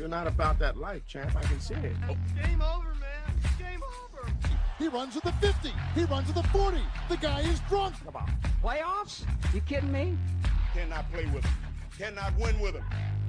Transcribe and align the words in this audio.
You're 0.00 0.08
not 0.08 0.26
about 0.26 0.58
that 0.60 0.78
life, 0.78 1.06
champ. 1.06 1.36
I 1.36 1.42
can 1.42 1.60
see 1.60 1.74
it. 1.74 1.92
Oh. 2.08 2.16
Game 2.42 2.62
over, 2.62 2.94
man. 2.94 3.36
Game 3.58 3.82
over. 3.82 4.32
He 4.78 4.88
runs 4.88 5.12
to 5.12 5.20
the 5.20 5.32
50. 5.42 5.70
He 5.94 6.04
runs 6.04 6.26
to 6.28 6.32
the 6.32 6.42
40. 6.44 6.78
The 7.10 7.18
guy 7.18 7.40
is 7.42 7.60
drunk. 7.68 7.96
Come 8.02 8.16
on. 8.16 8.32
Playoffs? 8.64 9.26
You 9.52 9.60
kidding 9.60 9.92
me? 9.92 10.16
Cannot 10.72 11.12
play 11.12 11.26
with 11.26 11.44
him. 11.44 11.52
Cannot 11.98 12.34
win 12.38 12.58
with 12.60 12.76
him. 12.76 12.84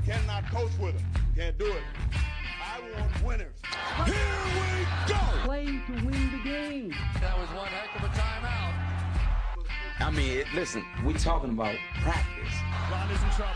Cannot 0.05 0.49
coach 0.49 0.71
with 0.79 0.95
him. 0.95 1.05
Can't 1.35 1.57
do 1.57 1.65
it. 1.65 1.83
I 2.13 2.79
want 2.97 3.21
winners. 3.25 3.57
Here 4.05 4.15
we 4.55 5.13
go. 5.13 5.19
Play 5.43 5.65
to 5.65 6.05
win 6.05 6.31
the 6.31 6.49
game. 6.49 6.95
That 7.19 7.37
was 7.37 7.49
one 7.49 7.67
heck 7.67 8.01
of 8.01 8.09
a 8.09 8.13
timeout. 8.13 8.80
I 10.01 10.09
mean, 10.09 10.39
it, 10.39 10.47
listen, 10.55 10.83
we 11.05 11.13
talking 11.13 11.51
about 11.51 11.75
practice. 12.01 12.53
Ron 12.91 13.09
is 13.11 13.21
in 13.21 13.29
trouble. 13.29 13.53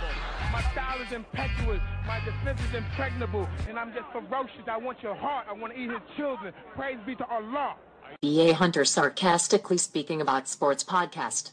My 0.51 0.61
style 0.71 1.01
is 1.01 1.11
impetuous. 1.11 1.81
My 2.05 2.19
defense 2.23 2.61
is 2.69 2.75
impregnable. 2.75 3.47
And 3.67 3.77
I'm 3.79 3.93
just 3.93 4.05
ferocious. 4.11 4.61
I 4.67 4.77
want 4.77 5.01
your 5.01 5.15
heart. 5.15 5.47
I 5.49 5.53
want 5.53 5.73
to 5.73 5.79
eat 5.79 5.89
his 5.89 5.99
children. 6.15 6.53
Praise 6.75 6.97
be 7.05 7.15
to 7.15 7.25
Allah. 7.27 7.75
B.A. 8.21 8.53
Hunter 8.53 8.85
sarcastically 8.85 9.77
speaking 9.77 10.21
about 10.21 10.47
sports 10.47 10.83
podcast. 10.83 11.51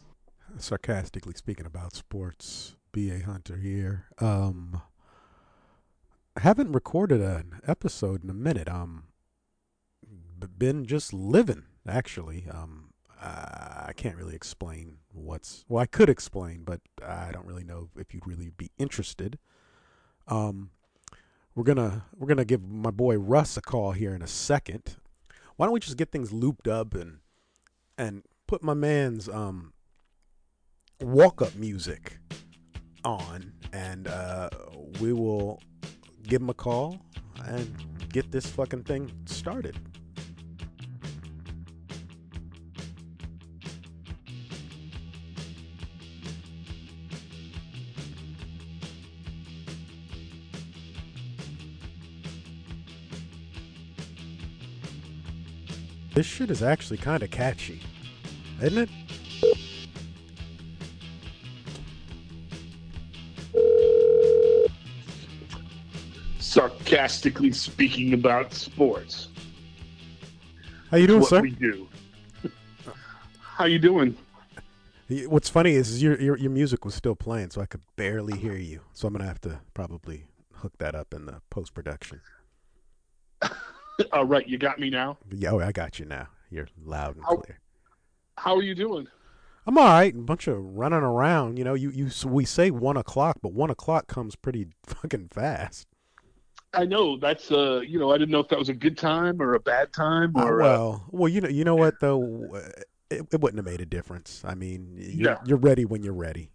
sarcastically 0.58 1.34
speaking 1.34 1.66
about 1.66 1.94
sports. 1.94 2.76
B.A. 2.92 3.20
Hunter 3.20 3.56
here. 3.56 4.06
Um, 4.18 4.82
haven't 6.36 6.72
recorded 6.72 7.20
an 7.20 7.60
episode 7.66 8.22
in 8.22 8.30
a 8.30 8.34
minute. 8.34 8.68
Um, 8.68 9.04
b- 10.38 10.46
been 10.58 10.84
just 10.86 11.12
living 11.12 11.64
actually. 11.88 12.46
Um, 12.50 12.91
uh, 13.22 13.84
I 13.86 13.92
can't 13.94 14.16
really 14.16 14.34
explain 14.34 14.98
what's. 15.12 15.64
Well, 15.68 15.80
I 15.82 15.86
could 15.86 16.08
explain, 16.08 16.64
but 16.64 16.80
I 17.06 17.30
don't 17.32 17.46
really 17.46 17.64
know 17.64 17.88
if 17.96 18.12
you'd 18.12 18.26
really 18.26 18.50
be 18.50 18.70
interested. 18.78 19.38
Um, 20.26 20.70
we're 21.54 21.64
gonna 21.64 22.06
we're 22.16 22.26
gonna 22.26 22.44
give 22.44 22.62
my 22.62 22.90
boy 22.90 23.16
Russ 23.16 23.56
a 23.56 23.60
call 23.60 23.92
here 23.92 24.14
in 24.14 24.22
a 24.22 24.26
second. 24.26 24.96
Why 25.56 25.66
don't 25.66 25.74
we 25.74 25.80
just 25.80 25.96
get 25.96 26.10
things 26.10 26.32
looped 26.32 26.66
up 26.66 26.94
and 26.94 27.18
and 27.96 28.22
put 28.46 28.62
my 28.62 28.74
man's 28.74 29.28
um 29.28 29.72
walk 31.00 31.42
up 31.42 31.54
music 31.54 32.18
on 33.04 33.52
and 33.72 34.08
uh 34.08 34.48
we 35.00 35.12
will 35.12 35.60
give 36.22 36.40
him 36.40 36.48
a 36.48 36.54
call 36.54 37.04
and 37.46 37.74
get 38.08 38.30
this 38.30 38.46
fucking 38.46 38.84
thing 38.84 39.12
started. 39.26 39.76
This 56.14 56.26
shit 56.26 56.50
is 56.50 56.62
actually 56.62 56.98
kind 56.98 57.22
of 57.22 57.30
catchy, 57.30 57.80
isn't 58.60 58.78
it? 58.78 58.88
sarcastically 66.52 67.50
speaking 67.50 68.12
about 68.12 68.52
sports. 68.52 69.28
How 70.90 70.98
you 70.98 71.06
doing, 71.06 71.20
what 71.20 71.30
sir? 71.30 71.40
we 71.40 71.52
do. 71.52 71.88
How 73.40 73.64
you 73.64 73.78
doing? 73.78 74.14
What's 75.08 75.48
funny 75.48 75.72
is, 75.72 75.90
is 75.90 76.02
your, 76.02 76.20
your 76.20 76.36
your 76.36 76.50
music 76.50 76.84
was 76.84 76.94
still 76.94 77.16
playing, 77.16 77.50
so 77.50 77.62
I 77.62 77.66
could 77.66 77.80
barely 77.96 78.36
hear 78.38 78.56
you. 78.56 78.80
So 78.92 79.08
I'm 79.08 79.14
gonna 79.14 79.24
have 79.26 79.40
to 79.42 79.60
probably 79.72 80.26
hook 80.56 80.74
that 80.78 80.94
up 80.94 81.14
in 81.14 81.24
the 81.24 81.40
post 81.48 81.72
production. 81.72 82.20
All 84.12 84.24
right, 84.24 84.46
you 84.46 84.58
got 84.58 84.78
me 84.78 84.90
now. 84.90 85.18
Yeah, 85.30 85.50
oh, 85.52 85.60
I 85.60 85.72
got 85.72 85.98
you 85.98 86.04
now. 86.06 86.28
You're 86.50 86.68
loud 86.84 87.16
and 87.16 87.24
How- 87.24 87.36
clear. 87.36 87.58
How 88.38 88.56
are 88.56 88.62
you 88.62 88.74
doing? 88.74 89.06
I'm 89.66 89.78
all 89.78 89.84
right. 89.84 90.12
A 90.12 90.18
bunch 90.18 90.48
of 90.48 90.58
running 90.58 91.02
around. 91.02 91.56
You 91.56 91.62
know, 91.64 91.74
you 91.74 91.90
you 91.90 92.08
we 92.26 92.44
say 92.44 92.70
one 92.72 92.96
o'clock, 92.96 93.38
but 93.42 93.52
one 93.52 93.70
o'clock 93.70 94.08
comes 94.08 94.34
pretty 94.34 94.66
fucking 94.86 95.28
fast. 95.28 95.86
I 96.74 96.84
know 96.86 97.16
that's 97.18 97.52
uh, 97.52 97.80
you 97.86 97.98
know, 98.00 98.10
I 98.10 98.18
didn't 98.18 98.30
know 98.32 98.40
if 98.40 98.48
that 98.48 98.58
was 98.58 98.70
a 98.70 98.74
good 98.74 98.98
time 98.98 99.40
or 99.40 99.54
a 99.54 99.60
bad 99.60 99.92
time 99.92 100.32
Uh, 100.34 100.44
or 100.46 100.62
uh, 100.62 100.64
well, 100.64 101.04
well, 101.10 101.28
you 101.28 101.40
know, 101.42 101.48
you 101.48 101.62
know 101.62 101.76
what 101.76 102.00
though, 102.00 102.48
Uh, 102.54 102.58
it, 103.10 103.26
it 103.30 103.40
wouldn't 103.40 103.58
have 103.58 103.66
made 103.66 103.80
a 103.82 103.86
difference. 103.86 104.42
I 104.44 104.54
mean, 104.56 104.94
you're, 104.96 105.30
No. 105.32 105.38
you're 105.44 105.58
ready 105.58 105.84
when 105.84 106.02
you're 106.02 106.14
ready. 106.14 106.50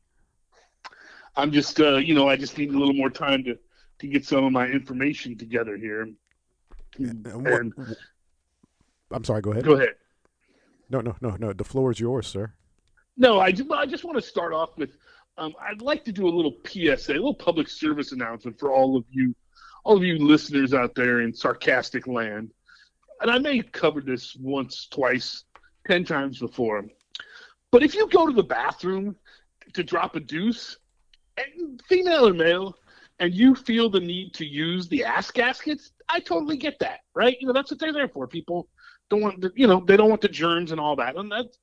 I'm 1.38 1.52
just 1.52 1.80
uh, 1.80 1.98
you 1.98 2.14
know, 2.16 2.28
I 2.28 2.36
just 2.36 2.58
need 2.58 2.74
a 2.74 2.78
little 2.78 2.96
more 2.96 3.10
time 3.12 3.44
to 3.46 3.58
to 4.00 4.08
get 4.08 4.26
some 4.26 4.44
of 4.44 4.52
my 4.52 4.68
information 4.68 5.38
together 5.38 5.78
here. 5.78 6.10
And 7.00 7.26
what- 7.44 7.54
And 7.54 7.74
I'm 9.12 9.24
sorry. 9.24 9.42
Go 9.42 9.52
ahead. 9.52 9.64
go 9.66 9.74
ahead. 9.74 9.96
No, 10.90 11.02
no, 11.02 11.16
no, 11.22 11.36
no. 11.38 11.54
The 11.54 11.64
floor 11.64 11.92
is 11.92 12.00
yours, 12.00 12.28
sir. 12.28 12.54
No, 13.18 13.40
I 13.40 13.52
just, 13.52 13.70
I 13.72 13.86
just 13.86 14.04
want 14.04 14.16
to 14.18 14.22
start 14.22 14.54
off 14.54 14.78
with 14.78 14.92
um, 15.38 15.54
I'd 15.62 15.82
like 15.82 16.04
to 16.06 16.12
do 16.12 16.28
a 16.28 16.30
little 16.30 16.56
PSA, 16.66 17.12
a 17.12 17.14
little 17.14 17.34
public 17.34 17.68
service 17.70 18.12
announcement 18.12 18.58
for 18.60 18.72
all 18.72 18.98
of 18.98 19.06
you, 19.12 19.36
all 19.84 19.96
of 19.98 20.04
you 20.04 20.18
listeners 20.18 20.74
out 20.74 20.96
there 20.96 21.22
in 21.22 21.34
sarcastic 21.34 22.08
land. 22.08 22.52
And 23.22 23.30
I 23.32 23.38
may 23.38 23.58
have 23.58 23.72
covered 23.72 24.06
this 24.06 24.36
once, 24.40 24.88
twice, 24.88 25.44
ten 25.88 26.04
times 26.04 26.40
before. 26.40 26.86
But 27.72 27.84
if 27.84 27.94
you 27.96 28.08
go 28.10 28.26
to 28.26 28.34
the 28.34 28.44
bathroom 28.44 29.16
to 29.74 29.84
drop 29.84 30.16
a 30.16 30.20
deuce, 30.20 30.78
and 31.38 31.82
female 31.88 32.28
or 32.28 32.34
male, 32.34 32.76
and 33.20 33.34
you 33.34 33.54
feel 33.54 33.90
the 33.90 34.00
need 34.00 34.34
to 34.36 34.46
use 34.46 34.88
the 34.88 35.04
ass 35.04 35.30
gaskets, 35.30 35.92
I 36.10 36.20
totally 36.20 36.58
get 36.58 36.80
that, 36.80 37.00
right? 37.16 37.38
You 37.40 37.48
know, 37.48 37.54
that's 37.54 37.72
what 37.72 37.80
they're 37.80 37.94
there 37.94 38.08
for. 38.08 38.28
People 38.28 38.68
don't 39.10 39.22
want, 39.22 39.42
the, 39.42 39.52
you 39.56 39.68
know, 39.68 39.84
they 39.86 39.98
don't 39.98 40.10
want 40.10 40.22
the 40.22 40.28
germs 40.30 40.72
and 40.72 40.80
all 40.80 40.96
that, 40.98 41.16
and 41.16 41.32
that's 41.32 41.58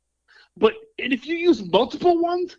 but 0.56 0.75
and 0.99 1.12
if 1.12 1.27
you 1.27 1.37
use 1.37 1.65
multiple 1.72 2.21
ones 2.22 2.56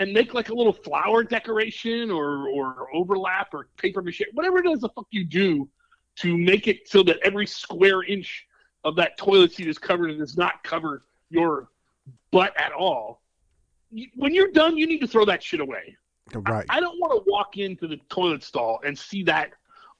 and 0.00 0.12
make 0.12 0.34
like 0.34 0.48
a 0.48 0.54
little 0.54 0.72
flower 0.72 1.22
decoration 1.22 2.10
or 2.10 2.48
or 2.48 2.88
overlap 2.94 3.54
or 3.54 3.68
paper 3.76 4.02
mache, 4.02 4.22
whatever 4.32 4.58
it 4.58 4.66
is 4.66 4.80
the 4.80 4.88
fuck 4.90 5.06
you 5.10 5.24
do 5.24 5.68
to 6.16 6.36
make 6.36 6.66
it 6.66 6.88
so 6.88 7.02
that 7.04 7.18
every 7.22 7.46
square 7.46 8.02
inch 8.02 8.46
of 8.84 8.96
that 8.96 9.16
toilet 9.16 9.52
seat 9.52 9.68
is 9.68 9.78
covered 9.78 10.10
and 10.10 10.18
does 10.18 10.36
not 10.36 10.62
cover 10.64 11.02
your 11.28 11.68
butt 12.32 12.52
at 12.58 12.72
all. 12.72 13.22
you- 13.92 14.08
When 14.16 14.34
you're 14.34 14.50
done, 14.50 14.76
you 14.76 14.86
need 14.86 15.00
to 15.00 15.06
throw 15.06 15.24
that 15.26 15.42
shit 15.42 15.60
away. 15.60 15.96
Right. 16.34 16.66
I 16.68 16.80
don't 16.80 16.98
want 16.98 17.12
to 17.24 17.30
walk 17.30 17.58
into 17.58 17.86
the 17.86 17.96
toilet 18.08 18.42
stall 18.42 18.80
and 18.84 18.98
see 18.98 19.22
that 19.24 19.52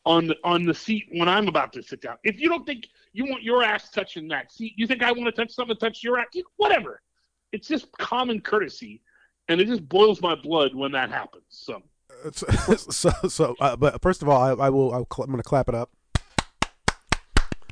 on 0.07 0.27
the 0.27 0.37
on 0.45 0.65
the 0.65 0.75
seat 0.75 1.09
when 1.13 1.29
I'm 1.29 1.49
about 1.49 1.73
to 1.75 1.83
sit 1.83 2.01
down. 2.01 2.17
If 2.25 2.41
you 2.41 2.49
don't 2.49 2.65
think 2.65 2.87
you 3.13 3.27
want 3.27 3.43
your 3.43 3.63
ass 3.63 3.91
touching 3.91 4.29
that 4.29 4.53
seat, 4.53 4.75
you 4.77 4.87
think 4.87 5.03
I 5.03 5.13
want 5.13 5.27
to 5.27 5.33
touch 5.33 5.53
something 5.53 5.77
to 5.77 5.81
touch 5.81 6.03
your 6.03 6.19
ass, 6.19 6.29
whatever. 6.57 7.03
It's 7.53 7.69
just 7.69 7.91
common 7.99 8.41
courtesy, 8.41 9.03
and 9.49 9.61
it 9.61 9.67
just 9.67 9.89
boils 9.89 10.21
my 10.21 10.35
blood 10.35 10.75
when 10.75 10.93
that 10.93 11.11
happens. 11.11 11.45
So 11.49 11.83
so, 12.33 12.47
so, 12.77 13.11
so 13.29 13.57
uh, 13.61 13.77
but 13.77 14.01
first 14.03 14.23
of 14.23 14.29
all, 14.29 14.41
I, 14.41 14.67
I 14.67 14.71
will. 14.71 14.93
I'll 14.93 15.07
cl- 15.13 15.25
I'm 15.25 15.31
going 15.31 15.43
to 15.43 15.49
clap 15.49 15.69
it 15.69 15.75
up 15.75 15.91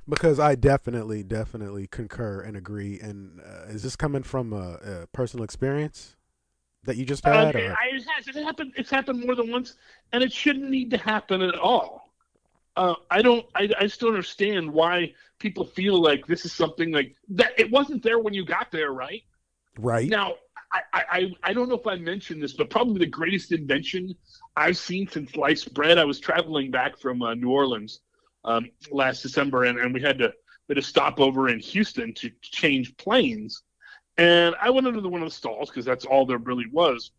because 0.09 0.41
I 0.41 0.55
definitely, 0.55 1.23
definitely 1.23 1.87
concur 1.87 2.41
and 2.41 2.57
agree. 2.57 2.99
And 3.01 3.41
uh, 3.41 3.67
is 3.69 3.83
this 3.83 3.97
coming 3.97 4.23
from 4.23 4.53
a, 4.53 5.03
a 5.03 5.07
personal 5.09 5.45
experience 5.45 6.17
that 6.85 6.97
you 6.97 7.05
just 7.05 7.27
uh, 7.27 7.33
had? 7.33 7.57
it, 7.57 7.65
or? 7.65 7.73
I- 7.73 7.97
it 7.97 8.05
has 8.17 8.29
it 8.29 8.43
happened. 8.43 8.73
It's 8.77 8.91
happened 8.91 9.25
more 9.25 9.35
than 9.35 9.51
once, 9.51 9.75
and 10.13 10.23
it 10.23 10.33
shouldn't 10.33 10.71
need 10.71 10.91
to 10.91 10.99
happen 10.99 11.43
at 11.43 11.57
all. 11.59 12.08
Uh, 12.79 12.95
I 13.11 13.23
don't. 13.23 13.45
I, 13.57 13.69
I 13.79 13.83
just 13.83 13.99
don't 14.01 14.11
understand 14.11 14.73
why 14.73 15.13
people 15.41 15.65
feel 15.65 16.01
like 16.01 16.27
this 16.27 16.45
is 16.45 16.53
something 16.53 16.93
like 16.93 17.15
that. 17.31 17.53
It 17.59 17.71
wasn't 17.71 18.03
there 18.05 18.21
when 18.21 18.35
you 18.35 18.45
got 18.45 18.71
there, 18.71 18.93
right? 18.93 19.23
right. 19.79 20.09
Now, 20.09 20.35
I, 20.73 20.81
I, 20.93 21.05
I- 21.19 21.35
I 21.43 21.53
don't 21.53 21.69
know 21.69 21.75
if 21.75 21.87
I 21.89 21.97
mentioned 21.97 22.41
this, 22.43 22.53
but 22.53 22.71
probably 22.71 22.99
the 23.01 23.07
greatest 23.07 23.51
invention 23.53 24.15
I've 24.57 24.77
seen 24.77 25.09
since 25.09 25.33
sliced 25.33 25.75
bread. 25.75 25.99
I 25.99 26.05
was 26.05 26.21
traveling 26.21 26.71
back 26.71 26.97
from 26.99 27.21
uh, 27.23 27.35
New 27.35 27.51
Orleans 27.51 28.01
um, 28.45 28.71
last 28.93 29.23
December, 29.23 29.65
and, 29.65 29.79
and 29.81 29.93
we 29.93 30.01
had 30.01 30.19
to 30.19 30.33
we 30.69 30.75
had 30.75 30.83
to 30.83 30.89
stop 30.89 31.19
over 31.19 31.49
in 31.49 31.59
Houston 31.59 32.15
to 32.15 32.31
change 32.43 32.97
planes. 32.97 33.63
And 34.19 34.55
I 34.61 34.71
went 34.71 34.87
into 34.87 35.01
the, 35.01 35.09
one 35.09 35.23
of 35.23 35.29
the 35.29 35.35
stalls 35.35 35.69
because 35.71 35.85
that's 35.85 36.05
all 36.05 36.27
there 36.27 36.39
really 36.39 36.67
was. 36.73 37.11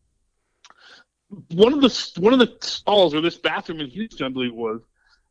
One 1.51 1.73
of 1.73 1.81
the 1.81 2.11
one 2.21 2.33
of 2.33 2.39
the 2.39 2.55
stalls, 2.61 3.13
or 3.13 3.21
this 3.21 3.37
bathroom 3.37 3.81
in 3.81 3.89
Houston, 3.89 4.25
I 4.25 4.29
believe 4.29 4.53
was, 4.53 4.81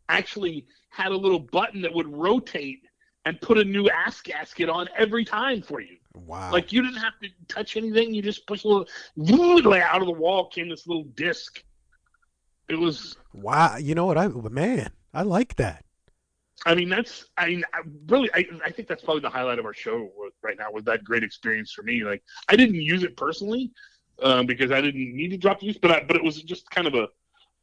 actually 0.09 0.67
had 0.91 1.13
a 1.13 1.17
little 1.17 1.39
button 1.39 1.83
that 1.83 1.93
would 1.93 2.09
rotate 2.09 2.81
and 3.25 3.41
put 3.41 3.59
a 3.59 3.65
new 3.65 3.89
ass 3.91 4.21
gasket 4.21 4.69
on 4.69 4.89
every 4.97 5.25
time 5.25 5.63
for 5.63 5.81
you. 5.81 5.97
Wow. 6.15 6.51
Like 6.51 6.73
you 6.73 6.83
didn't 6.83 7.01
have 7.01 7.19
to 7.23 7.29
touch 7.47 7.77
anything. 7.77 8.15
You 8.15 8.23
just 8.23 8.47
push 8.47 8.65
a 8.65 8.69
little, 8.69 9.71
like 9.71 9.83
out 9.83 10.01
of 10.01 10.07
the 10.07 10.13
wall 10.13 10.49
came 10.49 10.69
this 10.69 10.87
little 10.87 11.05
disc. 11.15 11.63
It 12.69 12.79
was, 12.79 13.17
wow. 13.33 13.77
You 13.77 13.95
know 13.95 14.07
what? 14.07 14.19
I 14.19 14.29
man, 14.29 14.91
I 15.13 15.23
like 15.23 15.57
that. 15.57 15.85
I 16.67 16.75
mean, 16.75 16.89
that's, 16.89 17.27
I 17.37 17.47
mean, 17.47 17.65
I 17.73 17.81
really, 18.09 18.31
I, 18.35 18.45
I 18.65 18.71
think 18.71 18.89
that's 18.89 19.03
probably 19.03 19.21
the 19.21 19.31
highlight 19.31 19.59
of 19.59 19.65
our 19.65 19.75
show 19.75 20.11
right 20.43 20.57
now. 20.59 20.73
Was 20.73 20.85
that 20.85 21.05
great 21.05 21.23
experience 21.23 21.73
for 21.73 21.83
me? 21.83 22.03
Like, 22.03 22.23
I 22.49 22.57
didn't 22.57 22.75
use 22.75 23.05
it 23.05 23.17
personally 23.17 23.71
um, 24.23 24.47
because 24.47 24.73
I 24.73 24.81
didn't 24.81 25.15
need 25.15 25.29
to 25.29 25.37
drop 25.37 25.61
the 25.61 25.67
use, 25.67 25.79
but 25.79 25.91
I, 25.93 26.03
but 26.03 26.17
it 26.17 26.25
was 26.25 26.43
just 26.43 26.69
kind 26.71 26.89
of 26.89 26.95
a, 26.95 27.09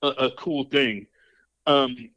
a, 0.01 0.07
a 0.27 0.31
cool 0.37 0.63
thing. 0.65 1.07
Um, 1.67 2.09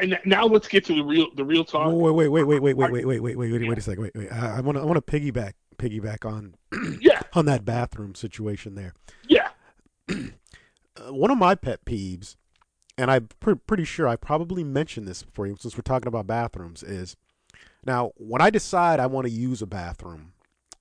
And 0.00 0.18
now 0.24 0.46
let's 0.46 0.68
get 0.68 0.84
to 0.86 0.94
the 0.94 1.02
real 1.02 1.26
the 1.36 1.44
real 1.44 1.64
talk. 1.64 1.92
Wait, 1.92 2.12
wait, 2.12 2.28
wait, 2.28 2.44
wait, 2.44 2.60
wait, 2.60 2.74
wait, 2.76 2.90
wait, 2.90 3.04
wait, 3.04 3.20
wait, 3.20 3.36
wait, 3.36 3.52
wait, 3.52 3.68
wait 3.68 3.78
a 3.78 3.80
second. 3.80 4.02
Wait, 4.04 4.14
wait. 4.14 4.32
I 4.32 4.60
want 4.60 4.76
to, 4.76 4.82
I 4.82 4.84
want 4.84 5.04
to 5.04 5.20
piggyback, 5.20 5.52
piggyback 5.76 6.24
on, 6.24 6.54
yeah, 7.00 7.20
on 7.34 7.44
that 7.46 7.64
bathroom 7.64 8.14
situation 8.14 8.74
there. 8.74 8.94
Yeah. 9.28 9.48
Uh, 10.98 11.12
one 11.12 11.30
of 11.30 11.36
my 11.36 11.54
pet 11.54 11.84
peeves, 11.84 12.36
and 12.96 13.10
I'm 13.10 13.28
pre- 13.38 13.54
pretty 13.54 13.84
sure 13.84 14.08
I 14.08 14.16
probably 14.16 14.64
mentioned 14.64 15.06
this 15.06 15.22
before, 15.22 15.46
since 15.58 15.76
we're 15.76 15.82
talking 15.82 16.08
about 16.08 16.26
bathrooms, 16.26 16.82
is 16.82 17.16
now 17.84 18.12
when 18.16 18.40
I 18.40 18.48
decide 18.48 18.98
I 18.98 19.06
want 19.06 19.26
to 19.26 19.30
use 19.30 19.60
a 19.60 19.66
bathroom, 19.66 20.32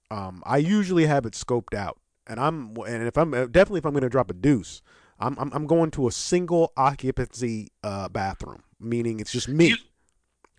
um, 0.10 0.42
I 0.46 0.58
usually 0.60 1.06
have 1.06 1.26
it 1.26 1.34
scoped 1.34 1.74
out, 1.76 2.00
and 2.26 2.40
I'm, 2.40 2.78
and 2.88 3.06
if 3.06 3.18
I'm 3.18 3.32
definitely 3.32 3.80
if 3.80 3.86
I'm 3.86 3.92
going 3.92 4.04
to 4.04 4.10
drop 4.10 4.30
a 4.30 4.34
deuce, 4.34 4.82
I'm, 5.20 5.38
I'm, 5.40 5.52
I'm 5.54 5.68
going 5.68 5.92
to 5.92 6.08
a 6.08 6.12
single 6.12 6.72
occupancy 6.78 7.70
uh, 7.84 8.10
bathroom, 8.10 8.64
meaning 8.86 9.20
it's 9.20 9.32
just 9.32 9.50
me. 9.50 9.70
You, 9.70 9.76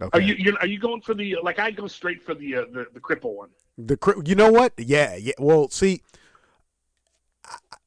okay. 0.02 0.18
Are 0.18 0.20
you 0.20 0.56
are 0.60 0.66
you 0.66 0.78
going 0.78 1.00
for 1.00 1.14
the 1.14 1.36
like 1.42 1.58
I 1.58 1.70
go 1.70 1.86
straight 1.86 2.22
for 2.22 2.34
the 2.34 2.56
uh, 2.56 2.64
the 2.72 2.86
the 2.92 3.00
cripple 3.00 3.34
one? 3.34 3.50
The 3.78 4.22
you 4.24 4.34
know 4.34 4.50
what? 4.50 4.72
Yeah, 4.78 5.16
yeah. 5.16 5.34
Well, 5.38 5.68
see, 5.68 6.02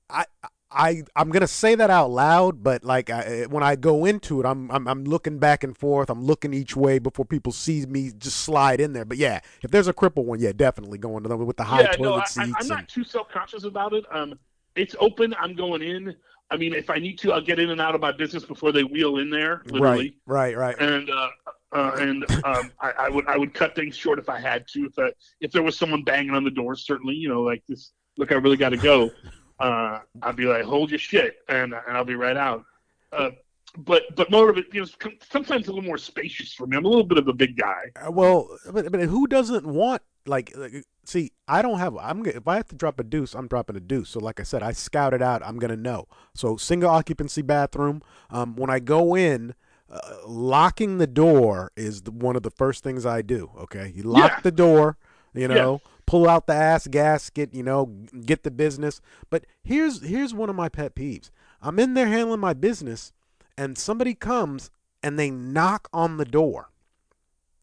I 0.09 0.25
I 0.43 0.49
I 0.71 1.03
I'm 1.15 1.29
gonna 1.29 1.47
say 1.47 1.75
that 1.75 1.89
out 1.89 2.11
loud, 2.11 2.63
but 2.63 2.83
like 2.83 3.09
I, 3.09 3.45
when 3.49 3.63
I 3.63 3.75
go 3.75 4.05
into 4.05 4.39
it, 4.39 4.45
I'm, 4.45 4.69
I'm 4.69 4.87
I'm 4.87 5.03
looking 5.03 5.39
back 5.39 5.63
and 5.63 5.75
forth. 5.75 6.09
I'm 6.09 6.23
looking 6.23 6.53
each 6.53 6.75
way 6.75 6.99
before 6.99 7.25
people 7.25 7.51
see 7.51 7.85
me 7.87 8.11
just 8.17 8.37
slide 8.37 8.79
in 8.79 8.93
there. 8.93 9.05
But 9.05 9.17
yeah, 9.17 9.39
if 9.63 9.71
there's 9.71 9.87
a 9.87 9.93
cripple 9.93 10.25
one, 10.25 10.39
yeah, 10.39 10.51
definitely 10.51 10.99
going 10.99 11.23
to 11.23 11.29
them 11.29 11.45
with 11.45 11.57
the 11.57 11.63
high 11.63 11.81
yeah, 11.81 11.91
toilet 11.91 12.19
no, 12.19 12.43
seats. 12.45 12.55
I, 12.55 12.61
am 12.61 12.67
not 12.67 12.87
too 12.87 13.03
self 13.03 13.29
conscious 13.29 13.63
about 13.63 13.93
it. 13.93 14.05
Um, 14.11 14.37
it's 14.75 14.95
open. 14.99 15.33
I'm 15.39 15.55
going 15.55 15.81
in. 15.81 16.15
I 16.51 16.57
mean, 16.57 16.73
if 16.73 16.89
I 16.89 16.97
need 16.97 17.19
to, 17.19 17.31
I'll 17.31 17.41
get 17.41 17.59
in 17.59 17.69
and 17.69 17.79
out 17.79 17.95
of 17.95 18.01
my 18.01 18.11
business 18.11 18.43
before 18.43 18.71
they 18.71 18.83
wheel 18.83 19.17
in 19.17 19.29
there. 19.29 19.61
Literally. 19.65 20.15
Right, 20.25 20.57
right, 20.57 20.77
right. 20.79 20.79
And 20.79 21.09
uh, 21.09 21.29
uh, 21.71 21.91
and 21.99 22.25
um, 22.43 22.71
I, 22.81 22.91
I, 22.97 23.09
would 23.09 23.27
I 23.27 23.37
would 23.37 23.53
cut 23.53 23.75
things 23.75 23.95
short 23.95 24.17
if 24.17 24.29
I 24.29 24.39
had 24.39 24.67
to. 24.69 24.85
If 24.85 24.97
I, 24.97 25.11
if 25.39 25.51
there 25.51 25.61
was 25.61 25.77
someone 25.77 26.03
banging 26.03 26.31
on 26.31 26.43
the 26.43 26.51
door, 26.51 26.75
certainly, 26.75 27.15
you 27.15 27.29
know, 27.29 27.41
like 27.41 27.63
this. 27.67 27.91
Look, 28.17 28.31
I 28.31 28.35
really 28.35 28.57
got 28.57 28.69
to 28.69 28.77
go. 28.77 29.11
Uh, 29.59 29.99
I'd 30.21 30.35
be 30.35 30.45
like, 30.45 30.63
hold 30.63 30.89
your 30.89 30.99
shit, 30.99 31.37
and 31.47 31.73
and 31.73 31.97
I'll 31.97 32.05
be 32.05 32.15
right 32.15 32.35
out. 32.35 32.63
Uh, 33.11 33.31
but 33.77 34.03
but 34.15 34.31
more 34.31 34.49
of 34.49 34.57
it, 34.57 34.65
you 34.73 34.81
know, 34.81 35.11
sometimes 35.29 35.67
a 35.67 35.71
little 35.71 35.85
more 35.85 35.97
spacious 35.97 36.53
for 36.53 36.65
me. 36.65 36.75
I'm 36.75 36.85
a 36.85 36.87
little 36.87 37.03
bit 37.03 37.17
of 37.17 37.27
a 37.27 37.33
big 37.33 37.55
guy. 37.55 37.83
Uh, 37.95 38.11
well, 38.11 38.49
but, 38.71 38.91
but 38.91 39.01
who 39.01 39.27
doesn't 39.27 39.65
want 39.65 40.01
like, 40.25 40.51
like 40.55 40.85
see, 41.05 41.31
I 41.47 41.61
don't 41.61 41.79
have. 41.79 41.97
I'm 41.97 42.25
if 42.25 42.47
I 42.47 42.55
have 42.55 42.67
to 42.69 42.75
drop 42.75 42.99
a 42.99 43.03
deuce, 43.03 43.33
I'm 43.33 43.47
dropping 43.47 43.75
a 43.75 43.79
deuce. 43.79 44.09
So 44.09 44.19
like 44.19 44.39
I 44.39 44.43
said, 44.43 44.63
I 44.63 44.71
scouted 44.71 45.21
out. 45.21 45.41
I'm 45.43 45.57
gonna 45.59 45.77
know. 45.77 46.07
So 46.33 46.57
single 46.57 46.89
occupancy 46.89 47.41
bathroom. 47.41 48.01
Um, 48.29 48.55
when 48.55 48.69
I 48.69 48.79
go 48.79 49.15
in. 49.15 49.55
Uh, 49.91 50.17
locking 50.27 50.99
the 50.99 51.07
door 51.07 51.71
is 51.75 52.03
the, 52.03 52.11
one 52.11 52.35
of 52.35 52.43
the 52.43 52.51
first 52.51 52.83
things 52.83 53.07
I 53.07 53.23
do. 53.23 53.49
Okay, 53.57 53.91
you 53.95 54.03
lock 54.03 54.33
yeah. 54.33 54.39
the 54.41 54.51
door, 54.51 54.97
you 55.33 55.47
know, 55.47 55.81
yeah. 55.83 55.91
pull 56.05 56.29
out 56.29 56.45
the 56.45 56.53
ass 56.53 56.85
gasket, 56.85 57.55
you 57.55 57.63
know, 57.63 57.87
get 58.23 58.43
the 58.43 58.51
business. 58.51 59.01
But 59.31 59.45
here's 59.63 60.03
here's 60.03 60.31
one 60.31 60.47
of 60.47 60.55
my 60.55 60.69
pet 60.69 60.93
peeves. 60.93 61.31
I'm 61.59 61.79
in 61.79 61.95
there 61.95 62.05
handling 62.05 62.39
my 62.39 62.53
business, 62.53 63.13
and 63.57 63.79
somebody 63.79 64.13
comes 64.13 64.69
and 65.01 65.17
they 65.17 65.31
knock 65.31 65.89
on 65.91 66.17
the 66.17 66.25
door. 66.25 66.69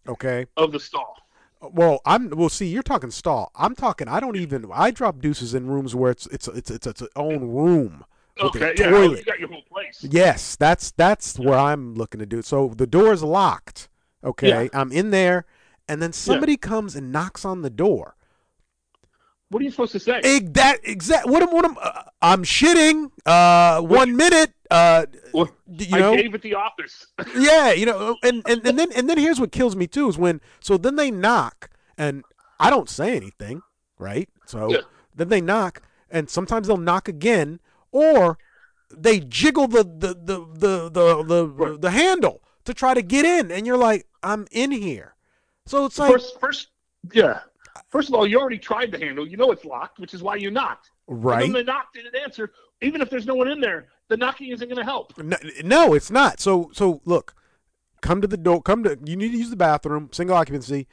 Okay, 0.08 0.46
of 0.56 0.72
the 0.72 0.80
stall. 0.80 1.16
Well, 1.60 2.00
I'm 2.04 2.30
well. 2.30 2.48
See, 2.48 2.66
you're 2.66 2.82
talking 2.82 3.10
stall. 3.10 3.50
I'm 3.56 3.74
talking. 3.74 4.08
I 4.08 4.20
don't 4.20 4.36
even. 4.36 4.66
I 4.72 4.90
drop 4.90 5.20
deuces 5.20 5.54
in 5.54 5.66
rooms 5.66 5.94
where 5.94 6.10
it's 6.10 6.26
it's 6.26 6.48
it's 6.48 6.70
it's 6.70 6.86
its 6.86 7.02
own 7.16 7.48
room. 7.48 8.04
Okay, 8.38 8.74
yeah, 8.76 8.88
oh, 8.88 9.14
you 9.14 9.22
got 9.24 9.38
your 9.38 9.48
whole 9.48 9.62
place. 9.62 9.98
Yes, 10.02 10.56
that's 10.56 10.90
that's 10.90 11.38
where 11.38 11.58
I'm 11.58 11.94
looking 11.94 12.18
to 12.18 12.26
do. 12.26 12.42
So 12.42 12.68
the 12.76 12.86
door 12.86 13.12
is 13.12 13.22
locked. 13.22 13.88
Okay, 14.22 14.48
yeah. 14.48 14.68
I'm 14.74 14.92
in 14.92 15.10
there, 15.10 15.46
and 15.88 16.02
then 16.02 16.12
somebody 16.12 16.52
yeah. 16.52 16.58
comes 16.58 16.94
and 16.94 17.10
knocks 17.10 17.46
on 17.46 17.62
the 17.62 17.70
door. 17.70 18.16
What 19.48 19.60
are 19.60 19.64
you 19.64 19.70
supposed 19.70 19.92
to 19.92 20.00
say? 20.00 20.20
Egg, 20.22 20.52
that 20.54 20.80
exact. 20.82 21.26
What 21.28 21.42
am? 21.42 21.52
What 21.52 21.64
am? 21.64 21.76
Uh, 21.80 22.02
I'm 22.20 22.42
shitting. 22.42 23.10
Uh, 23.24 23.80
one 23.80 24.16
minute. 24.16 24.52
Uh, 24.70 25.06
well, 25.32 25.48
you 25.68 25.98
know, 25.98 26.12
I 26.12 26.16
gave 26.22 26.34
it 26.34 26.42
the 26.42 26.54
office. 26.54 27.06
yeah, 27.36 27.72
you 27.72 27.86
know, 27.86 28.16
and, 28.22 28.42
and 28.46 28.66
and 28.66 28.78
then 28.78 28.92
and 28.92 29.08
then 29.08 29.18
here's 29.18 29.38
what 29.38 29.52
kills 29.52 29.76
me 29.76 29.86
too 29.86 30.08
is 30.08 30.18
when 30.18 30.40
so 30.60 30.76
then 30.76 30.96
they 30.96 31.10
knock 31.10 31.70
and 31.96 32.24
I 32.58 32.70
don't 32.70 32.88
say 32.88 33.16
anything, 33.16 33.62
right? 33.98 34.28
So 34.46 34.70
yeah. 34.70 34.78
then 35.14 35.28
they 35.28 35.40
knock 35.40 35.82
and 36.10 36.28
sometimes 36.28 36.66
they'll 36.66 36.76
knock 36.76 37.08
again 37.08 37.60
or 37.92 38.38
they 38.90 39.20
jiggle 39.20 39.68
the 39.68 39.84
the 39.84 40.14
the 40.14 40.46
the 40.54 40.90
the 40.90 41.22
the, 41.22 41.48
right. 41.48 41.80
the 41.80 41.90
handle 41.90 42.42
to 42.64 42.74
try 42.74 42.94
to 42.94 43.02
get 43.02 43.24
in 43.24 43.50
and 43.50 43.66
you're 43.66 43.78
like 43.78 44.06
I'm 44.22 44.46
in 44.50 44.70
here. 44.70 45.14
So 45.66 45.84
it's 45.86 45.98
like 45.98 46.12
first, 46.12 46.40
first 46.40 46.68
yeah. 47.12 47.40
First 47.88 48.08
of 48.08 48.14
all, 48.14 48.26
you 48.26 48.38
already 48.40 48.58
tried 48.58 48.90
the 48.90 48.98
handle. 48.98 49.26
You 49.26 49.36
know 49.36 49.52
it's 49.52 49.64
locked, 49.64 49.98
which 49.98 50.14
is 50.14 50.22
why 50.22 50.36
you 50.36 50.50
knocked. 50.50 50.90
Right. 51.06 51.44
And 51.44 51.54
then 51.54 51.64
they 51.64 51.72
knocked 51.72 51.94
didn't 51.94 52.16
answer. 52.16 52.52
Even 52.82 53.00
if 53.00 53.10
there's 53.10 53.26
no 53.26 53.34
one 53.34 53.48
in 53.48 53.60
there, 53.60 53.88
the 54.08 54.16
knocking 54.16 54.50
isn't 54.52 54.68
going 54.68 54.78
to 54.78 54.84
help. 54.84 55.16
No, 55.18 55.36
no, 55.64 55.94
it's 55.94 56.10
not. 56.10 56.40
So, 56.40 56.70
so 56.72 57.00
look, 57.04 57.34
come 58.00 58.20
to 58.20 58.26
the 58.26 58.36
door. 58.36 58.62
Come 58.62 58.84
to. 58.84 58.98
You 59.04 59.16
need 59.16 59.32
to 59.32 59.38
use 59.38 59.50
the 59.50 59.56
bathroom. 59.56 60.10
Single 60.12 60.36
occupancy. 60.36 60.86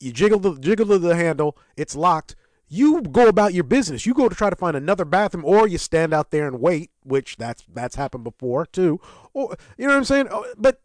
You 0.00 0.12
jiggle 0.12 0.38
the 0.38 0.58
jiggle 0.58 0.98
the 0.98 1.16
handle. 1.16 1.56
It's 1.76 1.94
locked. 1.94 2.36
You 2.68 3.02
go 3.02 3.28
about 3.28 3.52
your 3.54 3.64
business. 3.64 4.06
You 4.06 4.14
go 4.14 4.28
to 4.28 4.34
try 4.34 4.50
to 4.50 4.56
find 4.56 4.76
another 4.76 5.04
bathroom, 5.04 5.44
or 5.44 5.68
you 5.68 5.78
stand 5.78 6.14
out 6.14 6.30
there 6.30 6.46
and 6.46 6.60
wait, 6.60 6.90
which 7.02 7.36
that's 7.36 7.64
that's 7.72 7.96
happened 7.96 8.24
before 8.24 8.66
too. 8.66 9.00
Or 9.34 9.56
you 9.76 9.86
know 9.86 9.92
what 9.92 9.98
I'm 9.98 10.04
saying? 10.04 10.28
Oh, 10.30 10.46
but 10.56 10.80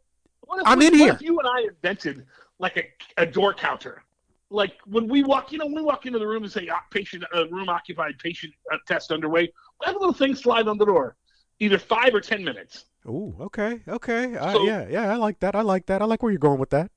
I'm 0.65 0.79
we, 0.79 0.87
in 0.87 0.93
here. 0.93 1.17
you 1.21 1.39
and 1.39 1.47
I 1.47 1.67
invented 1.69 2.25
like 2.59 2.77
a, 2.77 3.21
a 3.21 3.25
door 3.25 3.53
counter 3.53 4.03
like 4.49 4.73
when 4.85 5.07
we 5.07 5.23
walk, 5.23 5.51
you 5.51 5.57
know, 5.57 5.65
when 5.65 5.75
we 5.75 5.81
walk 5.81 6.05
into 6.05 6.19
the 6.19 6.27
room 6.27 6.43
and 6.43 6.51
say 6.51 6.67
ah, 6.71 6.81
patient 6.89 7.23
uh, 7.35 7.47
room 7.49 7.69
occupied, 7.69 8.17
patient 8.19 8.53
uh, 8.71 8.77
test 8.87 9.11
underway, 9.11 9.41
we 9.43 9.85
have 9.85 9.95
a 9.95 9.99
little 9.99 10.13
thing 10.13 10.35
slide 10.35 10.67
on 10.67 10.77
the 10.77 10.85
door, 10.85 11.15
either 11.59 11.77
five 11.77 12.13
or 12.13 12.21
ten 12.21 12.43
minutes. 12.43 12.85
Oh, 13.05 13.35
okay, 13.39 13.81
okay, 13.87 14.35
uh, 14.35 14.59
yeah, 14.63 14.87
yeah, 14.89 15.11
I 15.11 15.15
like 15.15 15.39
that. 15.39 15.55
I 15.55 15.61
like 15.61 15.85
that. 15.87 16.01
I 16.01 16.05
like 16.05 16.21
where 16.21 16.31
you're 16.31 16.39
going 16.39 16.59
with 16.59 16.71
that. 16.71 16.91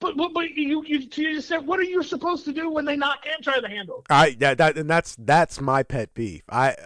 But 0.00 0.16
but, 0.16 0.32
but 0.32 0.50
you, 0.50 0.84
you 0.84 1.00
you 1.16 1.34
just 1.34 1.48
said, 1.48 1.66
what 1.66 1.80
are 1.80 1.84
you 1.84 2.02
supposed 2.02 2.44
to 2.44 2.52
do 2.52 2.70
when 2.70 2.84
they 2.84 2.96
knock 2.96 3.24
and 3.32 3.42
try 3.42 3.60
the 3.60 3.68
handle? 3.68 4.04
I 4.08 4.30
that, 4.38 4.58
that 4.58 4.78
and 4.78 4.88
that's 4.88 5.16
that's 5.18 5.60
my 5.60 5.82
pet 5.82 6.14
beef. 6.14 6.42
I 6.48 6.76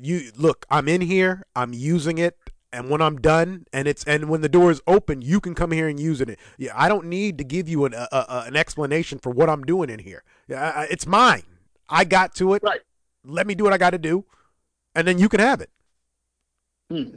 you 0.00 0.30
look, 0.36 0.66
I'm 0.70 0.88
in 0.88 1.02
here, 1.02 1.42
I'm 1.54 1.74
using 1.74 2.18
it, 2.18 2.38
and 2.72 2.88
when 2.88 3.02
I'm 3.02 3.18
done, 3.20 3.66
and 3.72 3.86
it's 3.86 4.04
and 4.04 4.30
when 4.30 4.40
the 4.40 4.48
door 4.48 4.70
is 4.70 4.80
open, 4.86 5.20
you 5.20 5.38
can 5.38 5.54
come 5.54 5.70
here 5.70 5.86
and 5.86 6.00
use 6.00 6.22
it. 6.22 6.38
Yeah, 6.56 6.72
I 6.74 6.88
don't 6.88 7.06
need 7.06 7.36
to 7.38 7.44
give 7.44 7.68
you 7.68 7.84
an 7.84 7.92
a, 7.92 8.08
a, 8.10 8.44
an 8.46 8.56
explanation 8.56 9.18
for 9.18 9.30
what 9.30 9.50
I'm 9.50 9.64
doing 9.64 9.90
in 9.90 9.98
here. 9.98 10.24
Yeah, 10.48 10.86
it's 10.90 11.06
mine. 11.06 11.42
I 11.90 12.04
got 12.04 12.34
to 12.36 12.54
it. 12.54 12.62
Right. 12.62 12.80
Let 13.24 13.46
me 13.46 13.54
do 13.54 13.64
what 13.64 13.74
I 13.74 13.78
got 13.78 13.90
to 13.90 13.98
do, 13.98 14.24
and 14.94 15.06
then 15.06 15.18
you 15.18 15.28
can 15.28 15.40
have 15.40 15.60
it. 15.60 15.70
Hmm. 16.90 17.04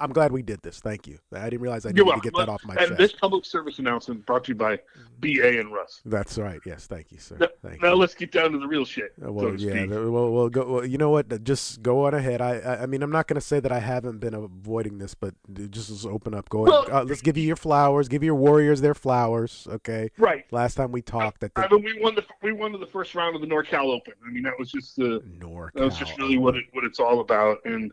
I'm 0.00 0.12
glad 0.12 0.32
we 0.32 0.42
did 0.42 0.60
this. 0.60 0.80
Thank 0.80 1.06
you. 1.06 1.18
I 1.32 1.44
didn't 1.48 1.62
realize 1.62 1.86
I 1.86 1.92
You're 1.94 2.04
needed 2.04 2.22
to 2.22 2.30
get 2.30 2.36
that 2.36 2.50
off 2.50 2.62
my 2.62 2.74
and 2.74 2.88
chest. 2.88 2.98
this 2.98 3.12
public 3.14 3.46
service 3.46 3.78
announcement 3.78 4.26
brought 4.26 4.44
to 4.44 4.48
you 4.50 4.54
by 4.54 4.78
BA 5.20 5.58
and 5.58 5.72
Russ. 5.72 6.02
That's 6.04 6.36
right. 6.36 6.60
Yes. 6.66 6.86
Thank 6.86 7.10
you, 7.10 7.16
sir. 7.18 7.38
Now, 7.40 7.46
Thank 7.62 7.80
now 7.82 7.92
you. 7.92 7.96
let's 7.96 8.14
get 8.14 8.30
down 8.30 8.52
to 8.52 8.58
the 8.58 8.66
real 8.68 8.84
shit. 8.84 9.14
Uh, 9.24 9.32
Well, 9.32 9.46
so 9.56 9.64
yeah. 9.64 9.70
speak. 9.76 9.88
the- 9.88 10.10
Well, 10.12 10.30
well, 10.30 10.50
go. 10.50 10.70
Well, 10.74 10.84
you 10.84 10.98
know 10.98 11.08
what? 11.08 11.42
Just 11.42 11.80
go 11.80 12.04
on 12.04 12.12
ahead. 12.12 12.42
I, 12.42 12.56
I, 12.58 12.82
I 12.82 12.86
mean, 12.86 13.02
I'm 13.02 13.10
not 13.10 13.28
going 13.28 13.36
to 13.36 13.40
say 13.40 13.60
that 13.60 13.72
I 13.72 13.78
haven't 13.78 14.18
been 14.18 14.34
avoiding 14.34 14.98
this, 14.98 15.14
but 15.14 15.32
d- 15.50 15.68
just 15.68 16.04
open 16.04 16.34
up. 16.34 16.50
Go. 16.50 16.66
ahead. 16.66 16.88
Well- 16.90 16.98
uh, 17.00 17.04
let's 17.04 17.22
give 17.22 17.38
you 17.38 17.44
your 17.46 17.56
flowers. 17.56 18.08
Give 18.08 18.22
your 18.22 18.34
Warriors 18.34 18.82
their 18.82 18.94
flowers. 18.94 19.66
Okay. 19.70 20.10
Right. 20.18 20.44
Last 20.52 20.74
time 20.74 20.92
we 20.92 21.00
talked, 21.00 21.42
I 21.44 21.48
I 21.56 21.66
mean, 21.70 21.82
we 21.84 21.98
won 22.02 22.14
the 22.14 22.26
we 22.42 22.52
won 22.52 22.78
the 22.78 22.86
first 22.86 23.14
round 23.14 23.36
of 23.36 23.40
the 23.40 23.48
NorCal 23.48 23.86
Open. 23.86 24.12
I 24.26 24.30
mean, 24.30 24.42
that 24.42 24.58
was 24.58 24.70
just 24.70 24.96
the 24.96 25.22
NorCal. 25.40 25.72
that 25.76 25.84
was 25.84 25.96
just 25.96 26.18
really 26.18 26.36
what 26.36 26.56
it 26.56 26.66
what 26.72 26.84
it's 26.84 27.00
all 27.00 27.20
about. 27.20 27.56
And 27.64 27.90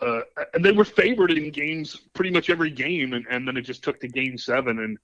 uh, 0.00 0.20
and 0.52 0.64
they 0.64 0.72
were 0.72 0.84
favored 0.84 1.30
in 1.30 1.50
games 1.50 1.96
pretty 2.14 2.30
much 2.30 2.50
every 2.50 2.70
game, 2.70 3.12
and, 3.12 3.24
and 3.30 3.46
then 3.46 3.56
it 3.56 3.62
just 3.62 3.82
took 3.82 4.00
to 4.00 4.08
game 4.08 4.36
seven. 4.36 4.80
And 4.80 4.98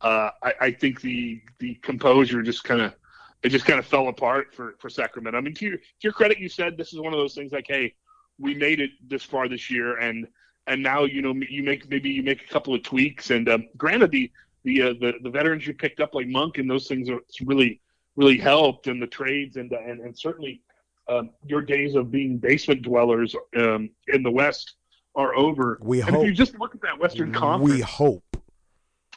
uh, 0.00 0.30
I, 0.42 0.54
I 0.60 0.70
think 0.70 1.00
the 1.00 1.40
the 1.58 1.74
composure 1.76 2.42
just 2.42 2.64
kind 2.64 2.80
of 2.80 2.94
it 3.42 3.50
just 3.50 3.66
kind 3.66 3.78
of 3.78 3.86
fell 3.86 4.08
apart 4.08 4.54
for 4.54 4.74
for 4.78 4.88
Sacramento. 4.88 5.38
I 5.38 5.40
mean, 5.40 5.54
to 5.54 5.66
your, 5.66 5.76
to 5.76 5.82
your 6.00 6.12
credit, 6.12 6.38
you 6.38 6.48
said 6.48 6.76
this 6.76 6.92
is 6.92 7.00
one 7.00 7.12
of 7.12 7.18
those 7.18 7.34
things 7.34 7.52
like, 7.52 7.66
hey, 7.68 7.94
we 8.38 8.54
made 8.54 8.80
it 8.80 8.90
this 9.06 9.24
far 9.24 9.48
this 9.48 9.70
year, 9.70 9.98
and 9.98 10.26
and 10.66 10.82
now 10.82 11.04
you 11.04 11.22
know 11.22 11.34
you 11.48 11.62
make 11.62 11.88
maybe 11.88 12.10
you 12.10 12.22
make 12.22 12.42
a 12.42 12.52
couple 12.52 12.74
of 12.74 12.82
tweaks. 12.82 13.30
And 13.30 13.48
um, 13.48 13.66
granted, 13.76 14.10
the 14.10 14.30
the, 14.64 14.82
uh, 14.82 14.94
the 15.00 15.14
the 15.22 15.30
veterans 15.30 15.66
you 15.66 15.74
picked 15.74 16.00
up 16.00 16.14
like 16.14 16.26
Monk 16.26 16.58
and 16.58 16.70
those 16.70 16.86
things 16.86 17.10
are 17.10 17.20
really 17.44 17.80
really 18.16 18.38
helped, 18.38 18.86
and 18.86 19.02
the 19.02 19.06
trades 19.06 19.56
and 19.56 19.72
and, 19.72 20.00
and 20.00 20.16
certainly 20.16 20.62
um, 21.08 21.30
your 21.46 21.62
days 21.62 21.94
of 21.94 22.10
being 22.10 22.38
basement 22.38 22.82
dwellers 22.82 23.34
um, 23.56 23.90
in 24.08 24.22
the 24.22 24.30
West 24.30 24.74
are 25.14 25.34
over. 25.34 25.78
We 25.82 26.00
and 26.00 26.10
hope. 26.10 26.22
if 26.22 26.26
you 26.28 26.34
just 26.34 26.58
look 26.58 26.74
at 26.74 26.80
that 26.82 26.98
Western 26.98 27.32
Conference, 27.32 27.74
we 27.74 27.80
hope. 27.80 28.24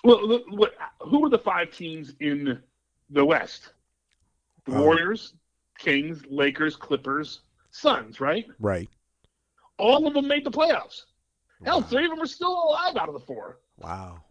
well, 0.03 0.25
look, 0.27 0.43
what, 0.49 0.73
who 1.01 1.25
are 1.25 1.29
the 1.29 1.39
five 1.39 1.71
teams 1.71 2.13
in 2.19 2.59
the 3.09 3.25
West? 3.25 3.73
The 4.65 4.73
Um, 4.75 4.81
Warriors, 4.81 5.33
Kings, 5.79 6.23
Lakers, 6.29 6.75
Clippers, 6.75 7.41
Suns, 7.71 8.19
right? 8.19 8.45
Right. 8.59 8.89
All 9.77 10.07
of 10.07 10.13
them 10.13 10.27
made 10.27 10.45
the 10.45 10.51
playoffs. 10.51 11.03
Hell, 11.65 11.81
Wow. 11.81 11.87
three 11.87 12.05
of 12.05 12.11
them 12.11 12.21
are 12.21 12.25
still 12.27 12.51
alive 12.51 12.95
out 12.97 13.07
of 13.07 13.13
the 13.13 13.19
four. 13.19 13.59
Wow. 13.77 14.23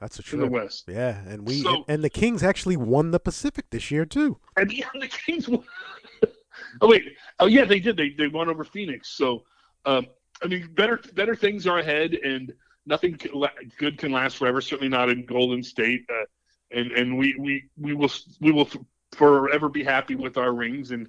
That's 0.00 0.18
a 0.20 0.34
in 0.34 0.40
the. 0.42 0.46
West. 0.46 0.84
Yeah, 0.86 1.20
and 1.26 1.46
we 1.46 1.60
So- 1.62 1.84
and 1.88 2.04
the 2.04 2.10
Kings 2.10 2.42
actually 2.44 2.76
won 2.76 3.10
the 3.10 3.18
Pacific 3.18 3.70
this 3.70 3.90
year 3.90 4.04
too. 4.06 4.38
And 4.56 4.70
yeah, 4.72 4.86
the 4.94 5.08
Kings 5.08 5.48
won. 5.48 5.64
oh 6.80 6.88
wait, 6.88 7.04
oh 7.40 7.46
yeah, 7.46 7.64
they 7.64 7.80
did. 7.80 7.96
They 7.96 8.10
they 8.10 8.28
won 8.28 8.48
over 8.48 8.64
Phoenix. 8.64 9.10
So, 9.10 9.44
um, 9.84 10.06
I 10.42 10.46
mean, 10.46 10.68
better 10.74 11.00
better 11.14 11.34
things 11.34 11.66
are 11.66 11.78
ahead, 11.78 12.14
and 12.14 12.52
nothing 12.86 13.18
good 13.78 13.98
can 13.98 14.12
last 14.12 14.36
forever. 14.36 14.60
Certainly 14.60 14.90
not 14.90 15.10
in 15.10 15.26
Golden 15.26 15.62
State. 15.62 16.04
Uh, 16.10 16.24
and 16.70 16.92
and 16.92 17.18
we 17.18 17.34
we 17.38 17.64
we 17.78 17.94
will 17.94 18.10
we 18.40 18.52
will 18.52 18.68
forever 19.12 19.68
be 19.68 19.84
happy 19.84 20.14
with 20.14 20.36
our 20.36 20.52
rings. 20.52 20.90
And 20.90 21.08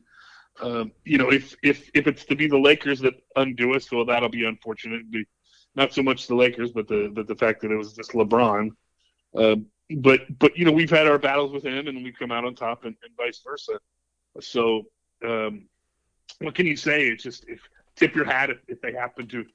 um, 0.61 0.91
you 1.05 1.17
know, 1.17 1.31
if 1.31 1.55
if 1.63 1.89
if 1.93 2.07
it's 2.07 2.25
to 2.25 2.35
be 2.35 2.47
the 2.47 2.57
Lakers 2.57 2.99
that 3.01 3.13
undo 3.35 3.73
us, 3.75 3.91
well, 3.91 4.05
that'll 4.05 4.29
be 4.29 4.45
unfortunate. 4.45 5.01
Not 5.75 5.93
so 5.93 6.01
much 6.01 6.27
the 6.27 6.35
Lakers, 6.35 6.71
but 6.71 6.87
the 6.87 7.11
but 7.13 7.27
the 7.27 7.35
fact 7.35 7.61
that 7.61 7.71
it 7.71 7.77
was 7.77 7.93
just 7.93 8.11
LeBron. 8.11 8.71
Um, 9.35 9.67
but 9.97 10.21
but 10.39 10.57
you 10.57 10.65
know, 10.65 10.71
we've 10.71 10.89
had 10.89 11.07
our 11.07 11.19
battles 11.19 11.51
with 11.51 11.63
him, 11.63 11.87
and 11.87 12.03
we've 12.03 12.17
come 12.17 12.31
out 12.31 12.45
on 12.45 12.55
top, 12.55 12.85
and, 12.85 12.95
and 13.03 13.15
vice 13.17 13.41
versa. 13.45 13.79
So, 14.39 14.83
um, 15.25 15.65
what 16.39 16.55
can 16.55 16.65
you 16.65 16.75
say? 16.75 17.07
It's 17.07 17.23
just 17.23 17.45
if 17.47 17.61
tip 17.95 18.15
your 18.15 18.25
hat 18.25 18.49
if, 18.49 18.57
if 18.67 18.81
they 18.81 18.93
happen 18.93 19.27
to 19.27 19.45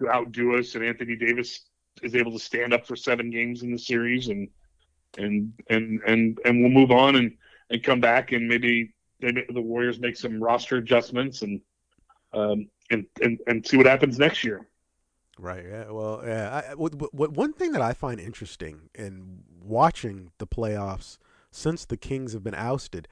to 0.00 0.10
outdo 0.10 0.56
us, 0.56 0.74
and 0.74 0.84
Anthony 0.84 1.16
Davis 1.16 1.60
is 2.02 2.14
able 2.14 2.32
to 2.32 2.38
stand 2.38 2.72
up 2.72 2.86
for 2.86 2.96
seven 2.96 3.30
games 3.30 3.62
in 3.62 3.72
the 3.72 3.78
series, 3.78 4.28
and 4.28 4.48
and 5.18 5.52
and 5.68 6.00
and 6.06 6.38
and 6.44 6.60
we'll 6.60 6.70
move 6.70 6.90
on 6.90 7.16
and 7.16 7.36
and 7.70 7.82
come 7.82 8.00
back, 8.00 8.32
and 8.32 8.48
maybe 8.48 8.92
they, 9.20 9.32
the 9.48 9.60
Warriors 9.60 9.98
make 9.98 10.16
some 10.16 10.42
roster 10.42 10.76
adjustments, 10.76 11.42
and 11.42 11.60
um, 12.32 12.68
and 12.90 13.06
and 13.22 13.38
and 13.46 13.66
see 13.66 13.76
what 13.76 13.86
happens 13.86 14.18
next 14.18 14.44
year. 14.44 14.66
Right. 15.38 15.64
Yeah. 15.68 15.90
Well, 15.90 16.22
yeah. 16.24 16.62
I, 16.70 16.74
what, 16.74 16.94
what, 17.12 17.32
one 17.32 17.52
thing 17.52 17.72
that 17.72 17.82
I 17.82 17.92
find 17.92 18.20
interesting 18.20 18.88
in 18.94 19.42
watching 19.60 20.30
the 20.38 20.46
playoffs 20.46 21.18
since 21.50 21.84
the 21.84 21.96
Kings 21.96 22.34
have 22.34 22.44
been 22.44 22.54
ousted, 22.54 23.08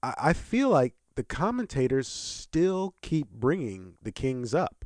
I, 0.00 0.14
I 0.18 0.32
feel 0.34 0.68
like 0.68 0.94
the 1.16 1.22
commentators 1.24 2.08
still 2.08 2.94
keep 3.02 3.28
bringing 3.30 3.94
the 4.02 4.10
Kings 4.12 4.54
up. 4.54 4.84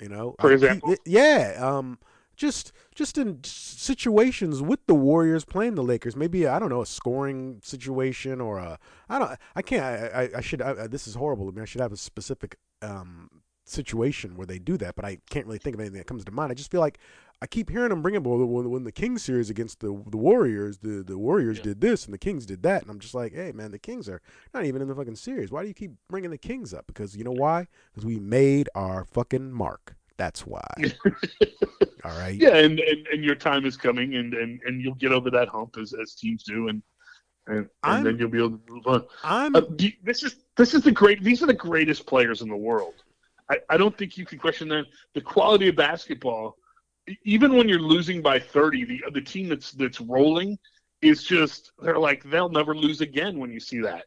You 0.00 0.08
know, 0.08 0.36
For 0.40 0.48
keep- 0.50 0.54
example? 0.62 0.94
yeah. 1.04 1.56
Um, 1.60 1.98
just 2.36 2.70
just 2.94 3.18
in 3.18 3.40
situations 3.42 4.62
with 4.62 4.78
the 4.86 4.94
Warriors 4.94 5.44
playing 5.44 5.74
the 5.74 5.82
Lakers, 5.82 6.14
maybe 6.14 6.46
I 6.46 6.60
don't 6.60 6.68
know 6.68 6.82
a 6.82 6.86
scoring 6.86 7.60
situation 7.64 8.40
or 8.40 8.58
a 8.58 8.78
I 9.08 9.18
don't 9.18 9.36
I 9.56 9.62
can't 9.62 9.82
I 9.84 10.22
I, 10.22 10.28
I 10.36 10.40
should 10.40 10.62
I, 10.62 10.86
this 10.86 11.08
is 11.08 11.16
horrible. 11.16 11.48
I 11.48 11.50
mean 11.50 11.62
I 11.62 11.64
should 11.64 11.80
have 11.80 11.92
a 11.92 11.96
specific 11.96 12.56
um 12.80 13.28
situation 13.64 14.36
where 14.36 14.46
they 14.46 14.60
do 14.60 14.76
that, 14.78 14.94
but 14.94 15.04
I 15.04 15.18
can't 15.30 15.46
really 15.46 15.58
think 15.58 15.74
of 15.74 15.80
anything 15.80 15.98
that 15.98 16.06
comes 16.06 16.24
to 16.26 16.30
mind. 16.30 16.52
I 16.52 16.54
just 16.54 16.70
feel 16.70 16.80
like 16.80 16.98
I 17.40 17.46
keep 17.46 17.70
hearing 17.70 17.90
them 17.90 18.02
bring 18.02 18.16
up 18.16 18.24
when, 18.24 18.68
when 18.70 18.84
the 18.84 18.90
Kings 18.92 19.22
series 19.22 19.48
against 19.48 19.80
the 19.80 20.02
the 20.06 20.16
Warriors, 20.16 20.78
the 20.78 21.04
the 21.06 21.16
Warriors 21.18 21.60
did 21.60 21.80
this 21.80 22.04
and 22.04 22.12
the 22.12 22.18
Kings 22.18 22.44
did 22.46 22.62
that, 22.64 22.82
and 22.82 22.90
I'm 22.90 22.98
just 22.98 23.14
like, 23.14 23.32
hey 23.32 23.52
man, 23.52 23.70
the 23.70 23.78
Kings 23.78 24.08
are 24.08 24.20
not 24.52 24.64
even 24.64 24.82
in 24.82 24.88
the 24.88 24.94
fucking 24.94 25.14
series. 25.16 25.50
Why 25.52 25.62
do 25.62 25.68
you 25.68 25.74
keep 25.74 25.92
bringing 26.08 26.30
the 26.30 26.38
Kings 26.38 26.74
up? 26.74 26.86
Because 26.88 27.16
you 27.16 27.22
know 27.24 27.30
why? 27.32 27.68
Because 27.92 28.04
we 28.04 28.18
made 28.18 28.68
our 28.74 29.04
fucking 29.04 29.52
mark. 29.52 29.94
That's 30.16 30.44
why. 30.44 30.66
All 32.04 32.10
right. 32.18 32.34
Yeah, 32.34 32.56
and, 32.56 32.80
and, 32.80 33.06
and 33.08 33.24
your 33.24 33.34
time 33.36 33.64
is 33.66 33.76
coming, 33.76 34.16
and, 34.16 34.34
and, 34.34 34.60
and 34.66 34.82
you'll 34.82 34.94
get 34.94 35.12
over 35.12 35.30
that 35.30 35.48
hump 35.48 35.76
as, 35.80 35.94
as 35.94 36.14
teams 36.14 36.42
do, 36.42 36.68
and 36.68 36.82
and, 37.46 37.66
and 37.84 38.04
then 38.04 38.18
you'll 38.18 38.28
be 38.28 38.38
able 38.38 38.58
to 38.58 38.60
move 38.68 38.86
on. 38.86 39.04
I'm 39.24 39.56
Uh, 39.56 39.62
you- 39.78 39.92
this 40.02 40.22
is 40.22 40.36
this 40.56 40.74
is 40.74 40.82
the 40.82 40.92
great. 40.92 41.22
These 41.22 41.42
are 41.42 41.46
the 41.46 41.54
greatest 41.54 42.04
players 42.06 42.42
in 42.42 42.48
the 42.48 42.56
world. 42.56 42.94
I, 43.50 43.58
I 43.70 43.76
don't 43.78 43.96
think 43.96 44.18
you 44.18 44.26
can 44.26 44.38
question 44.38 44.68
that. 44.68 44.84
The 45.14 45.22
quality 45.22 45.68
of 45.68 45.76
basketball, 45.76 46.57
even 47.24 47.56
when 47.56 47.68
you're 47.68 47.78
losing 47.80 48.22
by 48.22 48.38
30, 48.38 48.84
the 48.84 49.02
the 49.12 49.20
team 49.20 49.48
that's 49.48 49.72
that's 49.72 50.00
rolling 50.00 50.58
is 51.02 51.22
just 51.22 51.72
they're 51.80 51.98
like 51.98 52.22
they'll 52.24 52.48
never 52.48 52.74
lose 52.74 53.00
again. 53.00 53.38
When 53.38 53.50
you 53.50 53.60
see 53.60 53.80
that, 53.80 54.04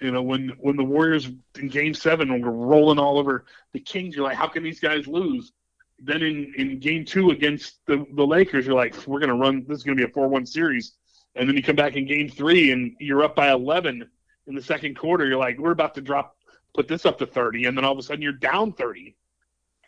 you 0.00 0.10
know, 0.10 0.22
when 0.22 0.52
when 0.60 0.76
the 0.76 0.84
Warriors 0.84 1.28
in 1.58 1.68
Game 1.68 1.94
Seven 1.94 2.40
were 2.40 2.50
rolling 2.50 2.98
all 2.98 3.18
over 3.18 3.46
the 3.72 3.80
Kings, 3.80 4.14
you're 4.14 4.24
like, 4.24 4.36
how 4.36 4.48
can 4.48 4.62
these 4.62 4.80
guys 4.80 5.06
lose? 5.06 5.52
Then 5.98 6.22
in, 6.22 6.52
in 6.56 6.78
Game 6.78 7.04
Two 7.04 7.30
against 7.30 7.80
the 7.86 8.06
the 8.14 8.26
Lakers, 8.26 8.66
you're 8.66 8.76
like, 8.76 8.94
we're 9.06 9.20
gonna 9.20 9.36
run. 9.36 9.64
This 9.66 9.78
is 9.78 9.84
gonna 9.84 9.96
be 9.96 10.04
a 10.04 10.08
four-one 10.08 10.46
series. 10.46 10.92
And 11.36 11.48
then 11.48 11.56
you 11.56 11.62
come 11.62 11.76
back 11.76 11.96
in 11.96 12.06
Game 12.06 12.28
Three 12.28 12.72
and 12.72 12.96
you're 12.98 13.22
up 13.22 13.36
by 13.36 13.52
11 13.52 14.08
in 14.46 14.54
the 14.54 14.62
second 14.62 14.98
quarter. 14.98 15.26
You're 15.26 15.38
like, 15.38 15.58
we're 15.58 15.70
about 15.70 15.94
to 15.94 16.00
drop, 16.00 16.36
put 16.74 16.88
this 16.88 17.06
up 17.06 17.18
to 17.18 17.26
30, 17.26 17.66
and 17.66 17.76
then 17.76 17.84
all 17.84 17.92
of 17.92 17.98
a 17.98 18.02
sudden 18.02 18.20
you're 18.20 18.32
down 18.32 18.72
30. 18.72 19.16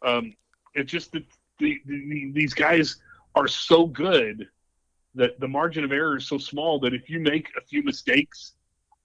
Um, 0.02 0.34
it's 0.74 0.90
just 0.90 1.12
that 1.12 1.24
the, 1.62 1.80
the, 1.86 2.30
these 2.32 2.52
guys 2.54 2.96
are 3.34 3.48
so 3.48 3.86
good 3.86 4.48
that 5.14 5.38
the 5.40 5.48
margin 5.48 5.84
of 5.84 5.92
error 5.92 6.16
is 6.16 6.26
so 6.26 6.38
small 6.38 6.78
that 6.80 6.92
if 6.94 7.08
you 7.08 7.20
make 7.20 7.48
a 7.56 7.60
few 7.60 7.82
mistakes, 7.82 8.54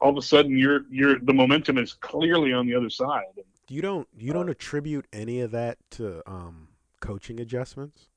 all 0.02 0.10
of 0.12 0.18
a 0.18 0.22
sudden 0.22 0.58
you're 0.58 0.82
you're 0.90 1.20
the 1.20 1.34
momentum 1.34 1.78
is 1.78 1.94
clearly 1.94 2.54
on 2.54 2.66
the 2.68 2.76
other 2.76 2.90
side. 2.90 3.24
you 3.70 3.82
don't 3.82 4.08
you 4.18 4.32
Uh, 4.32 4.34
don't 4.34 4.50
attribute 4.50 5.06
any 5.14 5.40
of 5.42 5.52
that 5.52 5.78
to 5.92 6.22
um 6.30 6.68
coaching 7.00 7.40
adjustments? 7.40 8.10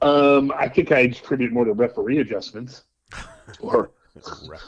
Um, 0.00 0.52
I 0.56 0.68
think 0.68 0.92
I 0.92 1.00
attribute 1.00 1.52
more 1.52 1.64
to 1.64 1.72
referee 1.72 2.18
adjustments 2.20 2.84
or 3.60 3.90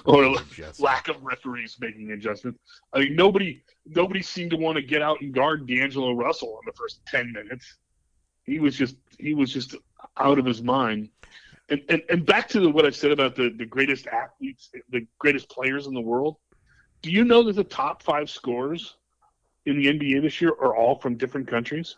or 0.04 0.24
Adjustments. 0.24 0.80
lack 0.80 1.08
of 1.08 1.22
referees 1.22 1.76
making 1.80 2.10
adjustments. 2.12 2.58
I 2.92 3.00
mean, 3.00 3.16
nobody 3.16 3.62
nobody 3.86 4.22
seemed 4.22 4.50
to 4.52 4.56
want 4.56 4.76
to 4.76 4.82
get 4.82 5.02
out 5.02 5.20
and 5.20 5.32
guard 5.32 5.66
D'Angelo 5.66 6.12
Russell 6.12 6.58
in 6.62 6.66
the 6.66 6.76
first 6.76 7.00
ten 7.06 7.32
minutes. 7.32 7.76
He 8.50 8.58
was 8.58 8.76
just 8.76 8.96
he 9.18 9.32
was 9.32 9.52
just 9.52 9.76
out 10.16 10.38
of 10.38 10.44
his 10.44 10.60
mind. 10.62 11.08
And 11.68 11.80
and, 11.88 12.02
and 12.10 12.26
back 12.26 12.48
to 12.48 12.60
the, 12.60 12.68
what 12.68 12.84
I 12.84 12.90
said 12.90 13.12
about 13.12 13.36
the, 13.36 13.50
the 13.56 13.64
greatest 13.64 14.08
athletes, 14.08 14.70
the 14.90 15.06
greatest 15.18 15.48
players 15.48 15.86
in 15.86 15.94
the 15.94 16.00
world. 16.00 16.36
Do 17.02 17.10
you 17.10 17.24
know 17.24 17.44
that 17.44 17.54
the 17.54 17.64
top 17.64 18.02
five 18.02 18.28
scorers 18.28 18.96
in 19.66 19.78
the 19.78 19.86
NBA 19.86 20.22
this 20.22 20.40
year 20.40 20.50
are 20.50 20.76
all 20.76 20.96
from 20.96 21.16
different 21.16 21.46
countries? 21.46 21.96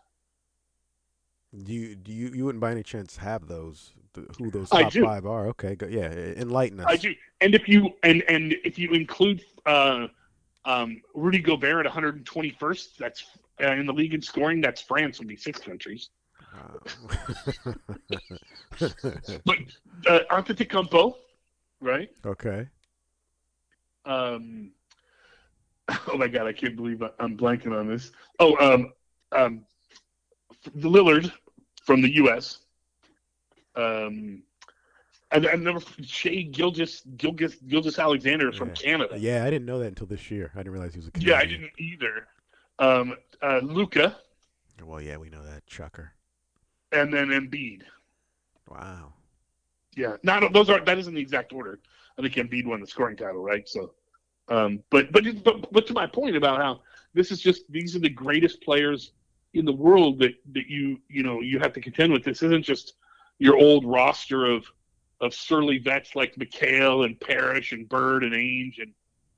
Do 1.64 1.72
you 1.72 1.96
do 1.96 2.12
you 2.12 2.28
you 2.28 2.44
wouldn't 2.44 2.60
by 2.60 2.70
any 2.70 2.82
chance 2.82 3.16
have 3.16 3.46
those 3.46 3.94
who 4.38 4.50
those 4.50 4.68
top 4.68 4.92
five 4.92 5.24
are? 5.24 5.48
Okay, 5.48 5.74
go, 5.74 5.86
yeah, 5.86 6.10
enlighten 6.12 6.80
us. 6.80 6.86
I 6.86 6.96
do. 6.96 7.14
And 7.40 7.54
if 7.54 7.66
you 7.66 7.94
and 8.02 8.22
and 8.28 8.54
if 8.62 8.78
you 8.78 8.90
include 8.92 9.42
uh, 9.64 10.08
um, 10.66 11.00
Rudy 11.14 11.40
Gobert 11.40 11.86
at 11.86 11.92
121st, 11.92 12.96
that's 12.98 13.24
uh, 13.62 13.72
in 13.72 13.86
the 13.86 13.92
league 13.92 14.12
in 14.12 14.20
scoring. 14.20 14.60
That's 14.60 14.82
France 14.82 15.18
would 15.18 15.28
be 15.28 15.36
six 15.36 15.60
countries. 15.60 16.10
But 19.44 19.56
uh, 20.06 20.20
Antetokounmpo, 20.30 21.14
right? 21.80 22.10
okay. 22.26 22.68
Um, 24.04 24.72
oh 26.08 26.16
my 26.16 26.28
God, 26.28 26.46
I 26.46 26.52
can't 26.52 26.76
believe 26.76 27.02
I'm 27.18 27.36
blanking 27.36 27.78
on 27.78 27.88
this. 27.88 28.12
Oh, 28.38 28.56
um, 28.58 28.92
um, 29.32 29.64
Lillard 30.76 31.32
from 31.84 32.02
the 32.02 32.14
U.S. 32.16 32.58
Um, 33.74 34.42
and 35.30 35.46
I 35.46 35.54
never 35.56 35.80
Shai 36.02 36.48
Gilgis 36.50 37.02
Gilgis 37.16 37.62
Gilgis 37.66 37.98
Alexander 37.98 38.52
from 38.52 38.68
Yeah. 38.68 38.74
Canada. 38.74 39.18
Yeah, 39.18 39.44
I 39.44 39.50
didn't 39.50 39.66
know 39.66 39.78
that 39.78 39.86
until 39.86 40.06
this 40.06 40.30
year. 40.30 40.50
I 40.54 40.58
didn't 40.58 40.72
realize 40.72 40.94
he 40.94 41.00
was 41.00 41.08
a 41.08 41.18
Yeah, 41.18 41.38
I 41.38 41.46
didn't 41.46 41.72
either. 41.78 42.26
Um, 42.78 43.16
uh, 43.42 43.60
Luka 43.62 44.16
Well, 44.82 45.00
yeah, 45.00 45.16
we 45.16 45.30
know 45.30 45.44
that 45.44 45.66
Chucker. 45.66 46.12
And 46.92 47.12
then 47.12 47.28
Embiid. 47.28 47.82
Wow. 48.68 49.12
Yeah, 49.96 50.16
not 50.22 50.52
those 50.52 50.70
are 50.70 50.80
that 50.84 50.98
isn't 50.98 51.14
the 51.14 51.20
exact 51.20 51.52
order. 51.52 51.80
I 52.18 52.22
think 52.22 52.34
Embiid 52.34 52.66
won 52.66 52.80
the 52.80 52.86
scoring 52.86 53.16
title, 53.16 53.42
right? 53.42 53.68
So, 53.68 53.92
um, 54.48 54.82
but 54.90 55.12
but 55.12 55.24
but 55.44 55.72
but 55.72 55.86
to 55.86 55.92
my 55.92 56.06
point 56.06 56.36
about 56.36 56.60
how 56.60 56.80
this 57.14 57.30
is 57.30 57.40
just 57.40 57.70
these 57.70 57.94
are 57.94 58.00
the 58.00 58.08
greatest 58.08 58.62
players 58.62 59.12
in 59.54 59.64
the 59.64 59.72
world 59.72 60.18
that 60.20 60.34
that 60.52 60.66
you 60.68 60.98
you 61.08 61.22
know 61.22 61.40
you 61.40 61.58
have 61.58 61.72
to 61.74 61.80
contend 61.80 62.12
with. 62.12 62.24
This 62.24 62.42
isn't 62.42 62.64
just 62.64 62.94
your 63.38 63.56
old 63.56 63.84
roster 63.84 64.46
of 64.46 64.64
of 65.20 65.34
surly 65.34 65.78
vets 65.78 66.16
like 66.16 66.34
McHale 66.36 67.04
and 67.04 67.18
Parish 67.20 67.72
and 67.72 67.88
Bird 67.88 68.24
and 68.24 68.32
Ainge 68.32 68.80
and 68.80 68.92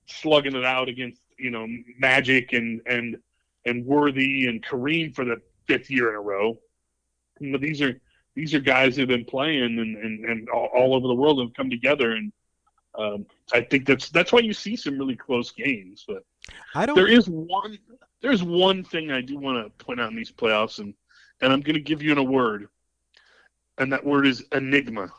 slugging 0.06 0.54
it 0.54 0.64
out 0.64 0.88
against 0.88 1.20
you 1.38 1.50
know 1.50 1.66
Magic 1.98 2.52
and 2.52 2.80
and 2.86 3.16
and 3.66 3.84
Worthy 3.84 4.46
and 4.46 4.64
Kareem 4.64 5.14
for 5.14 5.24
the 5.24 5.40
fifth 5.66 5.90
year 5.90 6.10
in 6.10 6.14
a 6.14 6.20
row. 6.20 6.58
You 7.40 7.50
know, 7.50 7.58
these 7.58 7.82
are 7.82 8.00
these 8.34 8.54
are 8.54 8.60
guys 8.60 8.96
who've 8.96 9.08
been 9.08 9.24
playing 9.24 9.78
and, 9.78 9.96
and, 9.96 10.24
and 10.24 10.48
all, 10.48 10.68
all 10.74 10.94
over 10.94 11.06
the 11.06 11.14
world 11.14 11.40
have 11.40 11.54
come 11.54 11.70
together 11.70 12.12
and 12.12 12.32
um, 12.96 13.26
I 13.52 13.60
think 13.60 13.86
that's 13.86 14.10
that's 14.10 14.32
why 14.32 14.40
you 14.40 14.52
see 14.52 14.76
some 14.76 14.98
really 14.98 15.16
close 15.16 15.50
games. 15.50 16.04
But 16.06 16.24
I 16.74 16.86
don't. 16.86 16.94
there 16.94 17.08
is 17.08 17.28
one 17.28 17.78
there's 18.20 18.42
one 18.42 18.84
thing 18.84 19.10
I 19.10 19.20
do 19.20 19.38
want 19.38 19.64
to 19.64 19.84
point 19.84 20.00
out 20.00 20.10
in 20.10 20.16
these 20.16 20.30
playoffs 20.30 20.78
and 20.78 20.94
and 21.40 21.52
I'm 21.52 21.60
going 21.60 21.74
to 21.74 21.80
give 21.80 22.02
you 22.02 22.12
in 22.12 22.18
a 22.18 22.22
word, 22.22 22.68
and 23.78 23.92
that 23.92 24.04
word 24.04 24.26
is 24.26 24.44
enigma. 24.52 25.12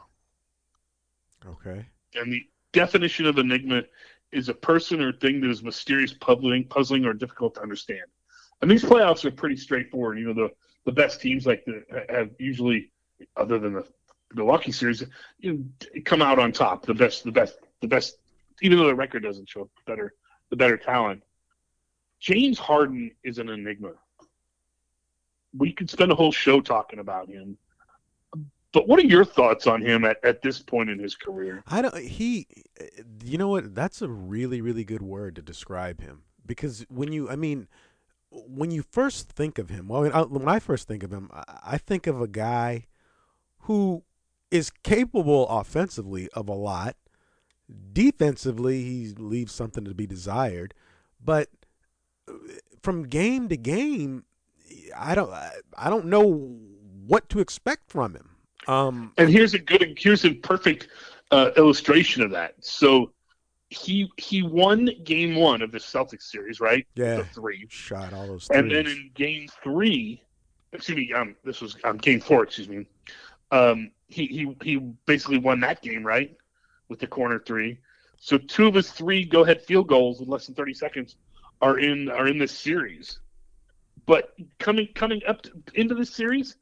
Okay. 1.46 1.86
And 2.16 2.32
the 2.32 2.44
definition 2.72 3.26
of 3.26 3.38
enigma 3.38 3.84
is 4.32 4.50
a 4.50 4.54
person 4.54 5.02
or 5.02 5.12
thing 5.12 5.42
that 5.42 5.50
is 5.50 5.62
mysterious, 5.62 6.14
puzzling, 6.14 6.66
puzzling, 6.66 7.06
or 7.06 7.14
difficult 7.14 7.56
to 7.56 7.62
understand. 7.62 8.02
And 8.62 8.72
these 8.72 8.84
playoffs 8.84 9.26
are 9.26 9.32
pretty 9.32 9.58
straightforward. 9.58 10.18
You 10.18 10.34
know, 10.34 10.34
the 10.34 10.50
the 10.86 10.92
best 10.92 11.20
teams 11.20 11.46
like 11.46 11.66
the 11.66 11.84
have 12.10 12.30
usually, 12.40 12.92
other 13.36 13.60
than 13.60 13.74
the 13.74 13.86
Milwaukee 14.34 14.72
series, 14.72 15.04
you 15.40 15.66
come 16.06 16.22
out 16.22 16.40
on 16.40 16.52
top. 16.52 16.86
The 16.86 16.94
best, 16.94 17.24
the 17.24 17.32
best, 17.32 17.58
the 17.82 17.88
best. 17.88 18.18
Even 18.62 18.78
though 18.78 18.88
the 18.88 18.96
record 18.96 19.24
doesn't 19.24 19.50
show 19.50 19.70
better, 19.86 20.14
the 20.50 20.56
better 20.56 20.78
talent. 20.78 21.24
James 22.20 22.58
Harden 22.58 23.12
is 23.24 23.38
an 23.38 23.50
enigma. 23.50 23.92
We 25.58 25.74
could 25.74 25.90
spend 25.90 26.12
a 26.12 26.16
whole 26.16 26.32
show 26.32 26.62
talking 26.62 27.00
about 27.00 27.30
him. 27.30 27.58
But 28.72 28.88
what 28.88 29.00
are 29.00 29.06
your 29.06 29.24
thoughts 29.24 29.68
on 29.68 29.82
him 29.82 30.04
at, 30.04 30.18
at 30.24 30.42
this 30.42 30.60
point 30.60 30.90
in 30.90 31.00
his 31.00 31.16
career? 31.16 31.64
I 31.68 31.82
don't. 31.82 31.98
He, 31.98 32.48
you 33.24 33.38
know 33.38 33.48
what? 33.48 33.74
That's 33.74 34.02
a 34.02 34.10
really, 34.10 34.60
really 34.60 34.84
good 34.84 35.02
word 35.02 35.36
to 35.38 35.42
describe 35.42 36.02
him 36.02 36.24
because 36.46 36.86
when 36.90 37.12
you, 37.12 37.30
I 37.30 37.36
mean, 37.36 37.68
when 38.48 38.72
you 38.72 38.84
first 38.92 39.30
think 39.30 39.58
of 39.58 39.70
him, 39.70 39.88
well, 39.88 40.04
when 40.28 40.48
I 40.48 40.60
first 40.60 40.88
think 40.88 41.04
of 41.04 41.12
him, 41.12 41.30
I 41.34 41.78
think 41.78 42.08
of 42.08 42.22
a 42.22 42.28
guy 42.28 42.88
who 43.60 44.04
is 44.52 44.70
capable 44.84 45.48
offensively 45.48 46.30
of 46.34 46.50
a 46.50 46.54
lot. 46.54 46.96
Defensively, 47.94 48.84
he 48.84 49.14
leaves 49.18 49.54
something 49.54 49.86
to 49.86 49.94
be 49.94 50.06
desired, 50.06 50.74
but 51.24 51.50
from 52.82 53.04
game 53.04 53.50
to 53.50 53.58
game, 53.58 54.26
I 54.96 55.16
don't, 55.16 55.32
I 55.32 55.90
don't 55.90 56.06
know 56.06 56.58
what 57.08 57.30
to 57.30 57.40
expect 57.40 57.90
from 57.90 58.16
him. 58.16 58.30
Um, 58.68 59.14
and 59.18 59.30
here's 59.30 59.54
a 59.54 59.60
good, 59.60 59.98
here's 59.98 60.26
a 60.26 60.34
perfect 60.34 60.90
uh, 61.32 61.52
illustration 61.58 62.22
of 62.22 62.32
that. 62.32 62.56
So 62.60 63.12
he 63.70 64.12
he 64.18 64.44
won 64.44 64.90
game 65.04 65.36
one 65.36 65.62
of 65.62 65.72
the 65.72 65.80
Celtics 65.80 66.24
series, 66.24 66.60
right? 66.60 66.86
Yeah, 66.96 67.18
the 67.18 67.26
three 67.26 67.66
shot 67.70 68.14
all 68.14 68.28
those, 68.28 68.48
and 68.50 68.70
then 68.70 68.88
in 68.88 69.12
game 69.16 69.48
three, 69.64 70.22
excuse 70.72 70.98
me, 70.98 71.14
um, 71.14 71.36
this 71.44 71.62
was 71.62 71.76
um, 71.84 71.98
game 71.98 72.20
four, 72.20 72.44
excuse 72.44 72.70
me. 72.70 72.86
Um, 73.52 73.92
he 74.08 74.28
he 74.28 74.56
he 74.64 74.78
basically 75.06 75.40
won 75.40 75.60
that 75.62 75.82
game, 75.82 76.06
right, 76.06 76.36
with 76.90 77.00
the 77.00 77.08
corner 77.08 77.40
three. 77.40 77.80
So 78.18 78.38
two 78.38 78.68
of 78.68 78.74
his 78.74 78.92
three 78.92 79.26
go-ahead 79.26 79.62
field 79.62 79.88
goals 79.88 80.22
in 80.22 80.28
less 80.28 80.48
than 80.48 80.56
30 80.56 80.74
seconds 80.74 81.16
are 81.62 81.80
in 81.80 82.10
are 82.10 82.28
in 82.28 82.38
this 82.38 82.52
series. 82.52 83.20
But 84.06 84.34
coming 84.60 84.88
coming 84.96 85.22
up 85.28 85.42
to, 85.44 85.52
into 85.74 85.96
this 85.96 86.14
series, 86.14 86.58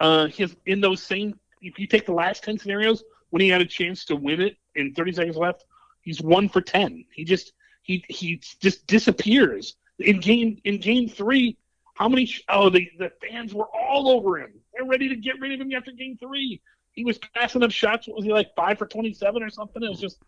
uh, 0.00 0.26
his 0.28 0.56
in 0.66 0.80
those 0.80 1.02
same 1.02 1.38
if 1.62 1.78
you 1.78 1.86
take 1.86 2.06
the 2.06 2.12
last 2.12 2.44
10 2.44 2.58
scenarios 2.58 3.02
when 3.30 3.40
he 3.42 3.48
had 3.48 3.60
a 3.60 3.66
chance 3.66 4.04
to 4.06 4.16
win 4.16 4.40
it 4.40 4.56
in 4.74 4.94
30 4.94 5.12
seconds 5.12 5.36
left, 5.36 5.64
he's 6.06 6.22
one 6.22 6.48
for 6.48 6.62
10. 6.62 7.04
He 7.12 7.24
just 7.24 7.52
he 7.82 8.02
he 8.08 8.40
just 8.60 8.86
disappears 8.86 9.76
in 9.98 10.20
game 10.20 10.58
in 10.64 10.80
game 10.80 11.08
three. 11.10 11.58
How 11.94 12.08
many? 12.08 12.32
Oh, 12.48 12.70
the 12.70 12.88
the 12.98 13.12
fans 13.20 13.52
were 13.52 13.66
all 13.66 14.08
over 14.08 14.38
him. 14.38 14.52
They're 14.72 14.86
ready 14.86 15.08
to 15.10 15.16
get 15.16 15.38
rid 15.40 15.52
of 15.52 15.60
him 15.60 15.72
after 15.76 15.92
game 15.92 16.16
three. 16.18 16.62
He 16.92 17.04
was 17.04 17.18
passing 17.34 17.62
up 17.62 17.70
shots. 17.70 18.08
What 18.08 18.16
was 18.16 18.24
he 18.24 18.32
like 18.32 18.54
five 18.56 18.78
for 18.78 18.86
27 18.86 19.42
or 19.42 19.50
something? 19.50 19.82
It 19.82 19.88
was 19.90 20.00
just, 20.00 20.18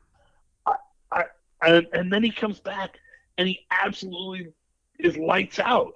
I, 0.66 0.75
I, 1.11 1.25
and, 1.62 1.87
and 1.94 2.12
then 2.12 2.23
he 2.23 2.30
comes 2.30 2.61
back 2.61 2.99
and 3.38 3.49
he 3.49 3.61
absolutely 3.70 4.52
is 4.99 5.16
lights 5.16 5.58
out. 5.58 5.94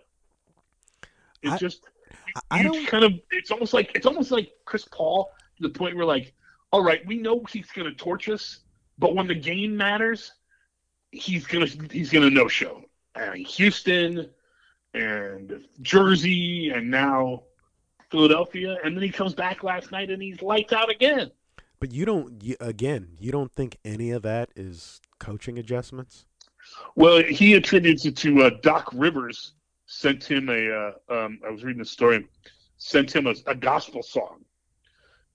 It's 1.42 1.52
I, 1.52 1.58
just 1.58 1.82
I, 2.50 2.60
I 2.60 2.62
don't 2.62 2.86
kind 2.86 3.04
of 3.04 3.12
it's 3.30 3.50
almost 3.50 3.74
like 3.74 3.92
it's 3.94 4.06
almost 4.06 4.30
like 4.30 4.52
Chris 4.64 4.86
Paul 4.90 5.30
to 5.56 5.62
the 5.62 5.68
point 5.68 5.94
where 5.96 6.06
like, 6.06 6.32
all 6.70 6.82
right, 6.82 7.04
we 7.06 7.18
know 7.18 7.42
he's 7.50 7.70
gonna 7.70 7.92
torch 7.92 8.30
us, 8.30 8.60
but 9.02 9.16
when 9.16 9.26
the 9.26 9.34
game 9.34 9.76
matters, 9.76 10.32
he's 11.10 11.44
gonna 11.44 11.66
he's 11.90 12.08
gonna 12.08 12.30
no 12.30 12.46
show. 12.46 12.84
Uh, 13.16 13.32
Houston 13.32 14.30
and 14.94 15.64
Jersey 15.80 16.70
and 16.70 16.88
now 16.88 17.42
Philadelphia, 18.12 18.78
and 18.84 18.96
then 18.96 19.02
he 19.02 19.10
comes 19.10 19.34
back 19.34 19.64
last 19.64 19.90
night 19.90 20.08
and 20.08 20.22
he's 20.22 20.40
lights 20.40 20.72
out 20.72 20.88
again. 20.88 21.32
But 21.80 21.90
you 21.90 22.04
don't 22.04 22.40
you, 22.44 22.54
again, 22.60 23.16
you 23.18 23.32
don't 23.32 23.52
think 23.52 23.76
any 23.84 24.12
of 24.12 24.22
that 24.22 24.50
is 24.54 25.00
coaching 25.18 25.58
adjustments? 25.58 26.24
Well, 26.94 27.24
he 27.24 27.54
attributes 27.54 28.06
it 28.06 28.16
to 28.18 28.44
uh, 28.44 28.50
Doc 28.62 28.88
Rivers 28.94 29.54
sent 29.86 30.22
him 30.22 30.48
a. 30.48 30.70
Uh, 30.70 30.92
um, 31.12 31.40
I 31.44 31.50
was 31.50 31.64
reading 31.64 31.82
the 31.82 31.84
story. 31.84 32.24
Sent 32.76 33.14
him 33.14 33.26
a, 33.26 33.34
a, 33.48 33.54
gospel 33.54 34.02
song, 34.02 34.44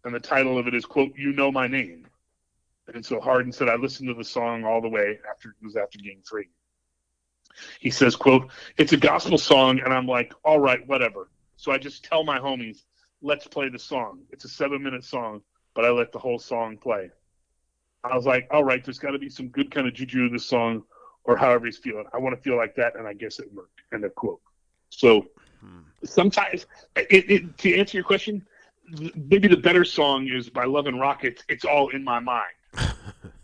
and 0.06 0.16
the 0.16 0.22
title 0.22 0.58
of 0.58 0.68
it 0.68 0.74
is 0.74 0.86
"quote 0.86 1.12
You 1.18 1.34
Know 1.34 1.52
My 1.52 1.68
Name." 1.68 2.08
And 2.94 3.06
so 3.06 3.20
Harden 3.20 3.52
said, 3.52 3.70
"I 3.70 3.76
listened 3.76 4.08
to 4.10 4.14
the 4.14 4.24
song 4.24 4.64
all 4.64 4.82
the 4.82 4.90
way 4.90 5.20
after 5.30 5.50
it 5.50 5.66
was 5.66 5.76
after 5.76 6.00
Game 6.00 6.22
Three. 6.28 6.48
He 7.80 7.90
says, 7.90 8.16
"quote 8.16 8.50
It's 8.78 8.94
a 8.94 8.98
gospel 8.98 9.38
song," 9.38 9.80
and 9.80 9.94
I'm 9.94 10.08
like, 10.08 10.34
"All 10.44 10.60
right, 10.60 10.86
whatever." 10.88 11.30
So 11.58 11.72
I 11.72 11.78
just 11.78 12.06
tell 12.06 12.24
my 12.24 12.40
homies, 12.40 12.84
"Let's 13.22 13.48
play 13.48 13.70
the 13.70 13.80
song." 13.80 14.24
It's 14.32 14.46
a 14.46 14.50
seven-minute 14.50 15.04
song, 15.04 15.42
but 15.74 15.86
I 15.86 15.90
let 15.90 16.12
the 16.12 16.20
whole 16.20 16.40
song 16.40 16.78
play. 16.78 17.12
I 18.04 18.16
was 18.16 18.26
like, 18.26 18.48
"All 18.52 18.64
right, 18.64 18.84
there's 18.84 19.00
got 19.00 19.12
to 19.12 19.20
be 19.20 19.30
some 19.30 19.50
good 19.50 19.72
kind 19.72 19.88
of 19.88 19.94
juju 19.94 20.28
in 20.28 20.34
this 20.34 20.46
song." 20.46 20.84
or 21.28 21.36
however 21.36 21.66
he's 21.66 21.78
feeling. 21.78 22.06
I 22.14 22.18
want 22.18 22.36
to 22.36 22.42
feel 22.42 22.58
like 22.58 22.74
that, 22.76 22.96
and 22.96 23.06
I 23.06 23.14
guess 23.14 23.40
it 23.40 23.54
worked. 23.54 23.82
End 23.94 24.04
of 24.04 24.16
quote. 24.16 24.42
So 24.90 25.28
hmm. 25.60 25.82
sometimes, 26.04 26.66
it, 26.96 27.30
it, 27.30 27.58
to 27.60 27.78
answer 27.78 27.98
your 27.98 28.06
question, 28.06 28.46
maybe 29.16 29.48
the 29.48 29.58
better 29.58 29.86
song 29.86 30.28
is 30.30 30.50
by 30.50 30.64
Love 30.64 30.88
and 30.88 31.00
Rockets. 31.00 31.44
It's 31.50 31.66
all 31.66 31.90
in 31.90 32.04
my 32.04 32.20
mind, 32.20 32.54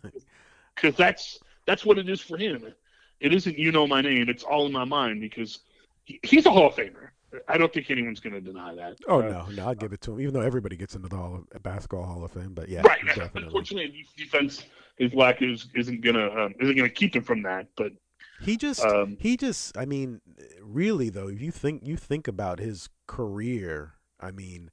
because 0.76 0.96
that's 0.96 1.40
that's 1.66 1.86
what 1.86 1.98
it 1.98 2.10
is 2.10 2.22
for 2.22 2.38
him. 2.38 2.74
It 3.20 3.34
isn't 3.34 3.58
you 3.58 3.72
know 3.72 3.88
my 3.88 4.02
name. 4.02 4.30
It's 4.30 4.44
all 4.44 4.66
in 4.66 4.72
my 4.72 4.86
mind 4.86 5.22
because 5.22 5.60
he, 6.04 6.20
he's 6.24 6.46
a 6.46 6.52
Hall 6.52 6.68
of 6.68 6.76
Famer. 6.76 7.10
I 7.48 7.58
don't 7.58 7.74
think 7.74 7.90
anyone's 7.90 8.20
going 8.20 8.34
to 8.34 8.42
deny 8.42 8.76
that. 8.76 8.98
Oh 9.08 9.22
uh, 9.22 9.30
no, 9.30 9.46
no, 9.56 9.68
I'll 9.68 9.76
give 9.76 9.94
it 9.94 10.02
to 10.02 10.14
him. 10.14 10.22
Even 10.22 10.34
though 10.34 10.42
everybody 10.42 10.76
gets 10.76 10.96
into 10.96 11.08
the 11.08 11.16
Hall 11.16 11.44
of, 11.52 11.64
basketball 11.64 12.04
Hall 12.04 12.24
of 12.24 12.32
Fame, 12.32 12.54
but 12.54 12.70
yeah, 12.70 12.82
right. 12.86 13.00
Unfortunately, 13.36 14.06
defense 14.18 14.66
his 14.98 15.14
lack 15.14 15.42
is 15.42 15.68
isn't 15.76 16.02
gonna 16.02 16.30
um, 16.30 16.54
isn't 16.60 16.76
gonna 16.76 16.90
keep 16.90 17.16
him 17.16 17.24
from 17.24 17.42
that. 17.44 17.68
But 17.76 17.94
he 18.42 18.58
just 18.58 18.84
um, 18.86 19.18
he 19.20 19.38
just 19.38 19.78
I 19.78 19.86
mean, 19.86 20.22
really 20.62 21.10
though, 21.10 21.28
if 21.28 21.42
you 21.42 21.52
think 21.52 21.86
you 21.86 21.98
think 21.98 22.28
about 22.28 22.60
his 22.60 22.90
career, 23.08 23.94
I 24.20 24.32
mean, 24.32 24.70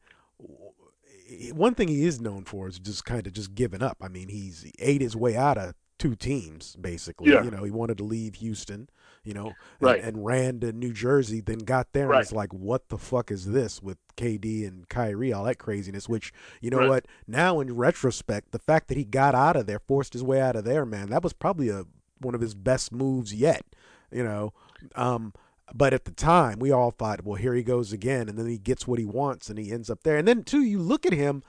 one 1.53 1.75
thing 1.75 1.89
he 1.89 2.05
is 2.05 2.21
known 2.21 2.45
for 2.45 2.69
is 2.69 2.79
just 2.79 3.05
kind 3.05 3.27
of 3.27 3.33
just 3.33 3.55
giving 3.55 3.83
up. 3.83 3.99
I 4.01 4.09
mean, 4.09 4.29
he's 4.29 4.63
he 4.63 4.73
ate 4.79 5.01
his 5.01 5.17
way 5.17 5.37
out 5.37 5.59
of 5.59 5.75
two 5.99 6.17
teams 6.17 6.77
basically. 6.77 7.31
Yeah. 7.31 7.45
You 7.45 7.51
know, 7.51 7.63
he 7.63 7.71
wanted 7.71 7.99
to 7.99 8.05
leave 8.05 8.37
Houston, 8.37 8.89
you 9.23 9.35
know, 9.35 9.53
right. 9.81 9.99
and, 9.99 10.17
and 10.17 10.25
ran 10.25 10.61
to 10.61 10.73
New 10.73 10.93
Jersey, 10.93 11.41
then 11.41 11.59
got 11.59 11.93
there 11.93 12.09
right. 12.09 12.17
and 12.17 12.23
it's 12.23 12.33
like, 12.33 12.53
what 12.55 12.89
the 12.89 12.97
fuck 12.97 13.31
is 13.31 13.47
this 13.47 13.83
with 13.83 13.99
KD 14.17 14.67
and 14.67 14.89
Kyrie, 14.89 15.33
all 15.33 15.45
that 15.45 15.59
craziness, 15.59 16.09
which, 16.09 16.33
you 16.61 16.71
know 16.71 16.79
right. 16.79 16.89
what, 16.89 17.07
now 17.27 17.61
in 17.61 17.77
retrospect, 17.77 18.51
the 18.51 18.59
fact 18.59 18.89
that 18.89 18.97
he 18.97 19.05
got 19.05 19.35
out 19.35 19.57
of 19.57 19.67
there, 19.67 19.79
forced 19.79 20.15
his 20.15 20.25
way 20.25 20.41
out 20.41 20.57
of 20.57 20.65
there, 20.65 20.87
man, 20.87 21.11
that 21.11 21.23
was 21.23 21.35
probably 21.35 21.69
a 21.69 21.85
one 22.19 22.35
of 22.35 22.41
his 22.41 22.55
best 22.55 22.93
moves 22.93 23.35
yet, 23.35 23.65
you 24.11 24.25
know. 24.25 24.53
Um, 24.95 25.35
but 25.75 25.93
at 25.93 26.05
the 26.05 26.11
time, 26.11 26.59
we 26.59 26.71
all 26.71 26.91
thought, 26.91 27.25
well, 27.25 27.37
here 27.37 27.55
he 27.55 27.63
goes 27.63 27.93
again, 27.93 28.29
and 28.29 28.39
then 28.39 28.47
he 28.47 28.59
gets 28.59 28.87
what 28.87 28.99
he 28.99 29.05
wants, 29.05 29.49
and 29.49 29.59
he 29.59 29.71
ends 29.71 29.91
up 29.91 30.03
there. 30.03 30.17
And 30.17 30.27
then 30.27 30.43
too, 30.43 30.63
you 30.63 30.79
look 30.79 31.07
at 31.07 31.13
him, 31.13 31.43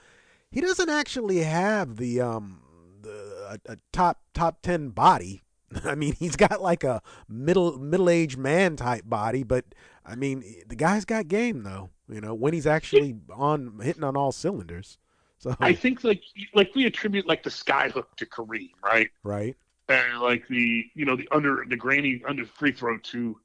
he 0.50 0.62
doesn't 0.62 0.90
actually 0.90 1.40
have 1.40 1.98
the 1.98 2.22
um 2.22 2.62
the 3.02 3.60
a, 3.68 3.74
a 3.74 3.78
top 3.92 4.22
top 4.34 4.62
ten 4.62 4.90
body. 4.90 5.44
I 5.86 5.96
mean, 5.96 6.14
he's 6.14 6.36
got 6.36 6.62
like 6.62 6.84
a 6.84 7.02
middle 7.28 7.78
middle 7.80 8.10
aged 8.10 8.38
man 8.38 8.76
type 8.76 9.04
body, 9.06 9.44
but 9.44 9.66
I 10.06 10.16
mean, 10.16 10.44
the 10.68 10.76
guy's 10.76 11.06
got 11.06 11.28
game 11.28 11.64
though. 11.64 11.90
You 12.10 12.22
know, 12.22 12.34
when 12.34 12.54
he's 12.54 12.68
actually 12.68 13.16
on 13.34 13.80
hitting 13.82 14.04
on 14.04 14.18
all 14.18 14.32
cylinders. 14.32 14.98
So 15.38 15.56
I 15.60 15.74
think 15.74 16.04
like 16.04 16.22
like 16.54 16.76
we 16.76 16.86
attribute 16.86 17.28
like 17.28 17.44
the 17.44 17.50
skyhook 17.50 18.06
to 18.18 18.26
Kareem, 18.26 18.70
right? 18.84 19.10
Right. 19.24 19.56
And 19.90 20.20
like 20.20 20.48
the 20.48 20.86
you 20.94 21.06
know 21.06 21.16
the 21.16 21.28
under 21.32 21.66
the 21.68 21.76
granny 21.76 22.22
under 22.28 22.46
free 22.46 22.72
throw 22.72 22.98
to 22.98 23.38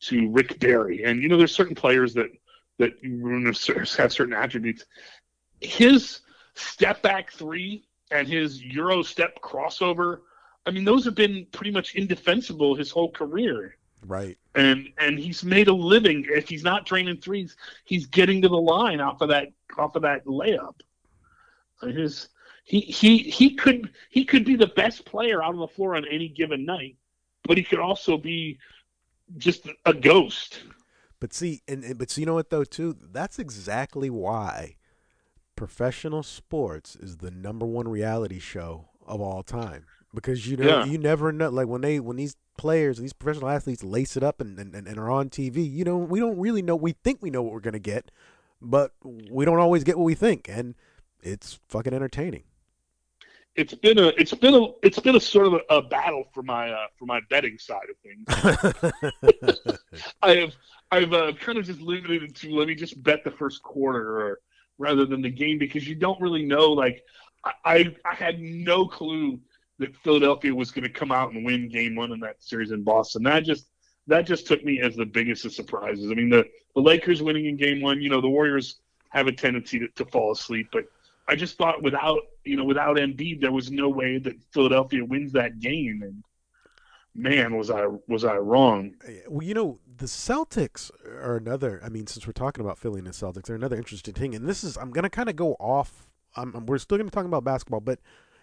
to 0.00 0.28
Rick 0.30 0.58
Barry, 0.60 1.04
and 1.04 1.22
you 1.22 1.28
know 1.28 1.36
there's 1.36 1.54
certain 1.54 1.74
players 1.74 2.14
that 2.14 2.30
that 2.78 2.92
have 3.98 4.12
certain 4.12 4.34
attributes. 4.34 4.84
His 5.60 6.20
step 6.54 7.02
back 7.02 7.32
three 7.32 7.84
and 8.10 8.26
his 8.26 8.62
Euro 8.62 9.02
step 9.02 9.40
crossover, 9.40 10.20
I 10.66 10.70
mean, 10.70 10.84
those 10.84 11.04
have 11.04 11.14
been 11.14 11.46
pretty 11.52 11.70
much 11.70 11.94
indefensible 11.94 12.74
his 12.74 12.90
whole 12.90 13.10
career. 13.10 13.76
Right. 14.06 14.38
And 14.54 14.88
and 14.98 15.18
he's 15.18 15.44
made 15.44 15.68
a 15.68 15.72
living. 15.72 16.26
If 16.28 16.48
he's 16.48 16.64
not 16.64 16.86
draining 16.86 17.18
threes, 17.18 17.56
he's 17.84 18.06
getting 18.06 18.42
to 18.42 18.48
the 18.48 18.56
line 18.56 19.00
off 19.00 19.20
of 19.20 19.28
that 19.28 19.48
off 19.76 19.94
of 19.96 20.02
that 20.02 20.24
layup. 20.24 20.80
His 21.82 22.28
he 22.64 22.80
he 22.80 23.18
he 23.18 23.54
could 23.54 23.90
he 24.08 24.24
could 24.24 24.44
be 24.44 24.56
the 24.56 24.68
best 24.68 25.04
player 25.04 25.42
out 25.42 25.54
on 25.54 25.60
the 25.60 25.68
floor 25.68 25.96
on 25.96 26.06
any 26.06 26.28
given 26.28 26.64
night, 26.64 26.96
but 27.44 27.58
he 27.58 27.62
could 27.62 27.78
also 27.78 28.16
be 28.16 28.58
just 29.36 29.68
a 29.86 29.94
ghost. 29.94 30.60
But 31.20 31.32
see, 31.34 31.60
and, 31.68 31.84
and 31.84 31.98
but 31.98 32.10
see, 32.10 32.22
you 32.22 32.26
know 32.26 32.34
what 32.34 32.50
though 32.50 32.64
too? 32.64 32.96
That's 33.00 33.38
exactly 33.38 34.08
why 34.10 34.76
professional 35.56 36.22
sports 36.22 36.96
is 36.96 37.18
the 37.18 37.30
number 37.30 37.66
one 37.66 37.86
reality 37.88 38.38
show 38.38 38.88
of 39.06 39.20
all 39.20 39.42
time 39.42 39.84
because 40.14 40.48
you 40.48 40.56
know 40.56 40.66
Yeah. 40.66 40.84
you 40.86 40.96
never 40.96 41.32
know 41.32 41.50
like 41.50 41.66
when 41.66 41.82
they 41.82 42.00
when 42.00 42.16
these 42.16 42.36
players 42.56 42.96
these 42.98 43.12
professional 43.12 43.50
athletes 43.50 43.82
lace 43.84 44.16
it 44.16 44.22
up 44.22 44.40
and, 44.40 44.58
and, 44.58 44.74
and 44.74 44.98
are 44.98 45.10
on 45.10 45.28
TV 45.28 45.70
you 45.70 45.84
know 45.84 45.98
we 45.98 46.18
don't 46.20 46.38
really 46.38 46.62
know 46.62 46.76
we 46.76 46.92
think 46.92 47.18
we 47.20 47.28
know 47.30 47.42
what 47.42 47.52
we're 47.52 47.60
gonna 47.60 47.78
get 47.78 48.10
but 48.62 48.92
we 49.04 49.44
don't 49.44 49.58
always 49.58 49.84
get 49.84 49.98
what 49.98 50.04
we 50.04 50.14
think 50.14 50.48
and 50.48 50.74
it's 51.22 51.58
fucking 51.68 51.92
entertaining. 51.92 52.44
It's 53.60 53.74
been 53.74 53.98
a 53.98 54.06
it's 54.16 54.32
been 54.32 54.54
a 54.54 54.68
it's 54.82 54.98
been 54.98 55.16
a 55.16 55.20
sort 55.20 55.48
of 55.48 55.52
a, 55.52 55.60
a 55.68 55.82
battle 55.82 56.24
for 56.32 56.42
my 56.42 56.70
uh, 56.70 56.86
for 56.98 57.04
my 57.04 57.20
betting 57.28 57.58
side 57.58 57.88
of 57.90 57.96
things. 57.98 59.74
I 60.22 60.36
have 60.36 60.54
I've 60.90 61.12
uh, 61.12 61.32
kind 61.34 61.58
of 61.58 61.66
just 61.66 61.80
limited 61.82 62.22
it 62.22 62.34
to 62.36 62.54
let 62.54 62.68
me 62.68 62.74
just 62.74 63.02
bet 63.02 63.22
the 63.22 63.30
first 63.30 63.62
quarter 63.62 64.18
or, 64.18 64.40
rather 64.78 65.04
than 65.04 65.20
the 65.20 65.30
game 65.30 65.58
because 65.58 65.86
you 65.86 65.94
don't 65.94 66.18
really 66.22 66.42
know. 66.42 66.72
Like 66.72 67.04
I 67.44 67.52
I, 67.66 67.96
I 68.06 68.14
had 68.14 68.40
no 68.40 68.86
clue 68.86 69.38
that 69.78 69.94
Philadelphia 69.96 70.54
was 70.54 70.70
going 70.70 70.84
to 70.84 70.90
come 70.90 71.12
out 71.12 71.32
and 71.32 71.44
win 71.44 71.68
Game 71.68 71.94
One 71.96 72.12
in 72.12 72.20
that 72.20 72.42
series 72.42 72.70
in 72.70 72.82
Boston. 72.82 73.22
That 73.24 73.44
just 73.44 73.66
that 74.06 74.22
just 74.26 74.46
took 74.46 74.64
me 74.64 74.80
as 74.80 74.96
the 74.96 75.04
biggest 75.04 75.44
of 75.44 75.52
surprises. 75.52 76.10
I 76.10 76.14
mean 76.14 76.30
the 76.30 76.46
the 76.74 76.80
Lakers 76.80 77.22
winning 77.22 77.44
in 77.44 77.58
Game 77.58 77.82
One. 77.82 78.00
You 78.00 78.08
know 78.08 78.22
the 78.22 78.28
Warriors 78.28 78.80
have 79.10 79.26
a 79.26 79.32
tendency 79.32 79.78
to, 79.80 79.88
to 79.88 80.06
fall 80.06 80.32
asleep, 80.32 80.68
but 80.72 80.84
I 81.30 81.36
just 81.36 81.56
thought 81.56 81.82
without 81.82 82.18
you 82.44 82.56
know 82.56 82.64
without 82.64 82.96
Embiid 82.96 83.40
there 83.40 83.52
was 83.52 83.70
no 83.70 83.88
way 83.88 84.18
that 84.18 84.34
Philadelphia 84.52 85.04
wins 85.04 85.32
that 85.32 85.60
game 85.60 86.02
and 86.02 86.24
man 87.14 87.56
was 87.56 87.70
I 87.70 87.86
was 88.08 88.24
I 88.24 88.36
wrong. 88.36 88.94
Well, 89.28 89.46
you 89.46 89.54
know, 89.54 89.78
the 89.96 90.06
Celtics 90.06 90.90
are 91.06 91.36
another. 91.36 91.80
I 91.84 91.88
mean, 91.88 92.06
since 92.06 92.26
we're 92.26 92.32
talking 92.32 92.64
about 92.64 92.78
Philly 92.78 92.98
and 92.98 93.06
the 93.06 93.12
Celtics, 93.12 93.44
they're 93.44 93.56
another 93.56 93.76
interesting 93.76 94.14
thing. 94.14 94.34
And 94.34 94.48
this 94.48 94.62
is, 94.64 94.76
I'm 94.76 94.90
going 94.90 95.04
to 95.04 95.10
kind 95.10 95.28
of 95.28 95.36
go 95.36 95.54
off. 95.54 96.08
I'm, 96.36 96.66
we're 96.66 96.78
still 96.78 96.98
going 96.98 97.08
to 97.08 97.14
talk 97.14 97.24
about 97.24 97.44
basketball, 97.44 97.80
but 97.80 97.98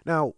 now 0.05 0.33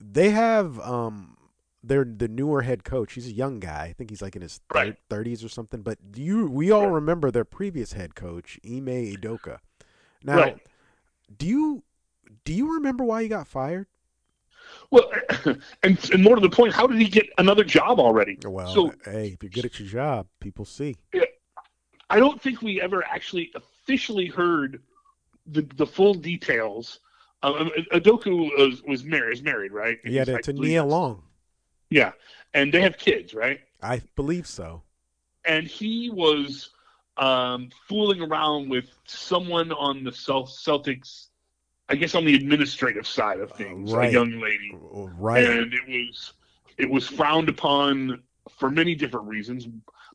they 0.00 0.30
have 0.30 0.78
um 0.80 1.36
they're 1.82 2.04
the 2.04 2.28
newer 2.28 2.62
head 2.62 2.84
coach. 2.84 3.12
He's 3.14 3.28
a 3.28 3.32
young 3.32 3.60
guy. 3.60 3.84
I 3.84 3.92
think 3.92 4.10
he's 4.10 4.22
like 4.22 4.36
in 4.36 4.42
his 4.42 4.60
Right. 4.74 4.96
thirties 5.08 5.44
or 5.44 5.48
something. 5.48 5.82
But 5.82 6.12
do 6.12 6.22
you 6.22 6.46
we 6.46 6.70
all 6.70 6.88
Right. 6.88 6.94
remember 6.94 7.30
their 7.30 7.44
previous 7.44 7.92
head 7.92 8.14
coach, 8.14 8.58
Ime 8.64 8.86
Idoka. 8.86 9.58
Now, 10.24 10.38
Right. 10.38 10.58
Do 11.34 11.46
you 11.46 11.82
do 12.44 12.52
you 12.52 12.74
remember 12.74 13.04
why 13.04 13.22
he 13.22 13.28
got 13.28 13.46
fired? 13.48 13.86
Well, 14.90 15.10
and, 15.82 16.10
and 16.12 16.22
more 16.22 16.34
to 16.36 16.40
the 16.40 16.50
point, 16.50 16.74
how 16.74 16.86
did 16.86 16.98
he 17.00 17.08
get 17.08 17.26
another 17.38 17.64
job 17.64 17.98
already? 18.00 18.38
Well, 18.44 18.72
so 18.72 18.92
hey, 19.04 19.28
if 19.34 19.42
you're 19.42 19.50
good 19.50 19.64
at 19.64 19.78
your 19.78 19.88
job, 19.88 20.26
people 20.40 20.64
see. 20.64 20.96
I 22.08 22.18
don't 22.20 22.40
think 22.40 22.62
we 22.62 22.80
ever 22.80 23.04
actually 23.04 23.50
officially 23.54 24.26
heard 24.26 24.82
the 25.46 25.62
the 25.76 25.86
full 25.86 26.14
details. 26.14 27.00
Um, 27.42 27.70
Adoku 27.92 28.50
was, 28.58 28.82
was 28.84 29.04
married, 29.04 29.34
is 29.34 29.42
married, 29.42 29.70
right? 29.72 29.98
Yeah, 30.04 30.24
to, 30.24 30.40
to 30.42 30.52
Nia 30.52 30.84
Long. 30.84 31.22
Yeah, 31.90 32.12
and 32.54 32.72
they 32.72 32.80
have 32.80 32.96
kids, 32.96 33.34
right? 33.34 33.60
I 33.82 34.02
believe 34.16 34.46
so. 34.46 34.82
and 35.44 35.66
he 35.66 36.10
was 36.10 36.70
um, 37.18 37.70
fooling 37.88 38.20
around 38.22 38.68
with 38.68 38.86
someone 39.06 39.72
on 39.72 40.04
the 40.04 40.12
Cel- 40.12 40.46
Celtics, 40.46 41.28
I 41.88 41.94
guess 41.96 42.14
on 42.14 42.24
the 42.24 42.34
administrative 42.34 43.06
side 43.06 43.40
of 43.40 43.52
things, 43.52 43.92
right. 43.92 44.08
a 44.10 44.12
young 44.12 44.40
lady, 44.40 44.72
Right. 45.18 45.44
and 45.44 45.72
it 45.72 45.80
was 45.88 46.32
it 46.78 46.90
was 46.90 47.06
frowned 47.08 47.48
upon 47.48 48.22
for 48.58 48.70
many 48.70 48.94
different 48.94 49.26
reasons. 49.28 49.66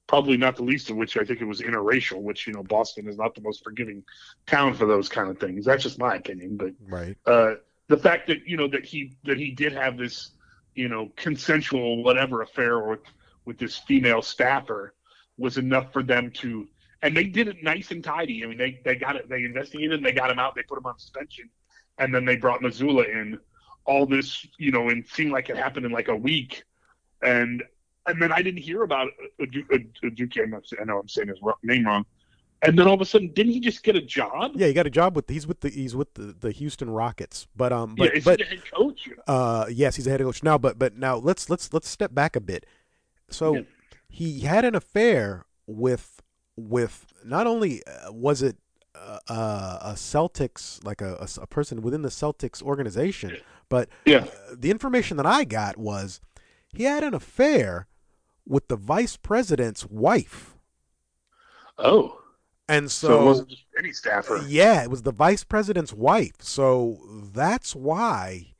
Probably 0.07 0.35
not 0.37 0.57
the 0.57 0.63
least 0.63 0.89
of 0.89 0.97
which 0.97 1.15
I 1.17 1.23
think 1.23 1.39
it 1.41 1.45
was 1.45 1.61
interracial, 1.61 2.21
which 2.21 2.45
you 2.45 2.53
know 2.53 2.63
Boston 2.63 3.07
is 3.07 3.17
not 3.17 3.33
the 3.33 3.41
most 3.41 3.63
forgiving 3.63 4.03
town 4.45 4.73
for 4.73 4.85
those 4.85 5.07
kind 5.09 5.29
of 5.29 5.39
things. 5.39 5.65
That's 5.65 5.83
just 5.83 5.97
my 5.99 6.15
opinion, 6.15 6.57
but 6.57 6.71
Right. 6.81 7.15
uh, 7.25 7.55
the 7.87 7.97
fact 7.97 8.27
that 8.27 8.45
you 8.45 8.57
know 8.57 8.67
that 8.67 8.85
he 8.85 9.15
that 9.23 9.37
he 9.37 9.51
did 9.51 9.71
have 9.73 9.97
this 9.97 10.31
you 10.75 10.87
know 10.89 11.11
consensual 11.15 12.03
whatever 12.03 12.41
affair 12.41 12.79
with 12.87 12.99
with 13.45 13.57
this 13.57 13.77
female 13.79 14.21
staffer 14.21 14.93
was 15.37 15.57
enough 15.57 15.91
for 15.93 16.03
them 16.03 16.29
to 16.31 16.67
and 17.01 17.15
they 17.15 17.25
did 17.25 17.47
it 17.47 17.63
nice 17.63 17.91
and 17.91 18.03
tidy. 18.03 18.43
I 18.43 18.47
mean 18.47 18.57
they 18.57 18.79
they 18.85 18.95
got 18.95 19.15
it 19.15 19.29
they 19.29 19.43
investigated 19.43 19.93
and 19.93 20.05
they 20.05 20.11
got 20.13 20.29
him 20.31 20.39
out, 20.39 20.55
they 20.55 20.63
put 20.63 20.77
him 20.77 20.85
on 20.85 20.97
suspension 20.99 21.49
and 21.97 22.13
then 22.13 22.25
they 22.25 22.35
brought 22.35 22.61
Mazzulla 22.61 23.07
in. 23.09 23.39
All 23.85 24.05
this, 24.05 24.45
you 24.59 24.71
know, 24.71 24.89
and 24.89 25.05
seemed 25.07 25.31
like 25.31 25.49
it 25.49 25.57
happened 25.57 25.87
in 25.87 25.91
like 25.91 26.07
a 26.07 26.15
week. 26.15 26.63
And 27.23 27.63
and 28.05 28.21
then 28.21 28.31
I 28.31 28.43
didn't 28.43 28.61
hear 28.61 28.83
about 28.83 29.09
Aduke. 29.39 30.39
I 30.79 30.83
know 30.83 30.99
I'm 30.99 31.07
saying 31.07 31.29
his 31.29 31.39
name 31.63 31.85
wrong. 31.87 32.05
And 32.63 32.77
then 32.77 32.87
all 32.87 32.93
of 32.93 33.01
a 33.01 33.05
sudden, 33.05 33.33
didn't 33.33 33.53
he 33.53 33.59
just 33.59 33.81
get 33.81 33.95
a 33.95 34.01
job? 34.01 34.51
Yeah, 34.55 34.67
he 34.67 34.73
got 34.73 34.85
a 34.85 34.91
job 34.91 35.15
with 35.15 35.27
he's 35.29 35.47
with 35.47 35.61
the 35.61 35.69
he's 35.69 35.95
with 35.95 36.13
the, 36.13 36.35
the 36.39 36.51
Houston 36.51 36.91
Rockets. 36.91 37.47
But 37.55 37.73
um 37.73 37.95
Yeah, 37.97 38.05
but 38.05 38.17
is 38.17 38.23
but 38.23 38.39
he 38.39 38.45
the 38.45 38.49
head 38.49 38.71
coach? 38.71 39.09
uh 39.27 39.65
yes, 39.69 39.95
he's 39.95 40.05
a 40.05 40.11
head 40.11 40.21
coach 40.21 40.43
now, 40.43 40.57
but 40.59 40.77
but 40.77 40.95
now 40.95 41.15
let's 41.15 41.49
let's 41.49 41.73
let's 41.73 41.89
step 41.89 42.13
back 42.13 42.35
a 42.35 42.39
bit. 42.39 42.67
So 43.31 43.55
Yeah. 43.55 43.61
he 44.09 44.41
had 44.41 44.63
an 44.63 44.75
affair 44.75 45.45
with 45.65 46.21
with 46.69 47.05
not 47.23 47.47
only 47.47 47.85
uh, 47.85 48.11
was 48.11 48.41
it 48.41 48.57
uh, 48.95 49.19
uh, 49.29 49.79
a 49.81 49.93
Celtics 49.93 50.83
like 50.83 51.01
a, 51.01 51.27
a, 51.41 51.47
person 51.47 51.81
within 51.81 52.01
the 52.01 52.09
Celtics 52.09 52.61
organization, 52.61 53.37
but 53.69 53.89
Yeah. 54.05 54.27
the 54.53 54.69
information 54.69 55.17
that 55.17 55.25
I 55.25 55.43
got 55.43 55.77
was 55.77 56.21
he 56.73 56.83
had 56.83 57.03
an 57.03 57.13
affair 57.13 57.87
with 58.45 58.67
the 58.67 58.75
vice 58.75 59.17
president's 59.17 59.85
wife. 59.85 60.55
Oh. 61.77 62.19
And 62.67 62.91
So, 62.91 63.07
so, 63.07 63.21
it 63.21 63.25
wasn't 63.25 63.49
just 63.49 63.65
any 63.77 63.91
staffer. 63.91 64.43
yeah, 64.47 64.83
it 64.83 64.89
was 64.89 65.01
the 65.01 65.11
vice 65.11 65.43
president's 65.43 65.93
wife. 65.93 66.35
So 66.39 66.99
that's 67.33 67.75
why 67.75 68.53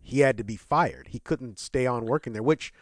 he 0.00 0.20
had 0.20 0.36
to 0.38 0.44
be 0.44 0.56
fired. 0.56 1.08
He 1.08 1.18
couldn't 1.18 1.58
stay 1.58 1.86
on 1.86 2.04
working 2.04 2.32
there, 2.32 2.42
which 2.42 2.72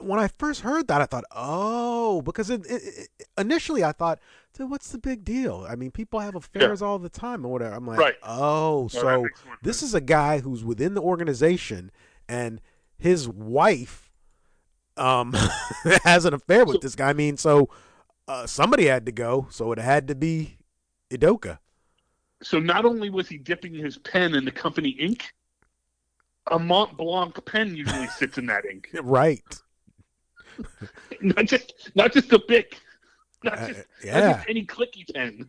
when 0.00 0.18
I 0.20 0.28
first 0.38 0.60
heard 0.60 0.88
that, 0.88 1.00
I 1.00 1.06
thought, 1.06 1.24
oh, 1.32 2.22
because 2.22 2.50
it, 2.50 2.64
it, 2.66 2.82
it- 3.18 3.26
initially 3.36 3.82
I 3.84 3.92
thought, 3.92 4.18
what's 4.58 4.90
the 4.90 4.98
big 4.98 5.24
deal? 5.24 5.64
I 5.68 5.76
mean, 5.76 5.90
people 5.92 6.18
have 6.18 6.34
affairs 6.34 6.82
all 6.82 6.98
the 6.98 7.08
time 7.08 7.44
or 7.46 7.52
whatever. 7.52 7.74
I'm 7.76 7.86
like, 7.86 7.98
Right. 7.98 8.14
oh, 8.24 8.88
so 8.88 9.26
this 9.62 9.82
is 9.82 9.94
a 9.94 10.00
guy 10.00 10.40
who's 10.40 10.64
within 10.64 10.94
the 10.94 11.00
organization 11.02 11.90
and 12.28 12.60
his 12.96 13.28
wife 13.28 14.10
um 14.96 15.32
has 16.04 16.24
an 16.24 16.34
affair 16.34 16.64
with 16.64 16.74
So- 16.76 16.80
this 16.80 16.96
guy. 16.96 17.10
I 17.10 17.12
mean, 17.12 17.36
so 17.36 17.68
uh, 18.26 18.46
somebody 18.46 18.86
had 18.86 19.06
to 19.06 19.12
go, 19.12 19.46
so 19.50 19.70
it 19.72 19.78
had 19.78 20.08
to 20.08 20.14
be 20.16 20.58
Idoka. 21.10 21.58
So 22.42 22.58
not 22.60 22.84
only 22.84 23.10
was 23.10 23.28
he 23.28 23.36
dipping 23.38 23.74
his 23.74 23.96
pen 23.98 24.34
in 24.34 24.44
the 24.44 24.50
company 24.50 24.90
ink, 24.90 25.32
a 26.50 26.58
Mont 26.58 26.96
Blanc 26.96 27.44
pen 27.46 27.74
usually 27.76 28.06
sits 28.08 28.38
in 28.38 28.46
that 28.46 28.64
ink. 28.64 28.88
Right. 29.02 29.42
Not 31.20 31.46
just 31.46 31.90
not 31.94 32.12
just 32.12 32.32
a 32.32 32.38
Bic. 32.48 32.80
Not 33.42 33.54
Uh, 33.58 33.66
just, 33.66 33.80
not 34.12 34.24
just 34.24 34.40
any 34.48 34.64
clicky 34.66 35.12
pen. 35.14 35.48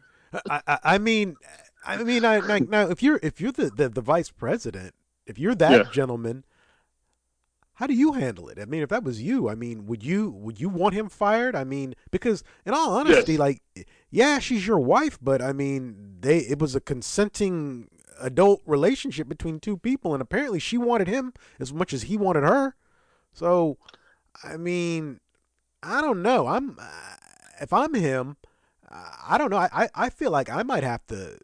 I, 0.49 0.61
I, 0.67 0.79
I 0.83 0.97
mean, 0.97 1.37
I 1.83 2.03
mean, 2.03 2.23
I 2.25 2.39
like 2.39 2.67
now 2.69 2.89
if 2.89 3.01
you're 3.01 3.19
if 3.23 3.41
you're 3.41 3.51
the, 3.51 3.69
the, 3.69 3.89
the 3.89 4.01
vice 4.01 4.29
president, 4.31 4.93
if 5.25 5.39
you're 5.39 5.55
that 5.55 5.71
Yeah. 5.77 5.89
gentleman, 5.89 6.45
how 7.75 7.87
do 7.87 7.93
you 7.93 8.13
handle 8.13 8.49
it? 8.49 8.59
I 8.59 8.65
mean, 8.65 8.81
if 8.83 8.89
that 8.89 9.03
was 9.03 9.21
you, 9.21 9.49
I 9.49 9.55
mean, 9.55 9.85
would 9.87 10.03
you 10.03 10.29
would 10.31 10.59
you 10.59 10.69
want 10.69 10.93
him 10.93 11.09
fired? 11.09 11.55
I 11.55 11.63
mean, 11.63 11.95
because 12.11 12.43
in 12.65 12.73
all 12.73 12.91
honesty, 12.95 13.33
Yes. 13.33 13.39
like, 13.39 13.61
yeah, 14.11 14.39
she's 14.39 14.67
your 14.67 14.79
wife, 14.79 15.17
but 15.21 15.41
I 15.41 15.53
mean, 15.53 16.17
they 16.19 16.39
it 16.39 16.59
was 16.59 16.75
a 16.75 16.81
consenting 16.81 17.87
adult 18.21 18.61
relationship 18.65 19.29
between 19.29 19.59
two 19.59 19.77
people, 19.77 20.13
and 20.13 20.21
apparently 20.21 20.59
she 20.59 20.77
wanted 20.77 21.07
him 21.07 21.33
as 21.59 21.73
much 21.73 21.93
as 21.93 22.03
he 22.03 22.17
wanted 22.17 22.43
her. 22.43 22.75
So, 23.33 23.77
I 24.43 24.57
mean, 24.57 25.19
I 25.83 26.01
don't 26.01 26.21
know. 26.21 26.47
I'm 26.47 26.77
uh, 26.79 27.15
if 27.61 27.73
I'm 27.73 27.93
him, 27.93 28.37
uh, 28.89 29.11
I 29.27 29.37
don't 29.37 29.49
know. 29.49 29.57
I, 29.57 29.69
I 29.73 29.89
I 29.95 30.09
feel 30.09 30.31
like 30.31 30.49
I 30.49 30.63
might 30.63 30.83
have 30.83 31.05
to 31.07 31.37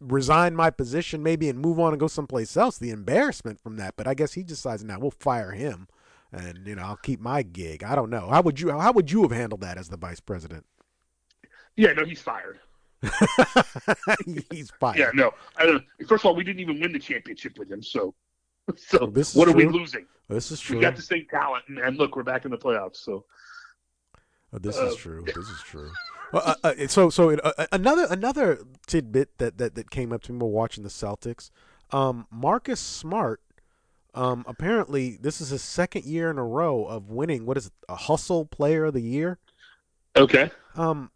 resign 0.00 0.54
my 0.54 0.70
position 0.70 1.22
maybe 1.22 1.48
and 1.48 1.58
move 1.58 1.80
on 1.80 1.92
and 1.92 2.00
go 2.00 2.06
someplace 2.06 2.56
else. 2.56 2.78
The 2.78 2.90
embarrassment 2.90 3.60
from 3.60 3.76
that, 3.76 3.94
but 3.96 4.06
I 4.06 4.14
guess 4.14 4.34
he 4.34 4.42
decides 4.42 4.84
now 4.84 4.98
we'll 4.98 5.10
fire 5.10 5.52
him, 5.52 5.88
and 6.32 6.66
you 6.66 6.74
know 6.74 6.82
I'll 6.82 6.96
keep 6.96 7.20
my 7.20 7.42
gig. 7.42 7.82
I 7.82 7.94
don't 7.94 8.10
know. 8.10 8.28
How 8.28 8.42
would 8.42 8.60
you 8.60 8.70
How 8.70 8.92
would 8.92 9.10
you 9.10 9.22
have 9.22 9.32
handled 9.32 9.62
that 9.62 9.78
as 9.78 9.88
the 9.88 9.96
vice 9.96 10.20
president? 10.20 10.66
Yeah, 11.76 11.92
no, 11.92 12.04
he's 12.04 12.22
fired. 12.22 12.58
He's 14.50 14.70
fired. 14.80 14.98
Yeah, 14.98 15.10
no. 15.12 15.32
I 15.56 15.66
don't, 15.66 15.84
first 16.08 16.22
of 16.22 16.26
all, 16.26 16.34
we 16.34 16.42
didn't 16.42 16.60
even 16.60 16.80
win 16.80 16.92
the 16.92 16.98
championship 16.98 17.58
with 17.58 17.70
him, 17.70 17.82
so 17.82 18.14
so 18.76 19.06
this 19.06 19.30
is 19.30 19.36
what 19.36 19.48
are 19.48 19.52
we 19.52 19.66
losing? 19.66 20.06
This 20.28 20.50
is 20.50 20.60
true. 20.60 20.76
We 20.76 20.82
got 20.82 20.96
the 20.96 21.02
same 21.02 21.26
talent, 21.30 21.64
and, 21.68 21.78
and 21.78 21.96
look, 21.96 22.16
we're 22.16 22.22
back 22.24 22.44
in 22.44 22.50
the 22.50 22.58
playoffs. 22.58 22.96
So 22.96 23.24
Oh, 24.52 24.58
this 24.58 24.78
Uh, 24.78 24.86
is 24.86 24.96
true. 24.96 25.24
This 25.26 25.36
is 25.48 25.60
true. 25.64 25.90
Uh, 26.32 26.54
uh, 26.64 26.86
so 26.88 27.10
so 27.10 27.30
uh, 27.30 27.52
uh, 27.58 27.66
another 27.72 28.06
another 28.10 28.60
tidbit 28.86 29.38
that, 29.38 29.58
that 29.58 29.74
that 29.74 29.90
came 29.90 30.12
up 30.12 30.22
to 30.22 30.32
me 30.32 30.38
while 30.38 30.50
watching 30.50 30.82
the 30.84 30.90
Celtics. 30.90 31.50
Um, 31.90 32.26
Marcus 32.30 32.80
Smart. 32.80 33.40
Um, 34.14 34.44
apparently, 34.48 35.18
this 35.20 35.40
is 35.42 35.50
his 35.50 35.62
second 35.62 36.04
year 36.06 36.30
in 36.30 36.38
a 36.38 36.44
row 36.44 36.84
of 36.86 37.10
winning. 37.10 37.44
What 37.44 37.58
is 37.58 37.66
it? 37.66 37.72
A 37.88 37.96
Hustle 37.96 38.46
Player 38.46 38.86
of 38.86 38.94
the 38.94 39.02
Year. 39.02 39.38
okay, 40.16 40.50
Um, 40.74 41.10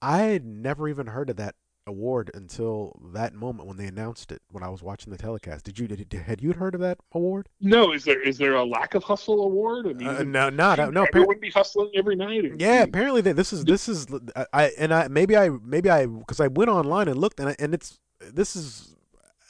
I 0.00 0.18
had 0.22 0.44
never 0.46 0.88
even 0.88 1.08
heard 1.08 1.28
of 1.28 1.36
that 1.36 1.54
award 1.86 2.30
until 2.34 2.96
that 3.12 3.34
moment 3.34 3.66
when 3.68 3.76
they 3.76 3.86
announced 3.86 4.30
it 4.30 4.40
when 4.50 4.62
I 4.62 4.68
was 4.68 4.82
watching 4.82 5.10
the 5.10 5.18
telecast. 5.18 5.64
Did 5.64 5.78
you 5.78 5.88
did, 5.88 6.12
had 6.12 6.40
you 6.42 6.52
heard 6.52 6.74
of 6.74 6.80
that 6.80 6.98
award? 7.12 7.48
no, 7.60 7.92
is 7.92 8.04
there 8.04 8.20
is 8.22 8.38
there 8.38 8.54
a 8.54 8.64
lack 8.64 8.94
of 8.94 9.02
hustle 9.02 9.42
award? 9.42 9.86
I 9.86 9.92
mean, 9.94 10.06
Uh, 10.08 10.22
no, 10.22 10.48
not 10.50 10.76
shouldn't 10.78 10.94
no. 10.94 11.02
appar- 11.04 11.08
everyone 11.16 11.40
be 11.40 11.50
hustling 11.50 11.90
every 11.94 12.14
night. 12.16 12.44
or- 12.44 12.54
Yeah, 12.58 12.82
apparently 12.82 13.20
they, 13.20 13.32
this 13.32 13.52
is 13.52 13.64
this 13.64 13.88
is 13.88 14.06
I, 14.36 14.46
I 14.52 14.70
and 14.78 14.94
I 14.94 15.08
maybe 15.08 15.36
I 15.36 15.48
maybe 15.48 15.90
I 15.90 16.06
because 16.06 16.40
I 16.40 16.46
went 16.48 16.70
online 16.70 17.08
and 17.08 17.18
looked 17.18 17.40
and 17.40 17.48
I, 17.50 17.56
and 17.58 17.74
it's 17.74 17.98
this 18.20 18.54
is 18.54 18.94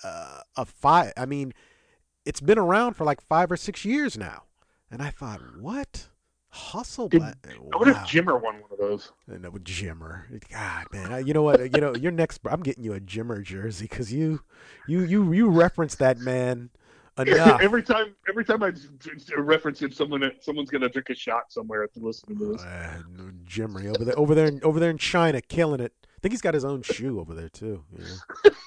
uh, 0.04 0.40
a 0.56 0.64
five. 0.64 1.12
I 1.16 1.26
mean, 1.26 1.52
it's 2.24 2.40
been 2.40 2.58
around 2.58 2.94
for 2.94 3.04
like 3.04 3.20
five 3.20 3.52
or 3.52 3.56
six 3.56 3.84
years 3.84 4.16
now, 4.16 4.44
and 4.90 5.02
I 5.02 5.10
thought, 5.10 5.40
what 5.60 6.08
hustle? 6.52 7.08
Did- 7.08 7.20
Bla- 7.20 7.34
I 7.44 7.76
wonder 7.76 7.90
if. 7.92 7.96
Jimmer 7.98 8.40
won 8.40 8.60
one 8.60 8.70
of 8.70 8.78
those. 8.78 9.10
And 9.26 9.50
with 9.52 9.64
Jimmer. 9.64 10.22
God, 10.50 10.86
man, 10.92 11.12
I, 11.12 11.18
you 11.20 11.34
know 11.34 11.42
what? 11.42 11.60
You 11.74 11.80
know, 11.80 11.94
your 11.94 12.12
next. 12.12 12.40
I'm 12.48 12.62
getting 12.62 12.84
you 12.84 12.92
a 12.92 13.00
Jimmer 13.00 13.42
jersey 13.42 13.86
because 13.88 14.12
you, 14.12 14.40
you, 14.86 15.00
you, 15.00 15.32
you 15.32 15.48
reference 15.48 15.94
that 15.96 16.18
man 16.18 16.70
enough. 17.18 17.60
every 17.60 17.82
time, 17.82 18.14
every 18.28 18.44
time 18.44 18.62
I 18.62 18.72
reference 19.36 19.80
him, 19.82 19.92
someone 19.92 20.30
someone's 20.40 20.70
gonna 20.70 20.88
drink 20.88 21.10
a 21.10 21.14
shot 21.14 21.52
somewhere 21.52 21.84
after 21.84 22.00
listening 22.00 22.38
to 22.38 22.52
this. 22.52 22.62
Uh, 22.62 23.02
no, 23.16 23.30
Jimmery 23.44 23.88
over 23.88 24.04
there, 24.04 24.18
over 24.18 24.34
there, 24.34 24.46
in- 24.46 24.62
over 24.62 24.78
there 24.80 24.90
in 24.90 24.98
China, 24.98 25.40
killing 25.40 25.80
it. 25.80 25.92
I 26.04 26.18
think 26.22 26.32
he's 26.32 26.40
got 26.42 26.54
his 26.54 26.64
own 26.64 26.82
shoe 26.82 27.18
over 27.18 27.34
there 27.34 27.48
too. 27.48 27.82
You 27.96 28.04
know? 28.04 28.50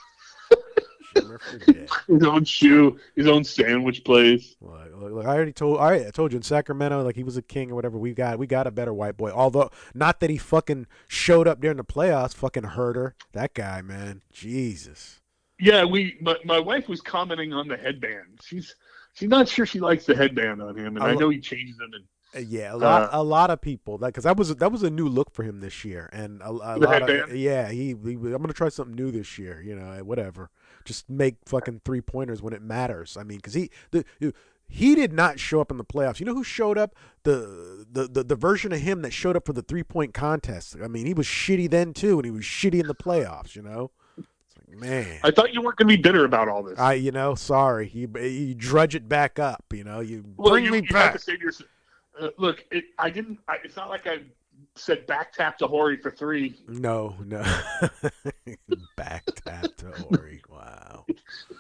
His 2.07 2.23
own 2.23 2.43
shoe, 2.43 2.99
his 3.15 3.27
own 3.27 3.43
sandwich 3.43 4.03
place. 4.03 4.55
Look, 4.61 4.73
look, 4.95 5.11
look, 5.13 5.25
I 5.25 5.35
already 5.35 5.53
told. 5.53 5.79
I, 5.79 6.07
I 6.07 6.11
told 6.11 6.31
you 6.31 6.37
in 6.37 6.43
Sacramento, 6.43 7.03
like 7.03 7.15
he 7.15 7.23
was 7.23 7.37
a 7.37 7.41
king 7.41 7.71
or 7.71 7.75
whatever. 7.75 7.97
We 7.97 8.13
got, 8.13 8.37
we 8.37 8.47
got 8.47 8.67
a 8.67 8.71
better 8.71 8.93
white 8.93 9.17
boy. 9.17 9.31
Although, 9.31 9.71
not 9.93 10.19
that 10.19 10.29
he 10.29 10.37
fucking 10.37 10.87
showed 11.07 11.47
up 11.47 11.61
during 11.61 11.77
the 11.77 11.83
playoffs. 11.83 12.33
Fucking 12.33 12.63
Huerter, 12.63 13.13
that 13.33 13.53
guy, 13.53 13.81
man. 13.81 14.21
Jesus. 14.31 15.21
Yeah, 15.59 15.85
we. 15.85 16.17
My, 16.21 16.35
my 16.43 16.59
wife 16.59 16.87
was 16.89 17.01
commenting 17.01 17.53
on 17.53 17.67
the 17.67 17.77
headband. 17.77 18.39
She's 18.43 18.75
she's 19.13 19.29
not 19.29 19.47
sure 19.47 19.65
she 19.65 19.79
likes 19.79 20.05
the 20.05 20.15
headband 20.15 20.61
on 20.61 20.77
him, 20.77 20.97
and 20.97 21.03
I 21.03 21.09
I, 21.09 21.15
know 21.15 21.29
he 21.29 21.39
changed 21.39 21.79
them. 21.79 21.91
And 21.93 22.03
Uh, 22.35 22.47
Yeah, 22.47 22.73
a 22.73 22.77
lot, 22.77 23.03
Uh, 23.03 23.09
a 23.13 23.23
lot 23.23 23.49
of 23.49 23.61
people 23.61 23.97
that 23.99 24.07
because 24.07 24.25
that 24.25 24.37
was 24.37 24.53
that 24.55 24.71
was 24.71 24.83
a 24.83 24.89
new 24.89 25.07
look 25.07 25.31
for 25.31 25.43
him 25.43 25.61
this 25.61 25.85
year, 25.85 26.09
and 26.11 26.41
a, 26.41 26.49
a 26.49 26.77
lot 26.77 27.09
of 27.09 27.35
yeah, 27.35 27.69
he, 27.69 27.87
he 27.87 28.13
I'm 28.13 28.19
gonna 28.41 28.53
try 28.53 28.69
something 28.69 28.95
new 28.95 29.11
this 29.11 29.39
year. 29.39 29.61
You 29.61 29.75
know, 29.75 30.03
whatever, 30.03 30.51
just 30.85 31.09
make 31.09 31.35
fucking 31.45 31.81
three 31.83 32.01
pointers 32.01 32.41
when 32.41 32.53
it 32.53 32.61
matters. 32.61 33.17
I 33.17 33.23
mean, 33.23 33.37
because 33.37 33.53
he 33.53 33.69
the 33.91 34.05
he 34.67 34.95
did 34.95 35.13
not 35.13 35.39
show 35.39 35.61
up 35.61 35.71
in 35.71 35.77
the 35.77 35.83
playoffs. 35.83 36.19
You 36.19 36.25
know 36.25 36.33
who 36.33 36.43
showed 36.43 36.77
up? 36.77 36.95
The 37.23 37.85
the 37.91 38.07
the, 38.07 38.23
the 38.23 38.35
version 38.35 38.71
of 38.71 38.79
him 38.79 39.01
that 39.01 39.11
showed 39.11 39.35
up 39.35 39.45
for 39.45 39.53
the 39.53 39.61
three 39.61 39.83
point 39.83 40.13
contest. 40.13 40.75
I 40.81 40.87
mean, 40.87 41.05
he 41.05 41.13
was 41.13 41.27
shitty 41.27 41.69
then 41.69 41.93
too, 41.93 42.17
and 42.17 42.25
he 42.25 42.31
was 42.31 42.43
shitty 42.43 42.79
in 42.79 42.87
the 42.87 42.95
playoffs. 42.95 43.55
You 43.55 43.61
know, 43.61 43.91
it's 44.17 44.57
like 44.57 44.79
man. 44.79 45.19
I 45.23 45.31
thought 45.31 45.53
you 45.53 45.61
weren't 45.61 45.77
going 45.77 45.89
to 45.89 45.97
be 45.97 46.01
bitter 46.01 46.25
about 46.25 46.47
all 46.47 46.63
this. 46.63 46.79
I, 46.79 46.93
you 46.93 47.11
know, 47.11 47.35
sorry. 47.35 47.89
You, 47.93 48.09
you 48.19 48.55
drudge 48.55 48.95
it 48.95 49.07
back 49.07 49.39
up. 49.39 49.65
You 49.71 49.83
know, 49.83 49.99
you 49.99 50.23
well, 50.37 50.51
bring 50.51 50.65
you, 50.65 50.71
me 50.71 50.77
you 50.77 50.89
back. 50.89 51.11
have 51.11 51.13
to 51.13 51.19
say 51.19 51.37
to 51.37 51.41
yourself, 51.41 51.69
uh, 52.19 52.29
look, 52.37 52.65
it, 52.71 52.85
I 52.97 53.09
didn't. 53.09 53.39
I, 53.47 53.57
it's 53.63 53.75
not 53.75 53.89
like 53.89 54.07
I 54.07 54.19
said 54.75 55.05
back 55.07 55.33
tap 55.33 55.57
to 55.59 55.67
Horry 55.67 55.97
for 55.97 56.11
three. 56.11 56.55
No, 56.67 57.15
no. 57.23 57.41
Back 58.97 59.23
tap 59.45 59.75
to 59.77 59.91
Horry. 59.91 60.41
Wow. 60.75 61.05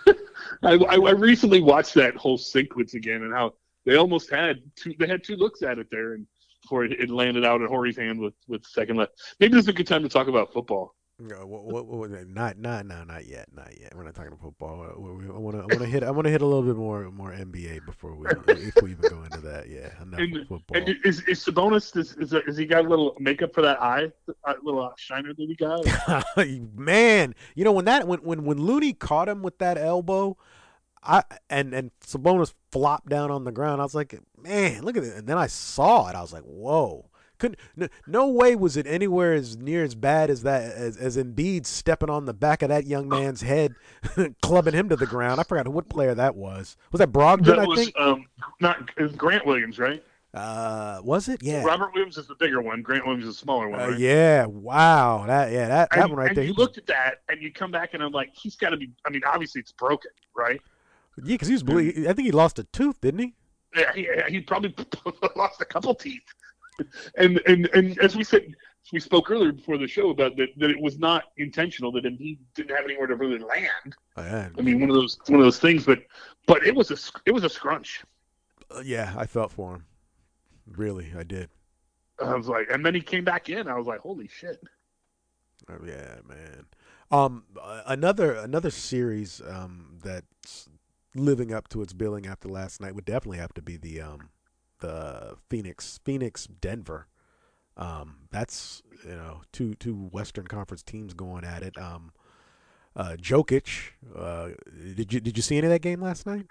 I, 0.63 0.73
I, 0.73 1.11
recently 1.11 1.61
watched 1.61 1.93
that 1.95 2.15
whole 2.15 2.37
sequence 2.37 2.93
again, 2.93 3.23
and 3.23 3.33
how 3.33 3.53
they 3.85 3.95
almost 3.95 4.29
had 4.29 4.61
two. 4.75 4.93
They 4.99 5.07
had 5.07 5.23
two 5.23 5.35
looks 5.35 5.61
at 5.61 5.79
it 5.79 5.87
there, 5.91 6.13
and 6.13 6.25
before 6.61 6.85
it, 6.85 6.93
it 6.93 7.09
landed 7.09 7.45
out 7.45 7.61
at 7.61 7.69
Horry's 7.69 7.97
hand 7.97 8.19
with 8.19 8.33
with 8.47 8.65
second 8.65 8.97
left. 8.97 9.13
Maybe 9.39 9.53
this 9.53 9.63
is 9.63 9.69
a 9.69 9.73
good 9.73 9.87
time 9.87 10.03
to 10.03 10.09
talk 10.09 10.27
about 10.27 10.53
football. 10.53 10.95
No, 11.17 11.45
what, 11.45 11.65
what, 11.65 11.85
what, 11.85 12.27
not, 12.27 12.57
not, 12.57 12.85
no, 12.85 13.05
not 13.05 13.25
yet, 13.25 13.47
not 13.55 13.69
yet. 13.79 13.95
We're 13.95 14.03
not 14.03 14.15
talking 14.15 14.35
football. 14.35 14.81
Uh, 14.81 15.33
I 15.33 15.37
want 15.39 15.55
to, 15.55 15.61
I 15.61 15.65
want 15.65 15.79
to 15.79 15.85
hit, 15.85 16.03
I 16.03 16.11
want 16.11 16.25
to 16.25 16.29
hit 16.29 16.41
a 16.41 16.45
little 16.45 16.61
bit 16.63 16.75
more, 16.75 17.09
more 17.09 17.31
NBA 17.31 17.85
before 17.85 18.15
we, 18.15 18.27
if 18.49 18.75
we 18.83 18.91
even 18.91 19.09
go 19.09 19.23
into 19.23 19.39
that. 19.39 19.69
Yeah, 19.69 19.91
enough 20.01 20.19
And, 20.19 20.45
football. 20.45 20.75
and 20.77 20.89
is 21.05 21.21
is 21.21 21.39
Sabonis? 21.39 21.95
Is, 21.95 22.17
is, 22.17 22.33
is 22.33 22.57
he 22.57 22.65
got 22.65 22.83
a 22.83 22.89
little 22.89 23.15
makeup 23.17 23.53
for 23.53 23.61
that 23.61 23.81
eye, 23.81 24.11
a 24.43 24.55
little 24.61 24.91
shiner 24.97 25.33
that 25.33 25.37
he 25.37 25.55
got? 25.55 26.75
Man, 26.75 27.33
you 27.55 27.63
know 27.63 27.71
when 27.71 27.85
that 27.85 28.09
when 28.09 28.19
when 28.19 28.43
when 28.43 28.57
Looney 28.57 28.91
caught 28.91 29.29
him 29.29 29.41
with 29.41 29.57
that 29.59 29.77
elbow, 29.77 30.35
I 31.01 31.23
and 31.49 31.73
and 31.73 31.91
Sabonis 32.05 32.53
flopped 32.73 33.07
down 33.07 33.31
on 33.31 33.45
the 33.45 33.53
ground. 33.53 33.79
I 33.79 33.85
was 33.85 33.95
like, 33.95 34.19
man, 34.37 34.83
look 34.83 34.97
at 34.97 35.03
it. 35.05 35.15
And 35.15 35.27
then 35.27 35.37
I 35.37 35.47
saw 35.47 36.09
it. 36.09 36.15
I 36.15 36.21
was 36.21 36.33
like, 36.33 36.43
whoa. 36.43 37.09
Couldn't 37.37 37.59
no, 37.75 37.87
no 38.07 38.27
way 38.29 38.55
was 38.55 38.77
it 38.77 38.87
anywhere 38.87 39.33
as 39.33 39.57
near 39.57 39.83
as 39.83 39.95
bad 39.95 40.29
as 40.29 40.43
that 40.43 40.73
as 40.73 40.97
as 40.97 41.17
Embiid 41.17 41.65
stepping 41.65 42.09
on 42.09 42.25
the 42.25 42.33
back 42.33 42.61
of 42.61 42.69
that 42.69 42.85
young 42.85 43.07
man's 43.09 43.41
head, 43.41 43.75
clubbing 44.41 44.73
him 44.73 44.89
to 44.89 44.95
the 44.95 45.05
ground. 45.05 45.39
I 45.39 45.43
forgot 45.43 45.67
what 45.67 45.89
player 45.89 46.13
that 46.15 46.35
was. 46.35 46.77
Was 46.91 46.99
that 46.99 47.11
Brogdon? 47.11 47.45
That 47.45 47.59
I 47.59 47.65
was 47.65 47.79
think. 47.79 47.99
um 47.99 48.25
not 48.59 48.89
it 48.97 49.03
was 49.03 49.11
Grant 49.13 49.45
Williams, 49.45 49.79
right? 49.79 50.03
Uh, 50.33 50.99
was 51.01 51.29
it? 51.29 51.41
Yeah. 51.41 51.63
Robert 51.63 51.93
Williams 51.93 52.17
is 52.17 52.27
the 52.27 52.35
bigger 52.35 52.61
one. 52.61 52.81
Grant 52.81 53.05
Williams 53.05 53.25
is 53.25 53.35
the 53.35 53.39
smaller 53.39 53.69
one. 53.69 53.79
Uh, 53.79 53.87
yeah. 53.97 54.45
Wow. 54.45 55.23
That 55.27 55.51
yeah. 55.51 55.69
That 55.69 55.89
that 55.91 55.99
and, 55.99 56.09
one 56.09 56.19
right 56.19 56.27
and 56.27 56.35
there. 56.37 56.43
you 56.43 56.49
he 56.49 56.51
was- 56.51 56.57
looked 56.57 56.77
at 56.77 56.87
that, 56.87 57.21
and 57.29 57.41
you 57.41 57.53
come 57.53 57.71
back, 57.71 57.93
and 57.93 58.03
I'm 58.03 58.11
like, 58.11 58.31
he's 58.33 58.57
got 58.57 58.71
to 58.71 58.77
be. 58.77 58.91
I 59.05 59.11
mean, 59.11 59.21
obviously 59.25 59.61
it's 59.61 59.71
broken, 59.71 60.11
right? 60.35 60.59
yeah, 61.23 61.35
because 61.35 61.47
he 61.47 61.53
was. 61.53 61.63
ble- 61.63 61.79
I 61.79 62.11
think 62.13 62.25
he 62.25 62.31
lost 62.31 62.59
a 62.59 62.65
tooth, 62.65 62.99
didn't 62.99 63.21
he? 63.21 63.33
Yeah, 63.77 63.93
he, 63.93 64.07
he 64.29 64.41
probably 64.41 64.73
lost 65.37 65.61
a 65.61 65.65
couple 65.65 65.95
teeth. 65.95 66.23
And 67.17 67.41
and 67.47 67.69
and 67.73 67.97
as 67.99 68.15
we 68.15 68.23
said, 68.23 68.53
we 68.91 68.99
spoke 68.99 69.31
earlier 69.31 69.51
before 69.51 69.77
the 69.77 69.87
show 69.87 70.09
about 70.09 70.35
that 70.37 70.49
that 70.57 70.69
it 70.69 70.79
was 70.79 70.99
not 70.99 71.25
intentional 71.37 71.91
that 71.93 72.05
he 72.05 72.39
didn't 72.53 72.75
have 72.75 72.85
anywhere 72.85 73.07
to 73.07 73.15
really 73.15 73.39
land. 73.39 73.95
Oh, 74.17 74.23
yeah. 74.23 74.49
I 74.57 74.61
mean, 74.61 74.79
one 74.79 74.89
of 74.89 74.95
those 74.95 75.17
one 75.27 75.39
of 75.39 75.45
those 75.45 75.59
things, 75.59 75.85
but 75.85 75.99
but 76.47 76.65
it 76.65 76.75
was 76.75 76.91
a 76.91 76.97
it 77.25 77.31
was 77.31 77.43
a 77.43 77.49
scrunch. 77.49 78.03
Uh, 78.69 78.81
yeah, 78.83 79.13
I 79.17 79.25
felt 79.25 79.51
for 79.51 79.75
him. 79.75 79.85
Really, 80.67 81.13
I 81.17 81.23
did. 81.23 81.49
I 82.23 82.33
was 82.35 82.47
like, 82.47 82.67
and 82.71 82.85
then 82.85 82.95
he 82.95 83.01
came 83.01 83.23
back 83.23 83.49
in. 83.49 83.67
I 83.67 83.77
was 83.77 83.87
like, 83.87 83.99
holy 83.99 84.27
shit. 84.27 84.61
Oh, 85.69 85.77
yeah, 85.85 86.19
man. 86.27 86.65
Um, 87.11 87.43
another 87.85 88.33
another 88.33 88.71
series 88.71 89.41
um 89.47 89.99
that's 90.03 90.67
living 91.13 91.53
up 91.53 91.67
to 91.69 91.81
its 91.81 91.93
billing 91.93 92.25
after 92.25 92.49
last 92.49 92.81
night 92.81 92.95
would 92.95 93.05
definitely 93.05 93.37
have 93.37 93.53
to 93.53 93.61
be 93.61 93.77
the 93.77 94.01
um 94.01 94.29
Phoenix 95.49 95.99
Phoenix 96.03 96.47
Denver. 96.47 97.07
Um, 97.77 98.27
that's 98.31 98.81
you 99.03 99.15
know 99.15 99.41
two 99.51 99.75
two 99.75 99.95
Western 99.95 100.47
Conference 100.47 100.83
teams 100.83 101.13
going 101.13 101.43
at 101.43 101.63
it. 101.63 101.77
Um, 101.77 102.11
uh, 102.95 103.15
Jokic. 103.19 103.91
Uh, 104.15 104.49
did 104.95 105.11
you 105.11 105.19
did 105.19 105.37
you 105.37 105.43
see 105.43 105.57
any 105.57 105.67
of 105.67 105.71
that 105.71 105.81
game 105.81 106.01
last 106.01 106.25
night? 106.25 106.45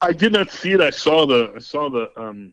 I 0.00 0.12
did 0.12 0.32
not 0.32 0.50
see 0.50 0.72
it. 0.72 0.80
I 0.80 0.90
saw 0.90 1.26
the 1.26 1.52
I 1.54 1.58
saw 1.58 1.90
the 1.90 2.10
um 2.20 2.52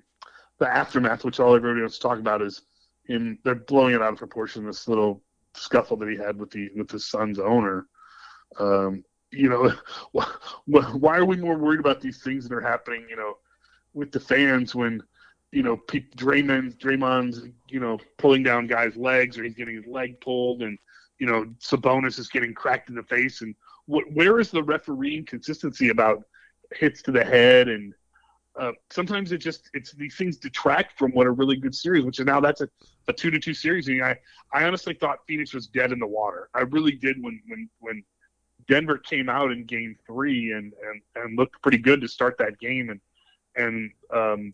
the 0.59 0.67
aftermath, 0.67 1.23
which 1.23 1.39
all 1.39 1.55
everybody 1.55 1.81
wants 1.81 1.97
to 1.97 2.01
talk 2.01 2.19
about 2.19 2.41
is 2.41 2.61
him. 3.05 3.39
They're 3.43 3.55
blowing 3.55 3.95
it 3.95 4.01
out 4.01 4.13
of 4.13 4.19
proportion. 4.19 4.65
This 4.65 4.87
little 4.87 5.23
scuffle 5.55 5.97
that 5.97 6.09
he 6.09 6.17
had 6.17 6.37
with 6.37 6.51
the 6.51 6.69
with 6.75 6.91
his 6.91 7.05
Suns' 7.05 7.39
owner. 7.39 7.87
Um, 8.59 9.03
you 9.31 9.49
know, 9.49 9.71
why, 10.11 10.25
why 10.65 11.17
are 11.17 11.25
we 11.25 11.37
more 11.37 11.57
worried 11.57 11.79
about 11.79 12.01
these 12.01 12.21
things 12.21 12.47
that 12.47 12.55
are 12.55 12.61
happening? 12.61 13.05
You 13.09 13.15
know, 13.15 13.37
with 13.93 14.11
the 14.11 14.19
fans 14.19 14.75
when 14.75 15.01
you 15.51 15.63
know 15.63 15.77
Draymond 15.87 16.77
Draymond's 16.77 17.47
you 17.69 17.79
know 17.79 17.99
pulling 18.17 18.43
down 18.43 18.67
guys' 18.67 18.95
legs 18.95 19.37
or 19.37 19.43
he's 19.43 19.55
getting 19.55 19.75
his 19.75 19.87
leg 19.87 20.19
pulled 20.21 20.61
and 20.61 20.77
you 21.19 21.27
know 21.27 21.45
Sabonis 21.59 22.19
is 22.19 22.29
getting 22.29 22.53
cracked 22.53 22.89
in 22.89 22.95
the 22.95 23.03
face. 23.03 23.41
And 23.41 23.55
where 23.87 24.39
is 24.39 24.51
the 24.51 24.63
refereeing 24.63 25.25
consistency 25.25 25.89
about 25.89 26.23
hits 26.75 27.01
to 27.03 27.11
the 27.11 27.23
head? 27.23 27.67
And 27.67 27.93
uh, 28.59 28.71
sometimes 28.89 29.31
it 29.31 29.39
just 29.39 29.69
it's 29.73 29.93
these 29.93 30.15
things 30.15 30.37
detract 30.37 30.97
from 30.97 31.11
what 31.11 31.27
a 31.27 31.31
really 31.31 31.55
good 31.55 31.73
series 31.73 32.03
which 32.03 32.19
is 32.19 32.25
now 32.25 32.39
that's 32.39 32.61
a, 32.61 32.69
a 33.07 33.13
two 33.13 33.31
to 33.31 33.39
two 33.39 33.53
series. 33.53 33.87
And 33.87 34.03
I 34.03 34.17
I 34.53 34.65
honestly 34.65 34.93
thought 34.93 35.19
Phoenix 35.27 35.53
was 35.53 35.67
dead 35.67 35.91
in 35.91 35.99
the 35.99 36.07
water. 36.07 36.49
I 36.53 36.61
really 36.61 36.93
did 36.93 37.21
when 37.21 37.41
when 37.47 37.69
when 37.79 38.03
Denver 38.67 38.99
came 38.99 39.29
out 39.29 39.51
in 39.51 39.65
game 39.65 39.95
three 40.05 40.51
and 40.51 40.73
and, 40.87 41.01
and 41.15 41.37
looked 41.37 41.61
pretty 41.63 41.79
good 41.79 42.01
to 42.01 42.07
start 42.07 42.37
that 42.37 42.59
game. 42.59 42.89
And 42.89 43.01
and 43.55 43.91
um, 44.13 44.53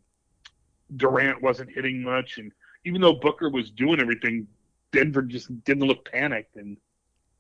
Durant 0.98 1.42
wasn't 1.42 1.72
hitting 1.72 2.02
much 2.02 2.38
and 2.38 2.52
even 2.86 3.02
though 3.02 3.14
Booker 3.14 3.50
was 3.50 3.72
doing 3.72 4.00
everything 4.00 4.48
Denver 4.92 5.22
just 5.22 5.64
didn't 5.64 5.88
look 5.88 6.10
panicked 6.12 6.56
and 6.56 6.78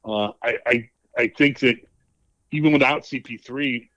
uh, 0.04 0.32
I, 0.44 0.58
I 0.66 0.90
I 1.18 1.28
think 1.38 1.60
that 1.60 1.78
even 2.52 2.74
without 2.74 3.04
CP3 3.04 3.90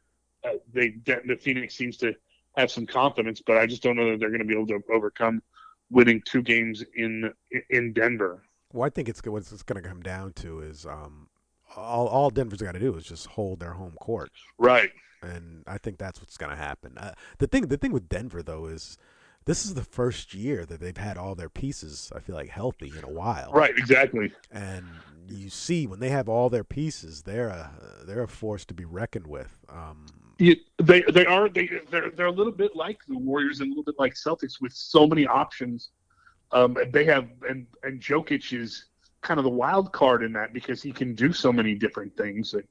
uh, 0.45 0.49
they 0.73 0.95
the 1.07 1.37
Phoenix 1.41 1.75
seems 1.75 1.97
to 1.99 2.15
have 2.57 2.71
some 2.71 2.87
confidence, 2.87 3.41
but 3.45 3.57
I 3.57 3.67
just 3.67 3.83
don't 3.83 3.97
know 3.97 4.11
that 4.11 4.19
they're 4.21 4.31
going 4.31 4.41
to 4.41 4.45
be 4.47 4.55
able 4.55 4.67
to 4.69 4.81
overcome 4.93 5.43
winning 5.91 6.23
two 6.25 6.43
games 6.43 6.85
in 6.97 7.33
in 7.71 7.93
Denver. 7.93 8.43
Well, 8.73 8.85
I 8.87 8.91
think 8.91 9.09
it's 9.09 9.21
what 9.25 9.39
it's 9.39 9.63
going 9.63 9.81
to 9.83 9.89
come 9.89 10.03
down 10.03 10.33
to 10.35 10.61
is 10.61 10.87
um, 10.87 11.29
all 11.77 12.07
all 12.09 12.31
Denver's 12.31 12.61
got 12.61 12.73
to 12.73 12.79
do 12.81 12.95
is 12.97 13.05
just 13.05 13.27
hold 13.27 13.61
their 13.61 13.73
home 13.73 13.97
court, 14.01 14.31
Right. 14.59 14.91
and 15.23 15.63
I 15.67 15.79
think 15.79 15.99
that's 15.99 16.21
what's 16.21 16.37
going 16.37 16.51
to 16.51 16.57
happen. 16.57 16.97
Uh, 16.99 17.13
the 17.39 17.47
thing 17.47 17.67
the 17.69 17.77
thing 17.77 17.93
with 17.93 18.09
Denver 18.09 18.43
though 18.43 18.67
is 18.67 18.97
this 19.49 19.65
is 19.65 19.73
the 19.73 19.83
first 19.83 20.35
year 20.35 20.67
that 20.67 20.79
they've 20.79 20.97
had 20.97 21.17
all 21.17 21.35
their 21.35 21.49
pieces. 21.49 22.13
I 22.15 22.21
feel 22.21 22.37
like 22.37 22.51
healthy 22.51 22.93
in 22.97 23.03
a 23.03 23.09
while, 23.09 23.51
Right. 23.53 23.77
Exactly. 23.77 24.31
And 24.53 24.85
you 25.27 25.49
see 25.49 25.87
when 25.87 26.01
they 26.01 26.11
have 26.11 26.29
all 26.29 26.51
their 26.51 26.65
pieces, 26.65 27.23
they're 27.23 27.49
a 27.49 27.71
they're 28.07 28.23
a 28.23 28.29
force 28.29 28.67
to 28.67 28.75
be 28.75 28.85
reckoned 28.85 29.27
with. 29.27 29.59
Um, 29.71 30.05
You, 30.39 30.57
they 30.77 31.01
they 31.03 31.25
are 31.25 31.49
they 31.49 31.71
they're 31.91 32.11
they're 32.11 32.27
a 32.27 32.39
little 32.41 32.53
bit 32.53 32.77
like 32.77 32.99
the 33.09 33.17
Warriors 33.17 33.61
and 33.61 33.69
a 33.69 33.71
little 33.71 33.85
bit 33.85 33.97
like 33.99 34.15
Celtics 34.15 34.61
with 34.61 34.75
so 34.75 35.07
many 35.07 35.27
options. 35.27 35.91
Um, 36.53 36.77
they 36.93 37.05
have 37.05 37.29
and 37.49 37.67
and 37.83 38.01
Jokic 38.01 38.53
is 38.53 38.85
kind 39.23 39.39
of 39.39 39.45
the 39.45 39.51
wild 39.51 39.93
card 39.93 40.23
in 40.23 40.33
that 40.35 40.53
because 40.53 40.83
he 40.83 40.93
can 40.93 41.15
do 41.15 41.33
so 41.33 41.51
many 41.53 41.75
different 41.75 42.15
things. 42.19 42.53
And 42.53 42.65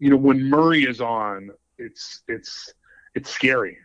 you 0.00 0.10
know, 0.10 0.16
when 0.16 0.50
Murray 0.50 0.82
is 0.82 1.00
on, 1.00 1.50
it's 1.78 2.22
it's 2.26 2.74
it's 3.14 3.30
scary. 3.30 3.78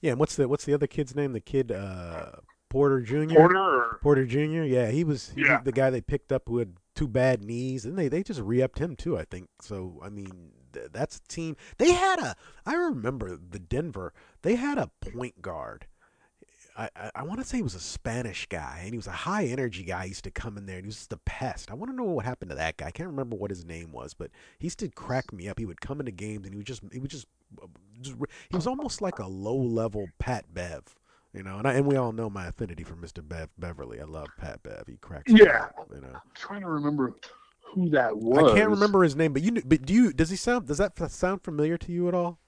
Yeah, 0.00 0.12
and 0.12 0.20
what's 0.20 0.36
the 0.36 0.48
what's 0.48 0.64
the 0.64 0.74
other 0.74 0.86
kid's 0.86 1.14
name? 1.14 1.32
The 1.32 1.40
kid 1.40 1.70
uh, 1.72 2.32
Porter 2.68 3.00
Jr. 3.00 3.34
Porter, 3.34 3.58
or, 3.58 3.98
Porter 4.02 4.24
Jr. 4.24 4.62
Yeah, 4.62 4.90
he 4.90 5.04
was 5.04 5.30
he, 5.34 5.42
Yeah. 5.42 5.60
the 5.62 5.72
guy 5.72 5.90
they 5.90 6.00
picked 6.00 6.32
up 6.32 6.44
who 6.46 6.58
had 6.58 6.74
two 6.94 7.08
bad 7.08 7.42
knees, 7.42 7.84
and 7.84 7.98
they 7.98 8.08
they 8.08 8.22
just 8.22 8.40
re-upped 8.40 8.78
him 8.78 8.96
too. 8.96 9.18
I 9.18 9.24
think 9.24 9.48
so. 9.60 10.00
I 10.02 10.08
mean, 10.08 10.52
th- 10.72 10.88
that's 10.92 11.16
a 11.16 11.28
team. 11.28 11.56
They 11.78 11.92
had 11.92 12.18
a. 12.20 12.34
I 12.64 12.74
remember 12.74 13.36
the 13.36 13.58
Denver. 13.58 14.12
They 14.42 14.54
had 14.56 14.78
a 14.78 14.90
point 15.12 15.42
guard. 15.42 15.86
I, 16.80 16.88
I, 16.96 17.10
I 17.16 17.22
want 17.24 17.40
to 17.40 17.46
say 17.46 17.58
he 17.58 17.62
was 17.62 17.74
a 17.74 17.80
Spanish 17.80 18.46
guy, 18.46 18.80
and 18.82 18.92
he 18.92 18.96
was 18.96 19.06
a 19.06 19.12
high 19.12 19.44
energy 19.44 19.82
guy. 19.84 20.04
He 20.04 20.08
used 20.08 20.24
to 20.24 20.30
come 20.30 20.56
in 20.56 20.64
there, 20.64 20.76
and 20.76 20.84
he 20.84 20.88
was 20.88 20.96
just 20.96 21.12
a 21.12 21.18
pest. 21.18 21.70
I 21.70 21.74
want 21.74 21.90
to 21.90 21.96
know 21.96 22.04
what 22.04 22.24
happened 22.24 22.50
to 22.50 22.56
that 22.56 22.78
guy. 22.78 22.86
I 22.86 22.90
can't 22.90 23.08
remember 23.08 23.36
what 23.36 23.50
his 23.50 23.66
name 23.66 23.92
was, 23.92 24.14
but 24.14 24.30
he 24.58 24.66
used 24.66 24.78
to 24.78 24.88
crack 24.88 25.30
me 25.30 25.46
up. 25.48 25.58
He 25.58 25.66
would 25.66 25.82
come 25.82 26.00
into 26.00 26.12
games, 26.12 26.46
and 26.46 26.54
he 26.54 26.56
would 26.56 26.66
just 26.66 26.82
he 26.90 26.98
would 26.98 27.10
just, 27.10 27.26
uh, 27.62 27.66
just 28.00 28.16
he 28.48 28.56
was 28.56 28.66
almost 28.66 29.02
like 29.02 29.18
a 29.18 29.26
low 29.26 29.56
level 29.56 30.06
Pat 30.18 30.46
Bev. 30.54 30.82
You 31.34 31.42
know, 31.42 31.58
and 31.58 31.68
I, 31.68 31.74
and 31.74 31.86
we 31.86 31.96
all 31.96 32.12
know 32.12 32.28
my 32.30 32.46
affinity 32.46 32.82
for 32.82 32.94
Mr. 32.94 33.26
Bev 33.26 33.50
Beverly. 33.58 34.00
I 34.00 34.04
love 34.04 34.28
Pat 34.38 34.62
Bev. 34.62 34.84
He 34.88 34.96
cracks. 34.96 35.30
me 35.30 35.40
Yeah. 35.44 35.66
up, 35.78 35.88
you 35.94 36.00
know. 36.00 36.08
I'm 36.08 36.20
trying 36.34 36.62
to 36.62 36.68
remember 36.68 37.14
who 37.74 37.90
that 37.90 38.16
was. 38.16 38.52
I 38.52 38.56
can't 38.56 38.70
remember 38.70 39.02
his 39.02 39.14
name, 39.14 39.32
but 39.34 39.42
you. 39.42 39.52
But 39.64 39.82
do 39.82 39.92
you? 39.92 40.12
Does 40.12 40.30
he 40.30 40.36
sound? 40.36 40.66
Does 40.66 40.78
that 40.78 40.98
sound 41.10 41.42
familiar 41.44 41.76
to 41.76 41.92
you 41.92 42.08
at 42.08 42.14
all? 42.14 42.38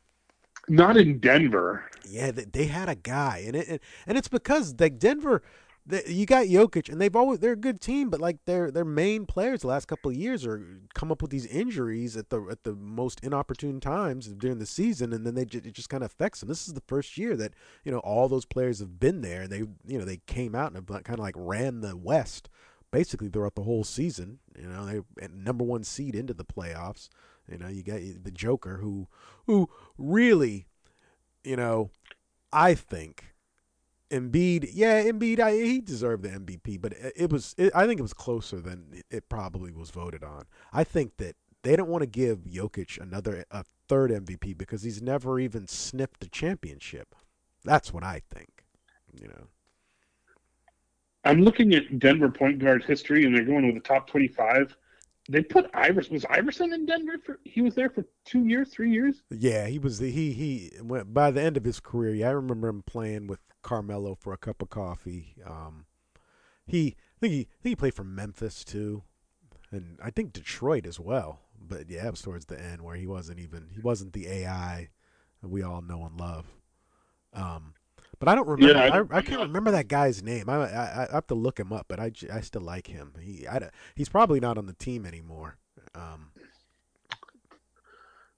Not 0.69 0.97
in 0.97 1.19
Denver. 1.19 1.85
Yeah, 2.09 2.31
they, 2.31 2.67
had 2.67 2.89
a 2.89 2.95
guy, 2.95 3.45
and 3.47 3.57
it 3.57 3.81
and, 4.07 4.19
it's 4.19 4.29
because 4.29 4.75
like 4.79 4.99
Denver, 4.99 5.43
you 6.07 6.27
got 6.27 6.47
Jokic, 6.47 6.89
and 6.91 7.01
they've 7.01 7.15
always 7.17 7.39
they're 7.39 7.53
a 7.53 7.57
good 7.57 7.81
team, 7.81 8.11
but 8.11 8.21
like 8.21 8.45
their 8.45 8.71
their 8.71 8.85
main 8.85 9.25
players 9.25 9.63
the 9.63 9.69
last 9.69 9.89
couple 9.89 10.11
of 10.11 10.17
years 10.17 10.45
are 10.45 10.63
come 10.95 11.11
up 11.11 11.23
with 11.23 11.31
these 11.31 11.47
injuries 11.47 12.17
at 12.17 12.29
the 12.29 12.43
at 12.51 12.65
the 12.65 12.75
most 12.75 13.21
inopportune 13.25 13.81
times 13.81 14.27
during 14.29 14.59
the 14.59 14.67
season, 14.67 15.13
and 15.13 15.27
then 15.27 15.35
they 15.35 15.43
it 15.43 15.73
just 15.73 15.89
kind 15.89 16.05
of 16.05 16.11
affects 16.11 16.41
them. 16.41 16.49
This 16.49 16.69
is 16.69 16.75
the 16.75 16.83
first 16.87 17.17
year 17.17 17.37
that 17.37 17.55
you 17.85 17.91
know 17.91 17.99
all 17.99 18.29
those 18.29 18.45
players 18.45 18.81
have 18.81 19.01
been 19.01 19.23
there, 19.23 19.43
and 19.43 19.51
they 19.51 19.59
you 19.87 19.99
know 19.99 20.05
they 20.05 20.21
came 20.27 20.55
out 20.55 20.73
and 20.73 20.87
kind 20.87 21.11
of 21.11 21.21
like 21.21 21.35
ran 21.37 21.81
the 21.81 21.97
West 21.97 22.49
basically 22.93 23.29
throughout 23.29 23.57
the 23.57 23.63
whole 23.63 23.83
season. 23.83 24.39
You 24.57 24.69
know, 24.69 24.87
they 25.17 25.29
number 25.29 25.65
one 25.65 25.83
seed 25.83 26.15
into 26.15 26.35
the 26.35 26.45
playoffs. 26.45 27.09
You 27.51 27.59
know, 27.59 27.69
you 27.69 27.83
got 27.83 28.01
the 28.23 28.31
Joker 28.31 28.79
who 28.79 29.09
who 29.47 29.69
really, 29.99 30.67
you 31.45 31.57
know, 31.57 31.91
I 32.53 32.75
think 32.75 33.33
Embiid, 34.13 34.71
yeah, 34.75 35.03
Embiid, 35.03 35.41
I, 35.41 35.53
he 35.53 35.81
deserved 35.81 36.23
the 36.23 36.29
MVP, 36.29 36.81
but 36.81 36.93
it, 36.93 37.13
it 37.17 37.33
was, 37.33 37.55
it, 37.57 37.73
I 37.75 37.87
think 37.87 37.99
it 37.99 38.03
was 38.03 38.13
closer 38.13 38.61
than 38.61 39.03
it, 39.11 39.29
probably 39.31 39.73
was 39.73 39.91
voted 39.91 40.23
on. 40.23 40.45
I 40.73 40.85
think 40.85 41.17
that 41.17 41.35
they 41.63 41.77
don't 41.77 41.89
want 41.89 42.03
to 42.03 42.07
give 42.07 42.41
Jokic 42.41 43.01
another, 43.01 43.47
a 43.51 43.65
third 43.89 44.11
MVP 44.11 44.59
because 44.59 44.83
he's 44.83 45.01
never 45.01 45.41
even 45.41 45.67
sniffed 45.67 46.21
the 46.21 46.29
championship. 46.29 47.15
That's 47.65 47.93
what 47.93 48.05
I 48.05 48.21
think. 48.31 48.65
You 49.19 49.29
know, 49.29 49.47
I'm 51.25 51.43
looking 51.43 51.75
at 51.75 51.99
Denver 51.99 52.29
point 52.29 52.59
guard 52.59 52.85
history, 52.85 53.25
and 53.25 53.35
they're 53.35 53.45
going 53.45 53.67
with 53.67 53.75
the 53.75 53.81
top 53.81 54.09
25. 54.09 54.77
They 55.33 55.43
put 55.43 55.71
Iverson. 55.73 56.13
Was 56.13 56.27
Iverson 56.27 56.75
in 56.75 56.85
Denver 56.85 57.15
for? 57.25 57.41
He 57.45 57.63
was 57.63 57.75
there 57.75 57.89
for 57.89 58.05
two 58.27 58.47
years, 58.47 58.69
three 58.69 58.91
years. 58.93 59.23
yeah, 59.31 59.67
he 59.67 59.79
was 59.79 59.99
he 59.99 60.33
he 60.33 60.71
went 60.83 61.15
by 61.15 61.31
the 61.31 61.41
end 61.41 61.57
of 61.57 61.65
his 61.65 61.81
career. 61.81 62.15
Yeah, 62.15 62.29
I 62.29 62.33
remember 62.33 62.69
him 62.69 62.83
playing 62.83 63.29
with 63.29 63.41
Carmelo 63.63 64.15
for 64.15 64.35
a 64.35 64.39
cup 64.39 64.61
of 64.61 64.69
coffee. 64.69 65.35
Um, 65.47 65.87
he 66.67 66.97
I 67.17 67.19
think 67.21 67.33
he 67.33 67.41
I 67.41 67.63
think 67.63 67.71
he 67.71 67.77
played 67.77 67.95
for 67.95 68.05
Memphis 68.05 68.63
too, 68.63 69.05
and 69.71 69.99
I 70.05 70.11
think 70.11 70.35
Detroit 70.35 70.85
as 70.85 71.01
well. 71.01 71.41
But 71.59 71.89
yeah, 71.89 72.09
it 72.09 72.11
was 72.11 72.21
towards 72.21 72.45
the 72.45 72.61
end 72.61 72.83
where 72.83 72.97
he 72.97 73.07
wasn't 73.07 73.39
even 73.39 73.71
he 73.73 73.81
wasn't 73.81 74.13
the 74.13 74.29
AI 74.29 74.91
we 75.43 75.63
all 75.63 75.81
know 75.81 76.05
and 76.05 76.21
love. 76.21 76.47
Um, 77.33 77.75
but 78.23 78.31
I 78.31 78.37
don't 78.37 78.47
remember. 78.47 78.73
Yeah, 78.73 78.95
I 78.95 79.01
I, 79.01 79.19
I, 79.19 79.23
can't 79.23 79.41
remember 79.41 79.73
that 79.73 79.89
guy's 79.89 80.23
name. 80.23 80.49
I, 80.49 80.55
I 80.55 81.09
I 81.11 81.15
have 81.15 81.27
to 81.27 81.35
look 81.35 81.59
him 81.59 81.73
up, 81.73 81.87
but 81.89 81.99
I, 81.99 82.13
I 82.33 82.41
still 82.41 82.63
like 82.63 82.87
him. 82.87 83.15
He 83.21 83.49
I, 83.49 83.69
he's 83.97 84.09
probably 84.09 84.39
not 84.39 84.59
on 84.59 84.67
the 84.67 84.75
team 84.75 85.05
anymore. 85.05 85.57
Um, 85.97 86.31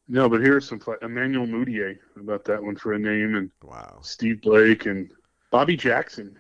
No, 0.08 0.26
but 0.28 0.40
here's 0.40 0.66
some 0.66 0.80
Emmanuel 1.02 1.46
Mudiay 1.46 1.98
about 2.18 2.46
that 2.46 2.62
one 2.62 2.76
for 2.76 2.94
a 2.94 2.98
name, 2.98 3.34
and 3.36 3.50
wow. 3.62 3.98
Steve 4.00 4.40
Blake 4.40 4.86
and 4.86 5.10
Bobby 5.50 5.76
Jackson. 5.76 6.38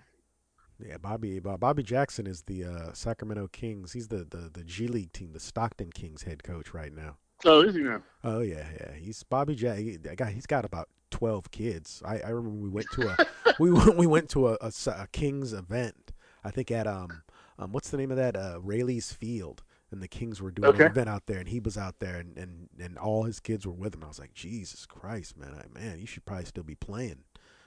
Yeah, 0.82 0.96
Bobby 0.96 1.38
Bobby 1.38 1.82
Jackson 1.82 2.26
is 2.26 2.42
the 2.42 2.64
uh, 2.64 2.92
Sacramento 2.94 3.48
Kings. 3.48 3.92
He's 3.92 4.08
the, 4.08 4.24
the 4.24 4.50
the 4.54 4.64
G 4.64 4.88
League 4.88 5.12
team, 5.12 5.32
the 5.32 5.40
Stockton 5.40 5.92
Kings 5.92 6.22
head 6.22 6.42
coach 6.42 6.72
right 6.72 6.94
now. 6.94 7.18
Oh, 7.44 7.60
is 7.60 7.74
he 7.74 7.82
now? 7.82 8.02
Oh 8.22 8.40
yeah, 8.40 8.66
yeah. 8.80 8.94
He's 8.94 9.22
Bobby 9.22 9.54
Jack. 9.54 9.78
He, 9.78 9.98
he's 10.32 10.46
got 10.46 10.64
about 10.64 10.88
twelve 11.14 11.50
kids. 11.50 12.02
I, 12.04 12.18
I 12.20 12.28
remember 12.30 12.58
we 12.58 12.68
went 12.68 12.90
to 12.92 13.08
a 13.08 13.18
we 13.58 13.70
went 13.72 13.96
we 14.02 14.06
went 14.06 14.28
to 14.30 14.48
a 14.48 15.08
Kings 15.12 15.52
event. 15.52 16.12
I 16.42 16.50
think 16.50 16.70
at 16.70 16.86
um 16.86 17.22
um 17.58 17.72
what's 17.72 17.90
the 17.90 17.96
name 17.96 18.10
of 18.10 18.16
that 18.16 18.36
uh 18.36 18.58
Raley's 18.62 19.12
Field. 19.12 19.62
And 19.90 20.02
the 20.02 20.08
Kings 20.08 20.42
were 20.42 20.50
doing 20.50 20.74
Okay. 20.74 20.84
an 20.84 20.90
event 20.90 21.08
out 21.08 21.26
there, 21.26 21.38
and 21.38 21.48
he 21.48 21.60
was 21.60 21.78
out 21.78 22.00
there, 22.00 22.16
and, 22.16 22.36
and, 22.36 22.68
and 22.80 22.98
all 22.98 23.22
his 23.22 23.38
kids 23.38 23.64
were 23.64 23.72
with 23.72 23.94
him. 23.94 24.02
I 24.02 24.08
was 24.08 24.18
like, 24.18 24.34
Jesus 24.34 24.86
Christ, 24.86 25.36
man, 25.36 25.54
I, 25.54 25.78
man, 25.78 26.00
you 26.00 26.06
should 26.06 26.24
probably 26.24 26.46
still 26.46 26.64
be 26.64 26.74
playing. 26.74 27.22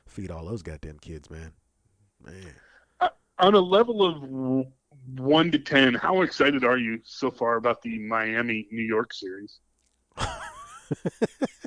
Feed 0.05 0.29
all 0.29 0.45
those 0.45 0.61
goddamn 0.61 0.99
kids, 0.99 1.29
man. 1.29 1.53
Man. 2.21 2.55
On 3.39 3.53
a 3.53 3.59
level 3.59 4.03
of 4.03 4.67
one 5.15 5.51
to 5.51 5.59
ten, 5.59 5.93
how 5.93 6.21
excited 6.21 6.65
are 6.65 6.77
you 6.77 6.99
so 7.05 7.31
far 7.31 7.55
about 7.57 7.81
the 7.81 7.97
Miami 7.99 8.67
New 8.71 8.83
York 8.83 9.13
series? 9.13 9.59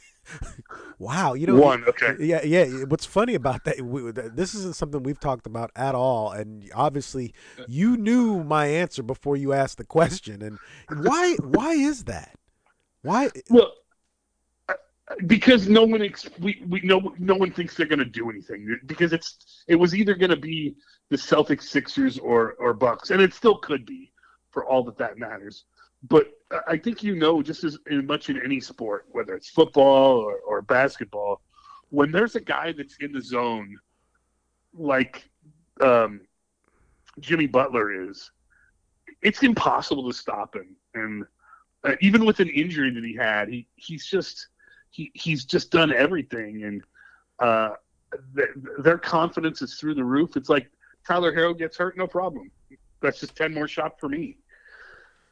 Wow, 1.00 1.32
you 1.32 1.46
know 1.46 1.54
One, 1.54 1.82
okay. 1.88 2.14
Yeah, 2.20 2.42
yeah. 2.44 2.66
What's 2.84 3.06
funny 3.06 3.34
about 3.34 3.64
that? 3.64 3.80
We, 3.80 4.12
this 4.12 4.54
isn't 4.54 4.76
something 4.76 5.02
we've 5.02 5.18
talked 5.18 5.46
about 5.46 5.70
at 5.74 5.94
all, 5.94 6.30
and 6.30 6.70
obviously, 6.74 7.32
you 7.66 7.96
knew 7.96 8.44
my 8.44 8.66
answer 8.66 9.02
before 9.02 9.34
you 9.38 9.54
asked 9.54 9.78
the 9.78 9.84
question. 9.84 10.42
And 10.42 10.58
why? 11.02 11.36
Why 11.36 11.72
is 11.72 12.04
that? 12.04 12.36
Why? 13.00 13.30
Well, 13.48 13.72
uh, 14.68 14.74
because 15.26 15.70
no 15.70 15.84
one 15.84 16.02
ex- 16.02 16.28
we, 16.38 16.62
we 16.68 16.82
no 16.82 17.14
no 17.18 17.34
one 17.34 17.50
thinks 17.50 17.74
they're 17.74 17.86
going 17.86 18.00
to 18.00 18.04
do 18.04 18.28
anything 18.28 18.78
because 18.84 19.14
it's 19.14 19.64
it 19.68 19.76
was 19.76 19.94
either 19.94 20.14
going 20.14 20.28
to 20.28 20.36
be 20.36 20.76
the 21.08 21.16
Celtics, 21.16 21.62
Sixers, 21.62 22.18
or 22.18 22.56
or 22.58 22.74
Bucks, 22.74 23.10
and 23.10 23.22
it 23.22 23.32
still 23.32 23.56
could 23.56 23.86
be 23.86 24.12
for 24.50 24.66
all 24.66 24.84
that 24.84 24.98
that 24.98 25.16
matters. 25.16 25.64
But 26.02 26.28
I 26.66 26.78
think 26.78 27.02
you 27.02 27.14
know 27.14 27.42
just 27.42 27.64
as, 27.64 27.78
much 27.88 28.30
in 28.30 28.40
any 28.42 28.60
sport, 28.60 29.06
whether 29.10 29.34
it's 29.34 29.50
football 29.50 30.16
or, 30.16 30.36
or 30.46 30.62
basketball, 30.62 31.42
when 31.90 32.10
there's 32.10 32.36
a 32.36 32.40
guy 32.40 32.72
that's 32.72 32.96
in 33.00 33.12
the 33.12 33.20
zone, 33.20 33.78
like 34.74 35.28
um, 35.80 36.22
Jimmy 37.20 37.46
Butler 37.46 38.08
is, 38.08 38.30
it's 39.22 39.42
impossible 39.42 40.10
to 40.10 40.16
stop 40.16 40.56
him. 40.56 40.76
And 40.94 41.24
uh, 41.84 41.96
even 42.00 42.24
with 42.24 42.40
an 42.40 42.48
injury 42.48 42.90
that 42.90 43.04
he 43.04 43.14
had, 43.14 43.48
he 43.48 43.66
he's 43.76 44.06
just 44.06 44.48
he 44.90 45.10
he's 45.14 45.44
just 45.44 45.70
done 45.70 45.92
everything, 45.92 46.64
and 46.64 46.82
uh, 47.38 47.74
th- 48.36 48.48
their 48.78 48.98
confidence 48.98 49.62
is 49.62 49.74
through 49.74 49.94
the 49.94 50.04
roof. 50.04 50.36
It's 50.36 50.48
like 50.48 50.70
Tyler 51.06 51.32
Herro 51.34 51.56
gets 51.56 51.76
hurt, 51.76 51.96
no 51.96 52.06
problem. 52.06 52.50
That's 53.00 53.20
just 53.20 53.36
ten 53.36 53.54
more 53.54 53.68
shots 53.68 53.96
for 53.98 54.08
me. 54.08 54.36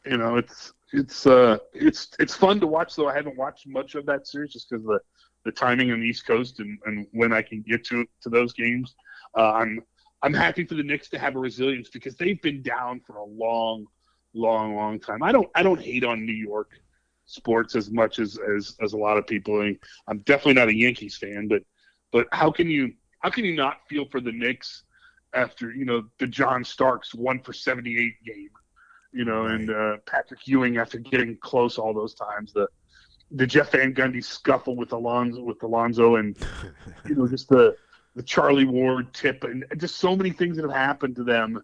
You 0.08 0.16
know, 0.16 0.36
it's 0.36 0.72
it's 0.92 1.26
uh 1.26 1.58
it's 1.72 2.08
it's 2.18 2.34
fun 2.34 2.60
to 2.60 2.66
watch. 2.66 2.96
Though 2.96 3.08
I 3.08 3.14
haven't 3.14 3.36
watched 3.36 3.66
much 3.66 3.94
of 3.94 4.06
that 4.06 4.26
series 4.26 4.52
just 4.52 4.70
because 4.70 4.84
the 4.84 5.00
the 5.44 5.52
timing 5.52 5.92
on 5.92 6.00
the 6.00 6.06
East 6.06 6.26
Coast 6.26 6.60
and, 6.60 6.78
and 6.86 7.06
when 7.12 7.32
I 7.32 7.42
can 7.42 7.62
get 7.62 7.84
to 7.86 8.06
to 8.22 8.28
those 8.28 8.52
games. 8.52 8.94
Uh, 9.36 9.52
I'm 9.52 9.80
I'm 10.22 10.34
happy 10.34 10.64
for 10.64 10.74
the 10.74 10.82
Knicks 10.82 11.08
to 11.10 11.18
have 11.18 11.36
a 11.36 11.38
resilience 11.38 11.88
because 11.90 12.16
they've 12.16 12.40
been 12.42 12.62
down 12.62 13.00
for 13.06 13.16
a 13.16 13.24
long, 13.24 13.86
long, 14.34 14.74
long 14.74 14.98
time. 14.98 15.22
I 15.22 15.32
don't 15.32 15.48
I 15.54 15.62
don't 15.62 15.80
hate 15.80 16.04
on 16.04 16.24
New 16.24 16.32
York 16.32 16.70
sports 17.26 17.76
as 17.76 17.90
much 17.90 18.18
as 18.18 18.38
as, 18.56 18.74
as 18.80 18.94
a 18.94 18.96
lot 18.96 19.18
of 19.18 19.26
people. 19.26 19.60
I 19.60 19.64
mean, 19.64 19.78
I'm 20.08 20.18
definitely 20.20 20.54
not 20.54 20.68
a 20.68 20.76
Yankees 20.76 21.16
fan, 21.16 21.48
but 21.48 21.62
but 22.12 22.26
how 22.32 22.50
can 22.50 22.68
you 22.68 22.92
how 23.20 23.30
can 23.30 23.44
you 23.44 23.54
not 23.54 23.78
feel 23.88 24.06
for 24.10 24.20
the 24.20 24.32
Knicks 24.32 24.84
after 25.34 25.72
you 25.72 25.84
know 25.84 26.04
the 26.18 26.26
John 26.26 26.64
Starks 26.64 27.14
one 27.14 27.40
for 27.40 27.52
78 27.52 28.14
game, 28.24 28.50
you 29.12 29.24
know, 29.24 29.46
and 29.46 29.70
uh, 29.70 29.96
Patrick 30.06 30.46
Ewing 30.46 30.76
after 30.76 30.98
getting 30.98 31.36
close 31.38 31.78
all 31.78 31.94
those 31.94 32.14
times 32.14 32.52
the 32.52 32.68
the 33.30 33.46
Jeff 33.46 33.72
Van 33.72 33.94
Gundy 33.94 34.24
scuffle 34.24 34.74
with 34.76 34.92
Alonzo 34.92 35.42
with 35.42 35.62
Alonzo 35.62 36.16
and 36.16 36.36
you 37.06 37.14
know 37.14 37.28
just 37.28 37.48
the 37.48 37.76
the 38.14 38.22
Charlie 38.22 38.64
Ward 38.64 39.12
tip 39.12 39.44
and 39.44 39.64
just 39.76 39.96
so 39.96 40.16
many 40.16 40.30
things 40.30 40.56
that 40.56 40.62
have 40.62 40.72
happened 40.72 41.16
to 41.16 41.24
them 41.24 41.62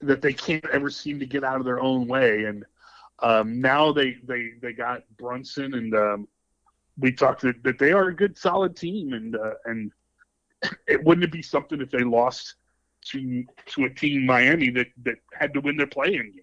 that 0.00 0.22
they 0.22 0.32
can't 0.32 0.64
ever 0.72 0.88
seem 0.88 1.18
to 1.20 1.26
get 1.26 1.44
out 1.44 1.58
of 1.58 1.66
their 1.66 1.80
own 1.80 2.06
way. 2.06 2.44
And 2.44 2.64
um, 3.18 3.60
now 3.60 3.92
they 3.92 4.16
they 4.24 4.52
they 4.62 4.72
got 4.72 5.02
Brunson 5.18 5.74
and 5.74 5.94
um, 5.94 6.28
we 6.98 7.12
talked 7.12 7.42
that, 7.42 7.62
that 7.64 7.78
they 7.78 7.92
are 7.92 8.08
a 8.08 8.16
good 8.16 8.38
solid 8.38 8.76
team 8.76 9.12
and 9.12 9.36
uh, 9.36 9.54
and 9.64 9.92
it 10.86 11.04
wouldn't 11.04 11.24
it 11.24 11.32
be 11.32 11.42
something 11.42 11.80
if 11.80 11.90
they 11.90 12.04
lost 12.04 12.54
to 13.06 13.44
to 13.66 13.84
a 13.84 13.90
team 13.90 14.26
Miami 14.26 14.70
that 14.70 14.88
that 15.02 15.16
had 15.32 15.52
to 15.54 15.60
win 15.60 15.76
their 15.76 15.86
play-in 15.86 16.32
game 16.32 16.39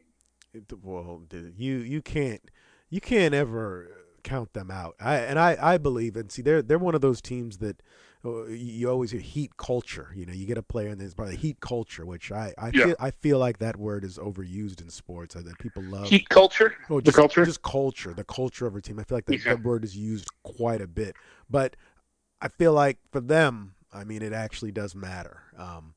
well, 0.83 1.23
you 1.57 1.77
you 1.77 2.01
can't 2.01 2.41
you 2.89 3.01
can't 3.01 3.33
ever 3.33 3.87
count 4.23 4.53
them 4.53 4.69
out. 4.71 4.95
I 4.99 5.17
and 5.17 5.39
I 5.39 5.57
I 5.59 5.77
believe 5.77 6.15
and 6.15 6.31
see 6.31 6.41
they're 6.41 6.61
they're 6.61 6.79
one 6.79 6.95
of 6.95 7.01
those 7.01 7.21
teams 7.21 7.57
that 7.59 7.81
uh, 8.25 8.45
you- 8.47 8.89
always 8.89 9.11
hear 9.11 9.21
heat 9.21 9.57
culture. 9.57 10.11
You 10.15 10.25
know, 10.25 10.33
you 10.33 10.45
get 10.45 10.57
a 10.57 10.63
player 10.63 10.89
and 10.89 10.99
there's 10.99 11.13
probably 11.13 11.35
heat 11.37 11.59
culture, 11.59 12.05
which 12.05 12.31
I 12.31 12.53
I 12.57 12.71
Yeah. 12.71 12.85
feel 12.85 12.95
I 12.99 13.11
feel 13.11 13.39
like 13.39 13.59
that 13.59 13.77
word 13.77 14.03
is 14.03 14.17
overused 14.17 14.81
in 14.81 14.89
sports. 14.89 15.35
uh, 15.35 15.41
That 15.41 15.57
people 15.59 15.83
love 15.83 16.09
Heat 16.09 16.29
culture, 16.29 16.75
Oh, 16.89 16.99
the 16.99 17.05
just, 17.05 17.17
culture. 17.17 17.45
just 17.45 17.61
culture, 17.63 18.13
the 18.13 18.23
culture 18.23 18.65
of 18.65 18.75
a 18.75 18.81
team. 18.81 18.99
I 18.99 19.03
feel 19.03 19.17
like 19.17 19.25
that, 19.25 19.43
Yeah. 19.43 19.53
that 19.55 19.61
word 19.63 19.83
is 19.83 19.95
used 19.97 20.27
quite 20.43 20.81
a 20.81 20.87
bit, 20.87 21.15
but 21.49 21.75
I 22.41 22.47
feel 22.49 22.73
like 22.73 22.97
for 23.11 23.19
them, 23.21 23.75
I 23.93 24.03
mean, 24.03 24.21
it 24.21 24.33
actually 24.33 24.71
does 24.71 24.95
matter. 24.95 25.43
Um, 25.57 25.95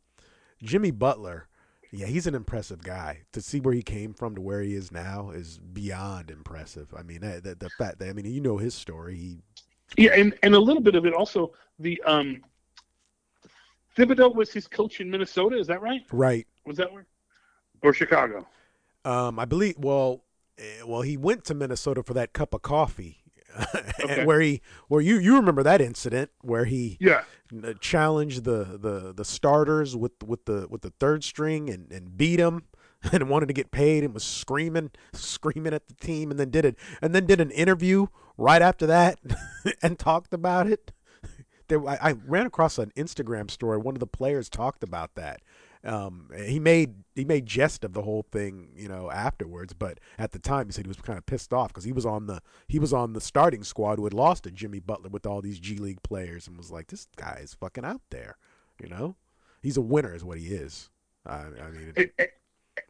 Jimmy 0.62 0.90
Butler, 0.90 1.48
yeah, 1.92 2.06
he's 2.06 2.26
an 2.26 2.34
impressive 2.34 2.82
guy. 2.82 3.22
To 3.32 3.40
see 3.40 3.60
where 3.60 3.74
he 3.74 3.82
came 3.82 4.14
from 4.14 4.34
to 4.34 4.40
where 4.40 4.62
he 4.62 4.74
is 4.74 4.92
now 4.92 5.30
is 5.30 5.58
beyond 5.58 6.30
impressive. 6.30 6.94
I 6.96 7.02
mean, 7.02 7.20
the, 7.20 7.56
the 7.58 7.70
fact 7.70 7.98
that 7.98 8.08
I 8.08 8.12
mean, 8.12 8.26
you 8.26 8.40
know 8.40 8.58
his 8.58 8.74
story. 8.74 9.16
He, 9.16 9.38
Yeah, 9.96 10.12
and, 10.14 10.34
and 10.42 10.54
a 10.54 10.60
little 10.60 10.82
bit 10.82 10.94
of 10.94 11.04
it 11.04 11.12
also. 11.12 11.52
The 11.78 12.00
um, 12.06 12.42
Thibodeau 13.96 14.34
was 14.34 14.52
his 14.52 14.68
coach 14.68 15.00
in 15.00 15.10
Minnesota. 15.10 15.58
Is 15.58 15.66
that 15.66 15.82
right? 15.82 16.02
right? 16.12 16.46
Was 16.64 16.76
that 16.76 16.92
where? 16.92 17.06
Or 17.82 17.92
Chicago? 17.92 18.46
Um, 19.04 19.38
I 19.38 19.44
believe. 19.44 19.76
Well, 19.78 20.22
eh, 20.58 20.82
well, 20.86 21.02
he 21.02 21.16
went 21.16 21.44
to 21.46 21.54
Minnesota 21.54 22.02
for 22.02 22.14
that 22.14 22.32
cup 22.32 22.54
of 22.54 22.62
coffee, 22.62 23.19
Okay. 24.02 24.24
where 24.24 24.40
he, 24.40 24.60
where 24.88 25.00
you 25.00 25.18
you 25.18 25.36
remember 25.36 25.62
that 25.62 25.80
incident 25.80 26.30
where 26.40 26.64
he 26.64 26.96
Yeah. 27.00 27.22
challenged 27.80 28.44
the, 28.44 28.78
the 28.80 29.12
the 29.14 29.24
starters 29.24 29.96
with 29.96 30.22
with 30.24 30.44
the 30.46 30.66
with 30.70 30.82
the 30.82 30.90
third 31.00 31.22
string 31.24 31.68
and, 31.68 31.90
and 31.92 32.16
beat 32.16 32.36
them 32.36 32.64
and 33.12 33.28
wanted 33.28 33.46
to 33.46 33.52
get 33.54 33.70
paid 33.70 34.04
and 34.04 34.14
was 34.14 34.24
screaming 34.24 34.90
screaming 35.12 35.72
at 35.74 35.86
the 35.88 35.94
team 35.94 36.30
and 36.30 36.38
then 36.40 36.50
did 36.50 36.64
it 36.64 36.76
and 37.02 37.14
then 37.14 37.26
did 37.26 37.40
an 37.40 37.50
interview 37.50 38.06
right 38.38 38.62
after 38.62 38.86
that 38.86 39.18
and 39.82 39.98
talked 39.98 40.32
about 40.32 40.66
it. 40.66 40.92
There, 41.68 41.86
I, 41.88 41.98
I 42.02 42.12
ran 42.26 42.46
across 42.46 42.78
an 42.78 42.90
Instagram 42.96 43.50
story. 43.50 43.78
One 43.78 43.94
of 43.94 44.00
the 44.00 44.06
players 44.06 44.48
talked 44.48 44.82
about 44.82 45.14
that. 45.14 45.40
Um, 45.82 46.28
he 46.36 46.58
made 46.60 47.04
he 47.14 47.24
made 47.24 47.46
jest 47.46 47.84
of 47.84 47.94
the 47.94 48.02
whole 48.02 48.26
thing, 48.30 48.68
you 48.76 48.86
know, 48.88 49.10
afterwards. 49.10 49.72
But 49.72 49.98
at 50.18 50.32
the 50.32 50.38
time, 50.38 50.66
he 50.66 50.72
said 50.72 50.84
he 50.84 50.88
was 50.88 50.98
kind 50.98 51.16
of 51.18 51.24
pissed 51.24 51.52
off 51.54 51.68
because 51.68 51.84
he 51.84 51.92
was 51.92 52.04
on 52.04 52.26
the 52.26 52.42
he 52.68 52.78
was 52.78 52.92
on 52.92 53.14
the 53.14 53.20
starting 53.20 53.64
squad 53.64 53.96
who 53.98 54.04
had 54.04 54.12
lost 54.12 54.44
to 54.44 54.50
Jimmy 54.50 54.78
Butler 54.80 55.08
with 55.08 55.24
all 55.24 55.40
these 55.40 55.58
G 55.58 55.78
League 55.78 56.02
players, 56.02 56.46
and 56.46 56.56
was 56.58 56.70
like, 56.70 56.88
"This 56.88 57.06
guy 57.16 57.40
is 57.42 57.54
fucking 57.54 57.84
out 57.84 58.02
there," 58.10 58.36
you 58.80 58.88
know. 58.88 59.16
He's 59.62 59.76
a 59.76 59.82
winner, 59.82 60.14
is 60.14 60.24
what 60.24 60.38
he 60.38 60.48
is. 60.48 60.90
I, 61.26 61.36
I 61.36 61.70
mean, 61.70 61.92
it, 61.96 62.14
And, 62.18 62.28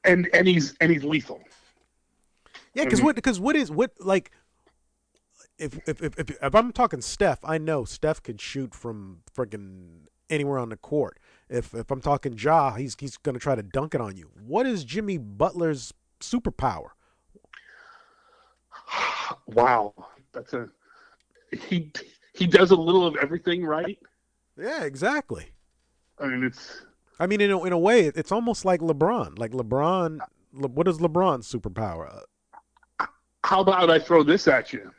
and 0.04 0.34
and 0.34 0.48
he's 0.48 0.74
and 0.80 0.90
he's 0.90 1.04
lethal. 1.04 1.40
yeah, 2.74 2.84
because 2.84 3.00
Mhm. 3.00 3.04
what 3.04 3.16
because 3.16 3.38
what 3.40 3.54
is 3.56 3.70
what 3.70 3.92
like 4.00 4.32
if 5.58 5.78
if, 5.88 6.02
if 6.02 6.18
if 6.18 6.30
if 6.30 6.54
I'm 6.54 6.72
talking 6.72 7.00
Steph, 7.00 7.38
I 7.44 7.58
know 7.58 7.84
Steph 7.84 8.22
could 8.22 8.40
shoot 8.40 8.74
from 8.74 9.22
freaking 9.34 10.06
anywhere 10.28 10.58
on 10.58 10.68
the 10.70 10.76
court. 10.76 11.18
If 11.50 11.74
if 11.74 11.90
I'm 11.90 12.00
talking 12.00 12.38
Ja, 12.38 12.74
he's 12.74 12.96
he's 12.98 13.16
gonna 13.16 13.40
try 13.40 13.56
to 13.56 13.62
dunk 13.62 13.94
it 13.94 14.00
on 14.00 14.16
you. 14.16 14.30
What 14.46 14.66
is 14.66 14.84
Jimmy 14.84 15.18
Butler's 15.18 15.92
superpower? 16.20 16.90
Wow, 19.46 19.94
that's 20.32 20.54
a 20.54 20.68
he. 21.52 21.92
He 22.34 22.46
does 22.46 22.72
a 22.72 22.76
little 22.76 23.06
of 23.06 23.16
everything 23.16 23.64
right. 23.64 23.98
Yeah, 24.58 24.82
exactly. 24.82 25.52
I 26.18 26.26
mean, 26.26 26.42
it's 26.42 26.82
I 27.20 27.26
mean, 27.26 27.42
in 27.42 27.50
a, 27.50 27.62
in 27.64 27.72
a 27.72 27.78
way, 27.78 28.06
it's 28.06 28.32
almost 28.32 28.64
like 28.64 28.80
LeBron. 28.80 29.38
Like 29.38 29.52
LeBron, 29.52 30.20
Le, 30.54 30.68
what 30.68 30.88
is 30.88 30.98
LeBron's 30.98 31.52
superpower? 31.52 32.22
How 33.44 33.60
about 33.60 33.90
I 33.90 33.98
throw 33.98 34.22
this 34.22 34.48
at 34.48 34.72
you? 34.72 34.90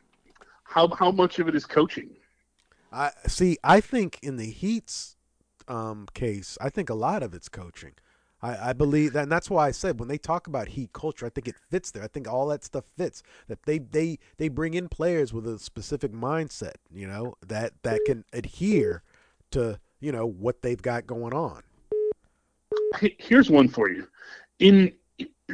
How 0.63 0.87
how 0.89 1.11
much 1.11 1.39
of 1.39 1.47
it 1.47 1.55
is 1.55 1.65
coaching? 1.65 2.11
I 2.91 3.11
see. 3.27 3.57
I 3.63 3.81
think 3.81 4.19
in 4.21 4.37
the 4.37 4.51
Heat's 4.51 5.17
um, 5.71 6.07
case, 6.13 6.57
I 6.59 6.69
think 6.69 6.89
a 6.89 6.93
lot 6.93 7.23
of 7.23 7.33
it's 7.33 7.47
coaching. 7.47 7.93
I, 8.41 8.69
I 8.69 8.73
believe 8.73 9.13
that, 9.13 9.23
and 9.23 9.31
that's 9.31 9.49
why 9.49 9.67
I 9.67 9.71
said 9.71 9.99
when 9.99 10.09
they 10.09 10.17
talk 10.17 10.47
about 10.47 10.69
Heat 10.69 10.91
culture, 10.93 11.25
I 11.25 11.29
think 11.29 11.47
it 11.47 11.55
fits 11.69 11.91
there. 11.91 12.03
I 12.03 12.07
think 12.07 12.27
all 12.27 12.47
that 12.47 12.63
stuff 12.63 12.85
fits. 12.97 13.23
That 13.47 13.63
they 13.63 13.79
they 13.79 14.19
they 14.37 14.49
bring 14.49 14.73
in 14.73 14.89
players 14.89 15.31
with 15.31 15.47
a 15.47 15.59
specific 15.59 16.11
mindset, 16.11 16.75
you 16.93 17.07
know, 17.07 17.35
that 17.47 17.73
that 17.83 18.01
can 18.05 18.25
adhere 18.33 19.03
to 19.51 19.79
you 19.99 20.11
know 20.11 20.25
what 20.25 20.61
they've 20.61 20.81
got 20.81 21.07
going 21.07 21.33
on. 21.33 21.63
Here's 23.17 23.49
one 23.49 23.69
for 23.69 23.89
you. 23.89 24.07
In 24.59 24.91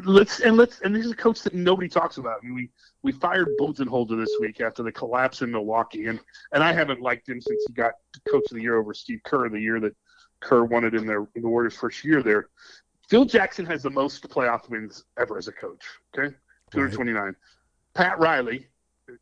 let's 0.05 0.39
and 0.39 0.57
let's 0.57 0.81
and 0.81 0.95
this 0.95 1.05
is 1.05 1.11
a 1.11 1.15
coach 1.15 1.41
that 1.41 1.53
nobody 1.53 1.87
talks 1.87 2.17
about. 2.17 2.39
I 2.41 2.45
mean, 2.45 2.55
we 2.55 2.69
we 3.03 3.11
fired 3.11 3.49
Budenholzer 3.59 4.17
this 4.17 4.35
week 4.39 4.61
after 4.61 4.83
the 4.83 4.91
collapse 4.91 5.41
in 5.41 5.51
Milwaukee, 5.51 6.07
and 6.07 6.19
and 6.53 6.63
I 6.63 6.73
haven't 6.73 7.01
liked 7.01 7.29
him 7.29 7.41
since 7.41 7.63
he 7.67 7.73
got 7.73 7.93
coach 8.29 8.43
of 8.51 8.55
the 8.55 8.61
year 8.61 8.77
over 8.77 8.93
Steve 8.93 9.21
Kerr 9.23 9.49
the 9.49 9.59
year 9.59 9.79
that 9.79 9.95
Kerr 10.39 10.63
won 10.63 10.83
it 10.83 10.93
in 10.93 11.05
their 11.05 11.27
in 11.35 11.41
the 11.41 11.49
Warriors' 11.49 11.75
first 11.75 12.03
year 12.03 12.21
there. 12.21 12.49
Phil 13.07 13.25
Jackson 13.25 13.65
has 13.65 13.83
the 13.83 13.89
most 13.89 14.27
playoff 14.29 14.69
wins 14.69 15.05
ever 15.17 15.37
as 15.37 15.47
a 15.47 15.51
coach. 15.53 15.83
Okay, 16.13 16.35
229. 16.71 17.35
Pat 17.93 18.19
Riley, 18.19 18.67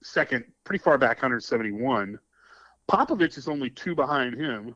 second, 0.03 0.43
pretty 0.63 0.84
far 0.84 0.97
back, 0.97 1.17
171. 1.17 2.19
Popovich 2.89 3.38
is 3.38 3.47
only 3.47 3.69
two 3.69 3.95
behind 3.95 4.36
him. 4.36 4.76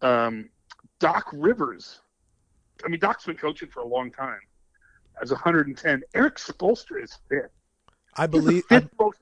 Um, 0.00 0.48
Doc 1.00 1.28
Rivers, 1.32 2.00
I 2.84 2.88
mean, 2.88 3.00
Doc's 3.00 3.26
been 3.26 3.36
coaching 3.36 3.68
for 3.68 3.80
a 3.80 3.86
long 3.86 4.10
time, 4.10 4.40
has 5.20 5.30
110. 5.30 6.02
Erik 6.14 6.36
Spoelstra 6.36 7.02
is 7.02 7.18
fifth. 7.28 7.50
I 8.16 8.26
believe. 8.26 8.64
I, 8.70 8.80
fifth 8.80 8.90
most 8.98 9.18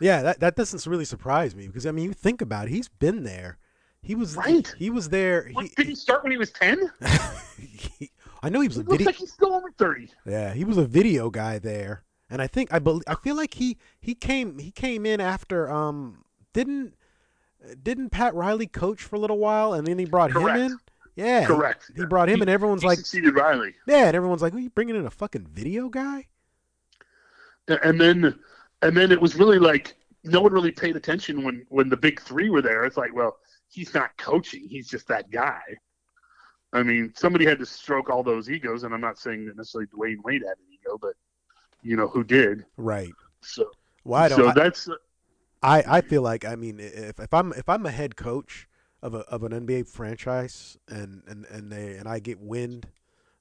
yeah, 0.00 0.22
that 0.22 0.40
that 0.40 0.56
doesn't 0.56 0.84
really 0.90 1.04
surprise 1.04 1.54
me 1.54 1.66
because 1.66 1.86
I 1.86 1.92
mean, 1.92 2.06
you 2.06 2.12
think 2.12 2.42
about 2.42 2.66
it, 2.66 2.70
he's 2.70 2.88
been 2.88 3.22
there. 3.22 3.58
He 4.02 4.14
was 4.14 4.36
Right. 4.36 4.74
He, 4.76 4.90
was 4.90 5.08
there. 5.08 5.48
What, 5.52 5.64
He, 5.64 5.70
did 5.76 5.86
he 5.86 5.94
start 5.94 6.22
when 6.24 6.32
he 6.32 6.36
was 6.36 6.50
10? 6.50 6.90
I 8.42 8.50
know 8.50 8.60
he 8.60 8.68
was 8.68 8.76
a 8.76 8.80
It 8.80 8.88
looks 8.88 8.98
video. 8.98 9.06
like 9.06 9.14
he's 9.16 9.32
still 9.32 9.52
only 9.54 9.70
30. 9.78 10.10
Yeah, 10.26 10.52
he 10.52 10.64
was 10.64 10.76
a 10.76 10.84
video 10.84 11.30
guy 11.30 11.58
there, 11.58 12.04
and 12.28 12.42
I 12.42 12.46
think 12.46 12.72
I 12.72 12.78
believe 12.80 13.04
I 13.06 13.14
feel 13.14 13.34
like 13.36 13.54
he 13.54 13.78
he 14.00 14.14
came 14.14 14.58
he 14.58 14.70
came 14.70 15.06
in 15.06 15.20
after 15.20 15.70
um 15.70 16.24
didn't 16.52 16.94
didn't 17.82 18.10
Pat 18.10 18.34
Riley 18.34 18.66
coach 18.66 19.02
for 19.02 19.16
a 19.16 19.18
little 19.18 19.38
while, 19.38 19.72
and 19.72 19.86
then 19.86 19.98
he 19.98 20.04
brought 20.04 20.32
Correct. 20.32 20.58
him 20.58 20.72
in. 20.72 20.78
Yeah, 21.16 21.40
he- 21.42 21.46
Correct. 21.46 21.90
He, 21.96 22.04
brought 22.06 22.28
him, 22.28 22.36
He- 22.36 22.40
and 22.42 22.50
everyone's 22.50 22.82
He 22.82 22.88
like, 22.88 22.98
succeeded 22.98 23.34
Riley. 23.36 23.74
yeah, 23.86 24.06
and 24.08 24.16
everyone's 24.16 24.42
like, 24.42 24.52
"Are 24.54 24.58
you 24.58 24.70
bringing 24.70 24.96
in 24.96 25.06
a 25.06 25.10
fucking 25.10 25.46
video 25.46 25.88
guy?" 25.88 26.26
and 27.68 28.00
then 28.00 28.38
and 28.82 28.96
then 28.96 29.10
it 29.12 29.20
was 29.20 29.36
really 29.36 29.58
like 29.58 29.96
no 30.24 30.40
one 30.40 30.52
really 30.52 30.70
paid 30.72 30.96
attention 30.96 31.42
when 31.44 31.64
when 31.68 31.88
the 31.88 31.96
big 31.96 32.20
three 32.20 32.50
were 32.50 32.62
there. 32.62 32.84
It's 32.84 32.96
like, 32.96 33.14
well, 33.14 33.38
he's 33.68 33.94
not 33.94 34.16
coaching; 34.18 34.66
he's 34.68 34.88
just 34.88 35.06
that 35.08 35.30
guy. 35.30 35.62
I 36.72 36.82
mean, 36.82 37.12
somebody 37.14 37.44
had 37.46 37.58
to 37.60 37.66
stroke 37.66 38.10
all 38.10 38.22
those 38.24 38.50
egos, 38.50 38.82
and 38.82 38.92
I'm 38.92 39.00
not 39.00 39.16
saying 39.18 39.46
that 39.46 39.56
necessarily 39.56 39.86
Dwyane 39.86 40.22
Wade 40.24 40.42
had 40.42 40.58
an 40.58 40.64
ego, 40.72 40.98
but 41.00 41.12
you 41.82 41.96
know 41.96 42.08
who 42.08 42.24
did. 42.24 42.64
Right. 42.76 43.12
So, 43.42 43.70
Well, 44.04 44.28
don't. 44.28 44.36
so 44.38 44.48
I- 44.48 44.52
that's 44.54 44.88
uh, 44.88 44.94
I, 45.62 45.84
I 45.86 46.00
feel 46.02 46.20
like 46.22 46.44
I 46.44 46.56
mean 46.56 46.80
if, 46.80 47.18
if 47.20 47.32
I'm 47.32 47.52
if 47.52 47.68
I'm 47.68 47.86
a 47.86 47.90
head 47.90 48.16
coach 48.16 48.68
of 49.04 49.14
a 49.14 49.18
of 49.18 49.42
an 49.44 49.52
NBA 49.52 49.86
franchise 49.86 50.78
and 50.88 51.22
and 51.28 51.44
and 51.44 51.70
they 51.70 51.96
and 51.96 52.08
I 52.08 52.18
get 52.18 52.40
wind 52.40 52.86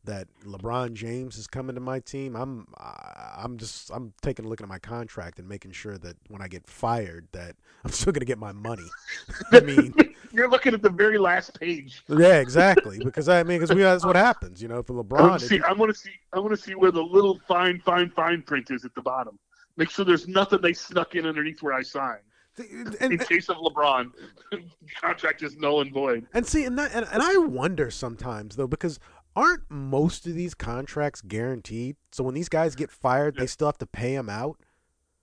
that 0.05 0.27
LeBron 0.45 0.93
James 0.93 1.37
is 1.37 1.47
coming 1.47 1.75
to 1.75 1.81
my 1.81 1.99
team, 2.01 2.35
I'm 2.35 2.67
I'm 2.77 3.57
just 3.57 3.89
I'm 3.89 4.13
taking 4.21 4.43
a 4.45 4.49
look 4.49 4.59
at 4.59 4.67
my 4.67 4.77
contract 4.77 5.39
and 5.39 5.47
making 5.47 5.71
sure 5.71 5.97
that 5.99 6.17
when 6.27 6.41
I 6.41 6.49
get 6.49 6.67
fired 6.67 7.29
that 7.31 7.55
I'm 7.85 7.91
still 7.91 8.11
going 8.11 8.19
to 8.19 8.25
get 8.25 8.37
my 8.37 8.51
money. 8.51 8.87
I 9.53 9.61
mean, 9.61 9.93
you're 10.33 10.49
looking 10.49 10.73
at 10.73 10.81
the 10.81 10.89
very 10.89 11.17
last 11.17 11.57
page. 11.57 12.03
yeah, 12.09 12.39
exactly 12.39 12.99
because 13.01 13.29
I 13.29 13.43
mean 13.43 13.59
because 13.61 13.73
we 13.73 13.83
that's 13.83 14.05
what 14.05 14.17
happens, 14.17 14.61
you 14.61 14.67
know, 14.67 14.83
for 14.83 14.91
I 14.93 14.95
want 14.97 15.09
LeBron. 15.09 15.39
to 15.39 15.45
see. 15.45 15.61
I 15.61 15.71
want 15.71 15.93
to 15.93 15.97
see. 15.97 16.11
I 16.33 16.39
want 16.39 16.51
to 16.51 16.61
see 16.61 16.75
where 16.75 16.91
the 16.91 17.01
little 17.01 17.39
fine, 17.47 17.79
fine, 17.79 18.09
fine 18.09 18.41
print 18.41 18.69
is 18.69 18.83
at 18.83 18.93
the 18.95 19.01
bottom. 19.01 19.39
Make 19.77 19.89
sure 19.89 20.03
there's 20.03 20.27
nothing 20.27 20.59
they 20.61 20.73
snuck 20.73 21.15
in 21.15 21.25
underneath 21.25 21.63
where 21.63 21.73
I 21.73 21.81
signed. 21.81 22.21
It- 22.57 23.01
In 23.01 23.17
case 23.17 23.49
of 23.49 23.57
LeBron, 23.57 24.11
contract 25.01 25.41
is 25.43 25.55
null 25.57 25.81
and 25.81 25.91
void. 25.91 26.25
And 26.33 26.45
see, 26.45 26.63
and, 26.65 26.77
that, 26.77 26.93
and 26.93 27.05
and 27.11 27.21
I 27.21 27.37
wonder 27.37 27.89
sometimes 27.91 28.55
though 28.55 28.67
because 28.67 28.99
aren't 29.35 29.63
most 29.69 30.27
of 30.27 30.35
these 30.35 30.53
contracts 30.53 31.21
guaranteed? 31.21 31.95
So 32.11 32.23
when 32.23 32.35
these 32.35 32.49
guys 32.49 32.75
get 32.75 32.91
fired, 32.91 33.35
they 33.37 33.47
still 33.47 33.67
have 33.67 33.77
to 33.79 33.87
pay 33.87 34.15
them 34.15 34.29
out. 34.29 34.57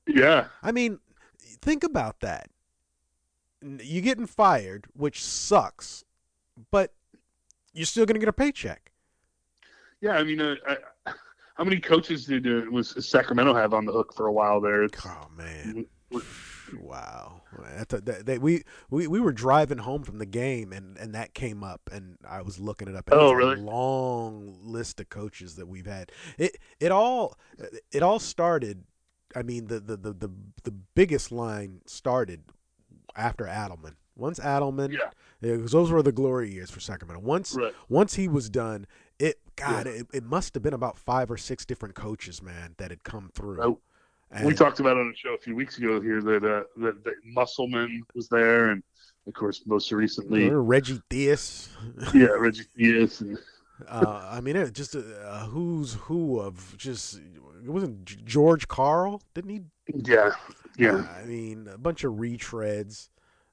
Yeah. 0.06 0.46
I 0.62 0.72
mean, 0.72 0.98
think 1.62 1.84
about 1.84 2.20
that. 2.20 2.48
You're 3.62 4.02
getting 4.02 4.26
fired, 4.26 4.86
which 4.94 5.22
sucks, 5.22 6.04
but 6.70 6.94
you're 7.72 7.86
still 7.86 8.06
gonna 8.06 8.18
get 8.18 8.28
a 8.28 8.32
paycheck. 8.32 8.90
Yeah, 10.00 10.12
I 10.12 10.24
mean, 10.24 10.40
uh, 10.40 10.54
I, 10.66 10.76
how 11.56 11.64
many 11.64 11.78
coaches 11.78 12.24
did 12.24 12.46
uh, 12.46 12.70
was 12.70 12.94
Sacramento 13.06 13.52
have 13.54 13.74
on 13.74 13.84
the 13.84 13.92
hook 13.92 14.14
for 14.16 14.26
a 14.28 14.32
while 14.32 14.60
there? 14.62 14.84
It's, 14.84 15.06
Oh 15.06 15.28
man, 15.36 15.84
Wow, 16.80 17.42
That's 17.76 17.94
a- 17.94 18.00
that- 18.02 18.26
they, 18.26 18.38
we, 18.38 18.62
we 18.90 19.06
we 19.06 19.20
were 19.20 19.32
driving 19.32 19.78
home 19.78 20.02
from 20.02 20.18
the 20.18 20.26
game, 20.26 20.72
and, 20.72 20.96
and 20.98 21.14
that 21.14 21.34
came 21.34 21.62
up, 21.64 21.82
and 21.92 22.16
I 22.28 22.42
was 22.42 22.58
looking 22.58 22.88
it 22.88 22.94
up. 22.96 23.10
And 23.10 23.20
Oh, 23.20 23.32
really? 23.32 23.56
long 23.56 24.58
list 24.62 25.00
of 25.00 25.08
coaches 25.08 25.56
that 25.56 25.66
we've 25.66 25.86
had. 25.86 26.12
It 26.38 26.56
it 26.78 26.92
all 26.92 27.36
it 27.92 28.02
all 28.02 28.18
started. 28.18 28.84
I 29.34 29.42
mean, 29.42 29.66
the 29.66 29.80
the 29.80 29.96
the 29.96 30.12
the, 30.12 30.30
the 30.64 30.70
biggest 30.94 31.30
line 31.32 31.80
started 31.86 32.42
after 33.16 33.44
Adelman. 33.44 33.94
Once 34.16 34.38
Adelman, 34.38 34.92
Yeah. 34.92 35.10
because 35.40 35.72
those 35.72 35.90
were 35.90 36.02
the 36.02 36.12
glory 36.12 36.52
years 36.52 36.70
for 36.70 36.80
Sacramento. 36.80 37.20
Once 37.22 37.54
Right. 37.54 37.74
once 37.88 38.14
he 38.14 38.28
was 38.28 38.50
done, 38.50 38.86
it 39.18 39.40
God, 39.56 39.86
Yeah. 39.86 39.92
it, 39.92 40.06
it 40.12 40.24
must 40.24 40.54
have 40.54 40.62
been 40.62 40.74
about 40.74 40.98
five 40.98 41.30
or 41.30 41.36
six 41.36 41.64
different 41.64 41.94
coaches, 41.94 42.42
man, 42.42 42.74
that 42.78 42.90
had 42.90 43.02
come 43.04 43.30
through. 43.34 43.78
Oh, 44.32 44.46
we 44.46 44.54
talked 44.54 44.78
about 44.80 44.96
it 44.96 45.00
on 45.00 45.08
the 45.10 45.16
show 45.16 45.34
a 45.34 45.38
few 45.38 45.56
weeks 45.56 45.78
ago 45.78 46.00
here 46.00 46.22
that 46.22 46.44
uh, 46.44 46.62
that, 46.76 47.02
that 47.04 47.14
Musselman 47.24 48.02
was 48.14 48.28
there, 48.28 48.70
and 48.70 48.82
of 49.26 49.34
course, 49.34 49.62
most 49.66 49.90
recently, 49.90 50.48
Reggie 50.50 51.00
Theus. 51.10 51.68
yeah, 52.14 52.26
Reggie 52.38 52.64
Theus, 52.78 53.20
and 53.22 53.38
uh, 53.88 54.28
I 54.30 54.40
mean, 54.40 54.54
it 54.56 54.72
just 54.72 54.94
a, 54.94 55.00
a 55.28 55.38
who's 55.46 55.94
who 55.94 56.38
of 56.38 56.74
just 56.78 57.16
it 57.64 57.68
wasn't 57.70 58.04
George 58.24 58.68
Karl, 58.68 59.20
didn't 59.34 59.50
he? 59.50 59.60
yeah, 60.04 60.30
yeah, 60.78 61.06
I 61.20 61.24
mean, 61.24 61.68
a 61.72 61.78
bunch 61.78 62.04
of 62.04 62.14
retreads, 62.14 63.08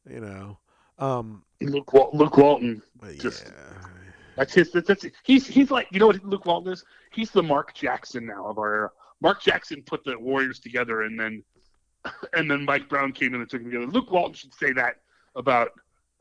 you 0.07 0.19
know. 0.19 0.59
Um, 0.99 1.43
Luke 1.61 1.91
Wal- 1.93 2.11
Luke 2.13 2.37
Walton. 2.37 2.81
Just- 3.17 3.45
yeah, 3.45 3.87
That's 4.35 4.53
his. 4.53 4.71
That's, 4.71 4.87
that's 4.87 5.05
he's 5.23 5.47
he's 5.47 5.71
like 5.71 5.87
you 5.91 5.99
know 5.99 6.07
what 6.07 6.23
Luke 6.23 6.45
Walton 6.45 6.71
is. 6.73 6.83
He's 7.11 7.31
the 7.31 7.41
Mark 7.41 7.73
Jackson 7.73 8.27
now 8.27 8.45
of 8.45 8.59
our 8.59 8.73
era. 8.75 8.91
Mark 9.21 9.41
Jackson 9.41 9.81
put 9.83 10.03
the 10.03 10.17
Warriors 10.17 10.59
together, 10.59 11.03
and 11.03 11.19
then 11.19 11.43
and 12.33 12.49
then 12.49 12.65
Mike 12.65 12.89
Brown 12.89 13.11
came 13.11 13.33
in 13.33 13.41
and 13.41 13.49
took 13.49 13.61
them 13.61 13.71
together. 13.71 13.91
Luke 13.91 14.11
Walton 14.11 14.33
should 14.33 14.53
say 14.53 14.73
that 14.73 14.97
about 15.35 15.71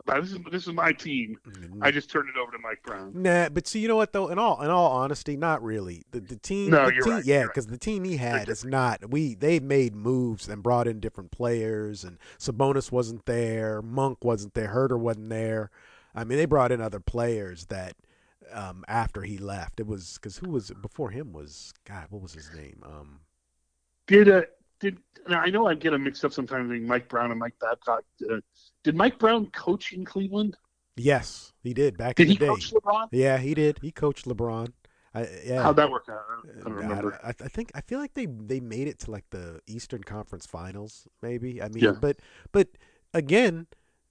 about 0.00 0.22
this 0.22 0.32
is 0.32 0.38
this 0.50 0.66
is 0.66 0.72
my 0.72 0.92
team. 0.92 1.38
Mm-hmm. 1.48 1.82
I 1.82 1.90
just 1.90 2.10
turned 2.10 2.28
it 2.28 2.38
over 2.38 2.52
to 2.52 2.58
Mike 2.58 2.82
Brown. 2.84 3.12
Nah, 3.14 3.48
but 3.48 3.66
see, 3.66 3.80
you 3.80 3.88
know 3.88 3.96
what 3.96 4.12
though? 4.12 4.28
In 4.28 4.38
all 4.38 4.60
in 4.62 4.70
all 4.70 4.92
honesty, 4.92 5.36
not 5.36 5.62
really. 5.62 6.04
The 6.10 6.20
the 6.20 6.36
team, 6.36 6.70
No, 6.70 6.86
the 6.86 6.94
you're 6.94 7.02
team, 7.02 7.12
right, 7.14 7.24
yeah, 7.24 7.34
you're 7.34 7.42
right. 7.46 7.54
because 7.54 7.66
the 7.66 7.78
team 7.78 8.04
he 8.04 8.16
had 8.16 8.48
is 8.48 8.64
not. 8.64 9.10
We 9.10 9.34
they 9.34 9.58
made 9.60 9.94
moves 9.94 10.48
and 10.48 10.62
brought 10.62 10.86
in 10.86 11.00
different 11.00 11.30
players, 11.30 12.04
and 12.04 12.18
Sabonis 12.38 12.92
wasn't 12.92 13.26
there, 13.26 13.82
Monk 13.82 14.24
wasn't 14.24 14.54
there, 14.54 14.68
Huerter 14.68 14.98
wasn't 14.98 15.30
there. 15.30 15.70
I 16.14 16.24
mean, 16.24 16.38
they 16.38 16.46
brought 16.46 16.72
in 16.72 16.80
other 16.80 17.00
players 17.00 17.66
that 17.66 17.94
um, 18.52 18.84
after 18.88 19.22
he 19.22 19.38
left, 19.38 19.80
it 19.80 19.86
was 19.86 20.14
because 20.14 20.38
who 20.38 20.50
was 20.50 20.70
before 20.80 21.10
him 21.10 21.32
was 21.32 21.72
God, 21.84 22.06
what 22.10 22.22
was 22.22 22.34
his 22.34 22.52
name? 22.52 22.82
Um, 22.84 23.20
Did 24.06 24.28
uh, 24.28 24.42
did 24.80 24.98
now 25.28 25.40
I 25.40 25.50
know 25.50 25.66
I 25.66 25.74
get 25.74 25.90
them 25.90 26.04
mixed 26.04 26.24
up 26.24 26.32
sometimes 26.32 26.68
between 26.68 26.86
Mike 26.86 27.08
Brown 27.08 27.30
and 27.30 27.40
Mike 27.40 27.54
Babcock. 27.60 28.04
Uh, 28.30 28.40
did 28.84 28.94
Mike 28.96 29.18
Brown 29.18 29.46
coach 29.50 29.92
in 29.92 30.04
Cleveland? 30.04 30.56
yes, 30.96 31.52
he 31.62 31.74
did 31.74 31.96
back 31.96 32.16
Did 32.16 32.28
in 32.28 32.28
the 32.28 32.34
he 32.34 32.36
day. 32.36 32.46
coach 32.46 32.72
LeBron? 32.72 33.08
Yeah, 33.10 33.38
he 33.38 33.54
did. 33.54 33.78
He 33.82 33.92
coached 33.92 34.26
LeBron. 34.26 34.72
I, 35.14 35.28
yeah. 35.44 35.62
How'd 35.62 35.76
that 35.76 35.90
work 35.90 36.06
out? 36.10 36.20
I 36.30 36.34
don't, 36.34 36.46
I 36.60 36.68
don't 36.70 36.78
Uh, 36.78 36.78
remember. 36.78 37.18
I, 37.22 37.30
I 37.30 37.48
think 37.48 37.70
I 37.74 37.80
feel 37.80 37.98
like 37.98 38.14
they 38.14 38.26
they 38.26 38.60
made 38.60 38.88
it 38.88 38.98
to 39.00 39.10
like 39.10 39.24
the 39.30 39.60
Eastern 39.66 40.02
Conference 40.04 40.46
Finals, 40.46 41.06
maybe. 41.22 41.62
I 41.62 41.68
mean, 41.68 41.84
Yeah. 41.84 41.92
but 41.92 42.18
but 42.52 42.68
again, 43.14 43.66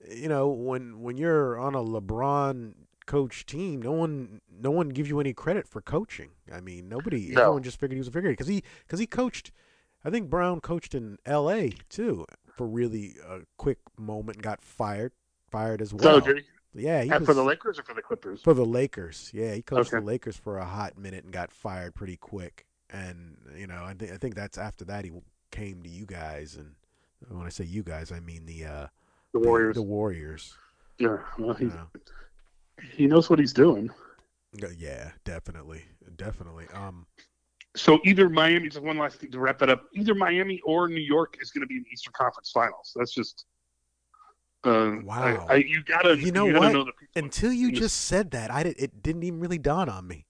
you 0.10 0.28
know, 0.30 0.48
when 0.50 1.02
when 1.02 1.18
you're 1.18 1.60
on 1.60 1.76
a 1.76 1.84
LeBron 1.84 2.74
coach 3.06 3.46
team, 3.46 3.82
no 3.82 3.92
one 3.92 4.42
no 4.50 4.72
one 4.72 4.90
gives 4.90 5.10
you 5.10 5.20
any 5.20 5.34
credit 5.34 5.68
for 5.68 5.82
coaching. 5.82 6.32
I 6.52 6.62
mean, 6.62 6.90
nobody. 6.90 7.28
No. 7.30 7.42
Everyone 7.42 7.64
just 7.64 7.80
figured 7.80 7.94
he 7.94 8.00
was 8.00 8.08
a 8.08 8.12
figure 8.12 8.32
because 8.32 8.48
he 8.48 8.64
because 8.86 9.00
he 9.00 9.08
coached. 9.08 9.52
I 10.04 10.10
think 10.10 10.30
Brown 10.30 10.60
coached 10.62 10.94
in 10.94 11.18
L.A. 11.26 11.74
too 11.90 12.26
for 12.56 12.68
really 12.68 13.16
a 13.28 13.40
quick 13.58 13.80
moment 13.98 14.38
and 14.38 14.44
got 14.44 14.62
fired 14.62 15.12
fired 15.50 15.82
as 15.82 15.94
well. 15.94 16.22
so? 16.24 16.36
Yeah, 16.78 17.04
he 17.04 17.10
was, 17.10 17.26
for 17.26 17.34
the 17.34 17.44
Lakers 17.44 17.80
or 17.80 17.84
for 17.84 17.94
the 17.94 18.02
Clippers? 18.02 18.42
for 18.42 18.54
the 18.54 18.66
Lakers, 18.66 19.32
yeah, 19.34 19.54
he 19.54 19.62
coached 19.62 19.94
Okay. 19.94 20.02
the 20.02 20.06
Lakers 20.06 20.36
for 20.36 20.58
a 20.58 20.66
hot 20.66 20.98
minute 20.98 21.24
and 21.24 21.32
got 21.32 21.52
fired 21.52 21.96
pretty 21.96 22.18
quick. 22.18 22.66
And 22.90 23.38
you 23.58 23.66
know, 23.66 23.84
I 23.86 23.94
think 23.94 24.12
I 24.12 24.18
think 24.18 24.36
that's 24.36 24.58
after 24.58 24.84
that 24.86 25.06
he 25.06 25.12
came 25.52 25.82
to 25.84 25.90
you 25.90 26.06
guys. 26.06 26.56
And 26.56 26.76
when 27.30 27.46
I 27.46 27.50
say 27.50 27.64
you 27.64 27.82
guys, 27.82 28.12
I 28.12 28.20
mean 28.20 28.46
the 28.46 28.66
uh, 28.66 28.88
The 29.34 29.40
Warriors. 29.40 29.76
The, 29.76 29.82
Warriors. 29.84 30.54
yeah, 31.00 31.18
well, 31.40 31.54
he 31.56 31.66
you 31.66 31.70
know. 31.72 31.88
He 32.82 33.08
knows 33.08 33.30
what 33.30 33.40
he's 33.40 33.54
doing. 33.54 33.90
Yeah, 34.78 35.12
definitely, 35.26 35.84
definitely. 36.16 36.68
Um, 36.74 37.06
So 37.76 38.00
either 38.06 38.30
Miami, 38.30 38.70
just 38.70 38.82
one 38.84 38.98
last 38.98 39.18
thing 39.18 39.32
to 39.32 39.40
wrap 39.40 39.60
that 39.60 39.70
up. 39.70 39.84
Either 39.94 40.16
Miami 40.16 40.62
or 40.66 40.88
New 40.88 41.02
York 41.02 41.38
is 41.42 41.52
going 41.52 41.62
to 41.62 41.68
be 41.68 41.76
in 41.76 41.84
the 41.84 41.90
Eastern 41.92 42.14
Conference 42.16 42.52
Finals. 42.52 42.94
That's 42.96 43.14
just. 43.14 43.46
Uh, 44.64 44.96
Wow. 45.04 45.46
I, 45.50 45.54
I, 45.54 45.56
you 45.58 45.84
gotta. 45.84 46.18
You 46.18 46.32
know 46.32 46.48
gotta 46.48 46.60
what? 46.60 46.74
Know 46.74 46.84
the 46.86 46.94
people. 46.94 47.24
until 47.24 47.52
you 47.54 47.68
Yes. 47.70 47.80
just 47.80 48.02
said 48.06 48.32
that, 48.32 48.50
I 48.50 48.64
did, 48.64 48.76
it 48.80 49.04
didn't 49.04 49.24
even 49.24 49.40
really 49.40 49.58
dawn 49.60 49.90
on 49.90 50.08
me. 50.08 50.26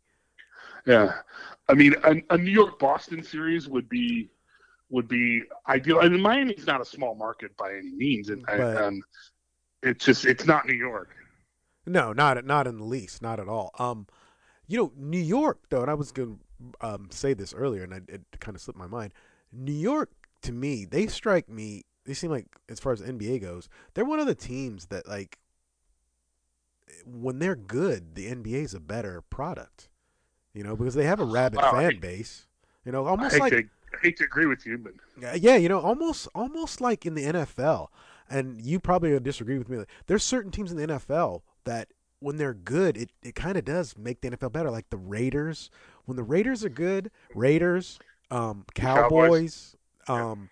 Yeah, 0.87 1.21
I 1.69 1.73
mean, 1.73 1.95
a, 2.03 2.21
a 2.31 2.37
New 2.37 2.51
York 2.51 2.77
Boston 2.77 3.23
series 3.23 3.67
would 3.67 3.87
be 3.89 4.29
would 4.89 5.07
be 5.07 5.41
ideal. 5.67 5.99
I 6.01 6.09
mean, 6.09 6.21
Miami's 6.21 6.67
not 6.67 6.79
a 6.81 6.85
small 6.85 7.15
market 7.15 7.55
by 7.57 7.73
any 7.75 7.91
means, 7.91 8.29
and, 8.29 8.43
But- 8.45 8.83
and 8.83 9.03
it's 9.83 10.03
just 10.05 10.25
it's 10.25 10.45
not 10.45 10.67
New 10.67 10.75
York. 10.75 11.09
No, 11.85 12.13
not 12.13 12.43
not 12.45 12.67
in 12.67 12.77
the 12.77 12.83
least, 12.83 13.21
not 13.21 13.39
at 13.39 13.47
all. 13.47 13.71
Um, 13.79 14.07
you 14.67 14.77
know, 14.77 14.91
New 14.97 15.19
York 15.19 15.59
though, 15.69 15.81
and 15.81 15.91
I 15.91 15.93
was 15.93 16.11
going 16.11 16.39
to 16.81 16.87
um, 16.87 17.07
say 17.11 17.33
this 17.33 17.53
earlier, 17.53 17.83
and 17.83 17.93
I, 17.93 17.97
it 18.07 18.21
kind 18.39 18.55
of 18.55 18.61
slipped 18.61 18.79
my 18.79 18.87
mind. 18.87 19.13
New 19.51 19.71
York, 19.73 20.09
to 20.41 20.51
me, 20.51 20.85
they 20.85 21.07
strike 21.07 21.47
me. 21.49 21.83
They 22.05 22.13
seem 22.13 22.31
like, 22.31 22.47
as 22.69 22.79
far 22.79 22.93
as 22.93 23.01
NBA 23.01 23.41
goes, 23.41 23.67
they're 23.93 24.05
one 24.05 24.19
of 24.19 24.27
the 24.27 24.35
teams 24.35 24.87
that 24.87 25.07
like 25.07 25.37
when 27.05 27.39
they're 27.39 27.55
good, 27.55 28.15
the 28.15 28.27
NBA 28.27 28.63
is 28.63 28.73
a 28.73 28.79
better 28.79 29.21
product. 29.21 29.89
You 30.53 30.63
know, 30.63 30.75
because 30.75 30.95
they 30.95 31.05
have 31.05 31.19
a 31.19 31.25
rabid 31.25 31.59
Wow, 31.61 31.71
fan 31.71 31.91
hate- 31.91 32.01
base. 32.01 32.47
You 32.85 32.91
know, 32.91 33.05
almost 33.05 33.33
hate, 33.33 33.39
like 33.41 33.51
to, 33.51 33.57
I 33.93 33.97
hate 34.01 34.17
to 34.17 34.23
agree 34.25 34.45
with 34.45 34.65
you, 34.65 34.77
but 34.77 34.93
Yeah, 35.41 35.55
you 35.55 35.67
know, 35.67 35.79
almost 35.79 36.27
almost 36.35 36.81
like 36.81 37.05
in 37.05 37.15
the 37.15 37.25
NFL, 37.25 37.87
and 38.29 38.61
you 38.61 38.79
probably 38.79 39.19
disagree 39.19 39.57
with 39.57 39.69
me. 39.69 39.83
There's 40.05 40.23
certain 40.23 40.51
teams 40.51 40.71
in 40.71 40.77
the 40.77 40.87
NFL 40.87 41.41
that 41.65 41.89
when 42.19 42.37
they're 42.37 42.53
good, 42.53 42.97
it, 42.97 43.11
it 43.21 43.35
kind 43.35 43.57
of 43.57 43.65
does 43.65 43.97
make 43.97 44.21
the 44.21 44.31
NFL 44.31 44.51
better. 44.51 44.71
Like 44.71 44.89
the 44.89 44.97
Raiders, 44.97 45.69
when 46.05 46.15
the 46.15 46.23
Raiders 46.23 46.63
are 46.63 46.69
good, 46.69 47.11
Raiders, 47.33 47.99
um, 48.31 48.65
Cowboys. 48.73 49.75
Cowboys, 50.07 50.25
um, 50.31 50.49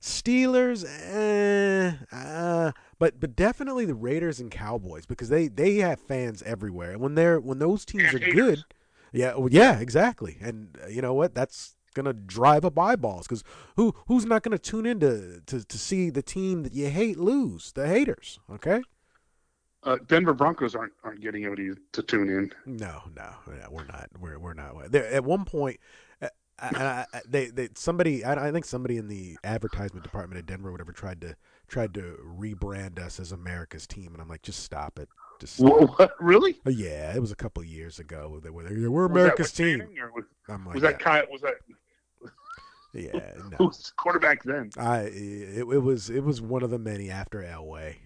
Steelers, 0.00 0.84
eh, 0.84 1.92
uh, 2.12 2.70
but 3.00 3.18
but 3.18 3.34
definitely 3.34 3.84
the 3.84 3.96
Raiders 3.96 4.38
and 4.38 4.48
Cowboys 4.48 5.06
because 5.06 5.28
they 5.28 5.48
they 5.48 5.76
have 5.76 5.98
fans 5.98 6.40
everywhere, 6.44 6.92
and 6.92 7.00
when 7.00 7.16
they're 7.16 7.40
when 7.40 7.58
those 7.58 7.84
teams 7.84 8.14
are 8.14 8.20
good, 8.20 8.64
yeah, 9.12 9.34
well, 9.34 9.48
yeah, 9.50 9.80
exactly. 9.80 10.38
And 10.40 10.78
uh, 10.84 10.86
you 10.86 11.02
know 11.02 11.14
what? 11.14 11.34
That's 11.34 11.74
gonna 11.94 12.12
drive 12.12 12.64
up 12.64 12.78
eyeballs 12.78 13.26
because 13.26 13.42
who 13.74 13.92
who's 14.06 14.24
not 14.24 14.44
gonna 14.44 14.58
tune 14.58 14.86
in 14.86 15.00
to, 15.00 15.40
to 15.46 15.64
to 15.64 15.78
see 15.78 16.10
the 16.10 16.22
team 16.22 16.62
that 16.62 16.74
you 16.74 16.90
hate 16.90 17.18
lose? 17.18 17.72
The 17.72 17.88
haters. 17.88 18.38
Okay. 18.48 18.82
Uh, 19.88 19.96
Denver 20.06 20.34
Broncos 20.34 20.74
aren't 20.74 20.92
aren't 21.02 21.20
getting 21.20 21.44
anybody 21.44 21.70
to 21.92 22.02
tune 22.02 22.28
in. 22.28 22.52
No, 22.66 23.02
no, 23.16 23.30
we're 23.70 23.86
not. 23.86 24.08
We're 24.20 24.38
we're 24.38 24.54
not. 24.54 24.92
There 24.92 25.06
at 25.06 25.24
one 25.24 25.44
point, 25.44 25.80
uh, 26.20 26.28
I, 26.58 27.06
I, 27.12 27.20
they 27.26 27.46
they 27.46 27.68
somebody 27.74 28.24
I, 28.24 28.48
I 28.48 28.52
think 28.52 28.64
somebody 28.64 28.98
in 28.98 29.08
the 29.08 29.38
advertisement 29.44 30.04
department 30.04 30.38
at 30.38 30.46
Denver, 30.46 30.70
whatever, 30.70 30.92
tried 30.92 31.20
to 31.22 31.36
tried 31.68 31.94
to 31.94 32.18
rebrand 32.24 32.98
us 32.98 33.18
as 33.20 33.32
America's 33.32 33.86
team, 33.86 34.12
and 34.12 34.20
I'm 34.20 34.28
like, 34.28 34.42
just 34.42 34.62
stop 34.62 34.98
it. 34.98 35.08
Just 35.40 35.56
stop. 35.56 35.98
What, 35.98 36.10
really? 36.20 36.60
Oh, 36.66 36.70
yeah, 36.70 37.14
it 37.14 37.20
was 37.20 37.30
a 37.30 37.36
couple 37.36 37.62
of 37.62 37.68
years 37.68 37.98
ago. 37.98 38.40
They 38.42 38.50
were 38.50 38.70
yeah, 38.72 38.88
we're 38.88 39.04
America's 39.06 39.52
team. 39.52 39.88
Was, 40.14 40.24
I'm 40.48 40.66
like, 40.66 40.74
was 40.74 40.82
that 40.82 40.98
Kyle? 40.98 41.24
Was 41.30 41.42
that 41.42 41.54
yeah, 42.98 43.10
yeah, 43.14 43.32
who 43.36 43.50
no. 43.50 43.56
was 43.66 43.92
quarterback 43.96 44.42
then? 44.44 44.70
I 44.76 45.00
it, 45.02 45.58
it 45.60 45.82
was 45.82 46.10
it 46.10 46.24
was 46.24 46.40
one 46.40 46.62
of 46.62 46.70
the 46.70 46.78
many 46.78 47.10
after 47.10 47.42
Elway, 47.42 47.96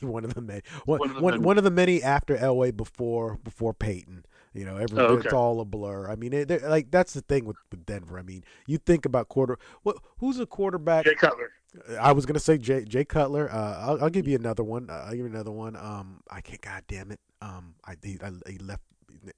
one 0.02 0.24
of 0.24 0.34
the 0.34 0.40
many 0.40 0.62
one, 0.84 0.98
One 1.00 1.10
of 1.10 1.16
the 1.16 1.22
one, 1.22 1.32
many. 1.34 1.44
one 1.44 1.58
of 1.58 1.64
the 1.64 1.70
many 1.70 2.02
after 2.02 2.36
Elway 2.36 2.76
before 2.76 3.38
before 3.42 3.74
Peyton. 3.74 4.24
You 4.54 4.66
know, 4.66 4.76
every, 4.76 4.98
Oh, 4.98 5.16
it's 5.16 5.32
all 5.32 5.60
a 5.60 5.64
blur. 5.64 6.10
I 6.10 6.14
mean, 6.16 6.34
it, 6.34 6.62
like 6.62 6.90
that's 6.90 7.14
the 7.14 7.22
thing 7.22 7.46
with, 7.46 7.56
with 7.70 7.86
Denver. 7.86 8.18
I 8.18 8.22
mean, 8.22 8.44
you 8.66 8.76
think 8.76 9.06
about 9.06 9.28
quarter. 9.30 9.58
What 9.82 9.96
who's 10.18 10.38
a 10.38 10.44
quarterback? 10.46 11.06
Jay 11.06 11.14
Cutler. 11.14 11.50
I 11.98 12.12
was 12.12 12.26
gonna 12.26 12.38
say 12.38 12.58
Jay 12.58 12.84
Jay 12.84 13.04
Cutler. 13.06 13.50
Uh, 13.50 13.78
I'll, 13.80 14.04
I'll 14.04 14.10
give 14.10 14.28
you 14.28 14.36
another 14.36 14.62
one. 14.62 14.90
Uh, 14.90 15.04
I'll 15.06 15.10
give 15.12 15.20
you 15.20 15.26
another 15.26 15.52
one. 15.52 15.74
Um, 15.74 16.20
I 16.30 16.42
can't. 16.42 16.60
God 16.60 16.82
damn 16.86 17.10
it. 17.12 17.20
Um, 17.40 17.76
I 17.86 17.96
he, 18.02 18.18
I, 18.22 18.30
he 18.50 18.58
left 18.58 18.82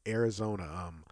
Arizona. 0.08 0.64
Um, 0.64 1.04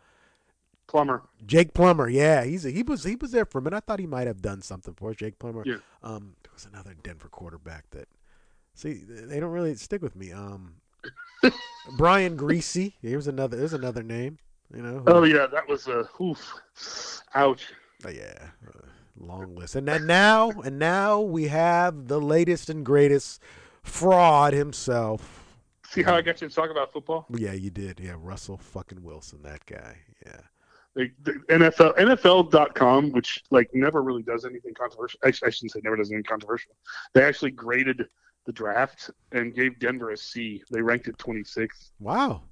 Plummer. 0.93 1.23
Jake 1.45 1.75
Plummer, 1.75 2.09
yeah, 2.09 2.45
he's 2.45 2.65
a, 2.65 2.71
he 2.71 2.85
was 2.85 3.03
he 3.03 3.17
was 3.17 3.33
there 3.33 3.45
for 3.45 3.59
a 3.59 3.63
minute. 3.63 3.77
I 3.79 3.81
thought 3.81 3.99
he 3.99 4.07
might 4.07 4.29
have 4.29 4.41
done 4.43 4.63
something 4.63 4.95
for 4.95 5.11
us. 5.11 5.17
Jake 5.17 5.39
Plummer. 5.41 5.65
Yeah. 5.67 5.79
Um, 6.05 6.37
there 6.45 6.53
was 6.55 6.67
another 6.73 6.95
Denver 7.03 7.29
quarterback 7.29 7.91
that. 7.91 8.07
See, 8.75 9.03
they 9.07 9.41
don't 9.41 9.51
really 9.51 9.75
stick 9.75 10.01
with 10.03 10.15
me. 10.17 10.33
Um, 10.33 10.75
Brian 11.97 12.37
Griese. 12.37 12.93
Here's 13.03 13.27
another. 13.27 13.57
There's 13.57 13.73
another 13.73 14.03
name. 14.03 14.39
You 14.75 14.83
know. 14.83 14.99
who- 15.01 15.05
Oh 15.09 15.25
yeah, 15.25 15.47
that 15.47 15.69
was 15.69 15.89
a 15.89 16.09
oof. 16.21 16.55
Ouch. 17.35 17.73
Oh, 18.05 18.09
yeah. 18.11 18.49
Uh, 18.67 18.87
long 19.19 19.55
list. 19.57 19.75
And 19.77 19.87
then 19.89 20.07
now, 20.07 20.51
and 20.51 20.79
now 20.79 21.21
we 21.21 21.49
have 21.49 22.09
the 22.09 22.21
latest 22.21 22.69
and 22.71 22.85
greatest 22.85 23.41
fraud 23.83 24.53
himself. 24.55 25.39
See 25.89 26.03
how 26.03 26.15
I 26.15 26.23
got 26.23 26.41
you 26.41 26.49
to 26.49 26.55
talk 26.55 26.71
about 26.71 26.93
football? 26.93 27.27
Yeah, 27.31 27.53
you 27.53 27.71
did. 27.71 28.01
Yeah, 28.01 28.15
Russell 28.19 28.57
fucking 28.57 29.03
Wilson, 29.03 29.43
that 29.43 29.67
guy. 29.67 29.99
Yeah. 30.25 30.41
The 30.95 31.11
NFL 31.49 31.97
NFL.com, 31.99 33.13
which 33.13 33.43
like 33.51 33.71
never 33.73 34.03
really 34.03 34.23
does 34.23 34.45
anything 34.45 34.75
controversial. 34.75 35.19
I, 35.25 35.29
I 35.29 35.31
shouldn't 35.51 35.73
say 35.73 35.81
never 35.83 35.97
does 35.97 36.11
anything 36.11 36.25
controversial. 36.25 36.73
They 37.15 37.23
actually 37.23 37.53
graded 37.53 38.07
the 38.47 38.53
draft 38.53 39.11
and 39.33 39.55
gave 39.55 39.79
Denver 39.79 40.11
a 40.11 40.17
C. 40.17 40.63
They 40.71 40.83
ranked 40.83 41.09
it 41.09 41.17
26th. 41.19 41.91
Wow. 42.01 42.43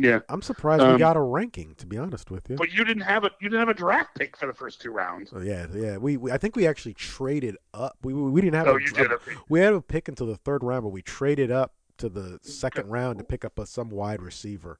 Yeah, 0.00 0.20
I'm 0.28 0.40
surprised 0.40 0.82
we 0.84 0.88
Um, 0.90 0.98
got 0.98 1.16
a 1.16 1.20
ranking, 1.20 1.74
to 1.74 1.86
be 1.86 1.98
honest 1.98 2.30
with 2.30 2.48
you. 2.48 2.54
but 2.54 2.72
you 2.72 2.84
didn't 2.84 3.02
have 3.02 3.24
a 3.24 3.30
you 3.40 3.48
didn't 3.48 3.58
have 3.58 3.68
a 3.68 3.74
draft 3.74 4.14
pick 4.16 4.36
for 4.36 4.46
the 4.46 4.54
first 4.54 4.80
two 4.80 4.92
rounds. 4.92 5.30
Oh, 5.34 5.40
yeah, 5.40 5.66
yeah. 5.74 5.96
We, 5.96 6.16
we 6.16 6.30
I 6.30 6.38
think 6.38 6.54
we 6.54 6.66
actually 6.66 6.94
traded 6.94 7.56
up. 7.74 7.96
We 8.02 8.14
we, 8.14 8.30
we 8.30 8.40
didn't 8.40 8.54
have. 8.54 8.68
Oh, 8.68 8.76
a, 8.76 8.80
you 8.80 8.92
did. 8.92 9.10
Okay. 9.10 9.32
We 9.48 9.58
had 9.60 9.74
a 9.74 9.80
pick 9.82 10.06
until 10.06 10.28
the 10.28 10.36
third 10.36 10.62
round, 10.62 10.84
but 10.84 10.90
we 10.90 11.02
traded 11.02 11.50
up 11.50 11.74
to 11.98 12.08
the 12.08 12.38
second 12.40 12.88
round 12.88 13.18
to 13.18 13.24
pick 13.24 13.44
up 13.44 13.58
a, 13.58 13.66
some 13.66 13.90
wide 13.90 14.22
receiver. 14.22 14.78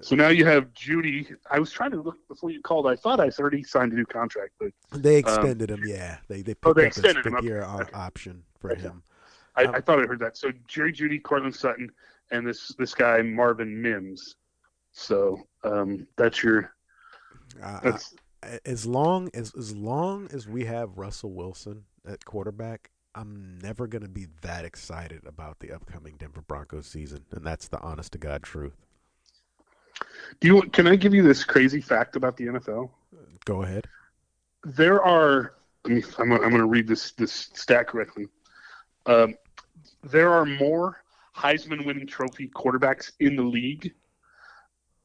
So 0.00 0.14
now 0.16 0.28
you 0.28 0.44
have 0.44 0.72
Jeudy. 0.72 1.34
I 1.50 1.58
was 1.58 1.70
trying 1.70 1.90
to 1.92 2.00
look 2.00 2.16
before 2.28 2.50
you 2.50 2.60
called. 2.62 2.86
I 2.86 2.96
thought 2.96 3.20
I 3.20 3.30
already 3.38 3.62
signed 3.62 3.92
a 3.92 3.96
new 3.96 4.06
contract, 4.06 4.52
but 4.60 4.70
They 4.92 5.16
extended 5.16 5.70
him. 5.70 5.82
Yeah, 5.84 6.18
they 6.28 6.42
they 6.42 6.54
picked 6.54 6.66
Um, 6.66 6.70
Oh, 6.70 6.74
they 6.74 6.82
up 6.82 6.86
extended 6.88 7.26
a 7.26 7.42
year 7.42 7.62
Okay. 7.62 7.90
option 7.94 8.44
for 8.58 8.70
Okay. 8.70 8.82
him. 8.82 9.02
I, 9.56 9.64
Um, 9.64 9.74
I 9.74 9.80
thought 9.80 9.98
I 10.02 10.06
heard 10.06 10.20
that. 10.20 10.36
So 10.36 10.52
Jerry 10.66 10.92
Jeudy, 10.92 11.18
Courtland 11.22 11.54
Sutton, 11.54 11.90
and 12.30 12.46
this 12.46 12.68
this 12.78 12.94
guy 12.94 13.22
Marvin 13.22 13.80
Mims. 13.82 14.36
So 14.92 15.46
um, 15.64 16.06
that's 16.16 16.42
your 16.42 16.74
Uh, 17.62 17.80
that's 17.82 18.14
I- 18.42 18.60
as 18.64 18.86
long 18.86 19.30
as 19.34 19.52
as 19.56 19.74
long 19.74 20.28
as 20.32 20.46
we 20.46 20.64
have 20.66 20.96
Russell 20.96 21.32
Wilson 21.32 21.84
at 22.06 22.24
quarterback, 22.24 22.90
I'm 23.14 23.58
never 23.60 23.86
going 23.88 24.02
to 24.02 24.08
be 24.08 24.28
that 24.42 24.64
excited 24.64 25.26
about 25.26 25.58
the 25.58 25.72
upcoming 25.72 26.16
Denver 26.18 26.42
Broncos 26.42 26.86
season, 26.86 27.24
and 27.32 27.44
that's 27.44 27.66
the 27.68 27.80
honest 27.80 28.12
to 28.12 28.18
god 28.18 28.42
truth. 28.44 28.76
Do 30.40 30.48
you? 30.48 30.62
Can 30.62 30.86
I 30.86 30.96
give 30.96 31.14
you 31.14 31.22
this 31.22 31.44
crazy 31.44 31.80
fact 31.80 32.16
about 32.16 32.36
the 32.36 32.46
NFL? 32.46 32.90
Go 33.44 33.62
ahead. 33.62 33.86
There 34.64 35.02
are. 35.02 35.54
I'm, 35.86 36.02
I'm 36.18 36.28
going 36.28 36.58
to 36.58 36.66
read 36.66 36.86
this 36.86 37.12
this 37.12 37.32
stat 37.32 37.88
correctly. 37.88 38.26
Um, 39.06 39.34
there 40.02 40.32
are 40.32 40.44
more 40.44 41.02
Heisman 41.34 41.86
winning 41.86 42.06
trophy 42.06 42.48
quarterbacks 42.48 43.12
in 43.20 43.36
the 43.36 43.42
league 43.42 43.94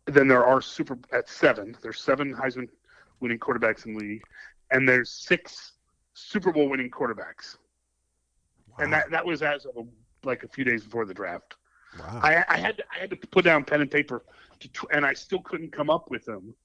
than 0.06 0.28
there 0.28 0.46
are 0.46 0.62
super 0.62 0.98
at 1.12 1.30
seven. 1.30 1.78
There's 1.82 2.02
seven 2.02 2.34
Heisman 2.34 2.68
winning 3.20 3.40
quarterbacks 3.40 3.86
in 3.86 3.94
the 3.94 4.00
league, 4.00 4.24
and 4.72 4.88
there's 4.88 5.10
six 5.10 5.74
Super 6.14 6.52
Bowl 6.52 6.70
winning 6.70 6.90
quarterbacks. 6.90 7.58
And 8.80 8.92
that 8.92 9.12
that 9.12 9.26
was 9.26 9.42
as 9.42 9.66
of 9.66 9.88
like 10.24 10.44
a 10.44 10.48
few 10.48 10.64
days 10.64 10.84
before 10.84 11.06
the 11.06 11.14
draft. 11.14 11.56
Wow. 12.00 12.20
I, 12.24 12.44
I 12.48 12.58
had 12.58 12.78
to, 12.78 12.84
I 12.94 13.00
had 13.00 13.10
to 13.10 13.16
put 13.16 13.46
down 13.46 13.64
pen 13.64 13.82
and 13.82 13.92
paper, 13.92 14.24
to, 14.60 14.70
and 14.92 15.06
I 15.06 15.14
still 15.14 15.40
couldn't 15.40 15.72
come 15.72 15.90
up 15.90 16.10
with 16.10 16.26
them. 16.26 16.56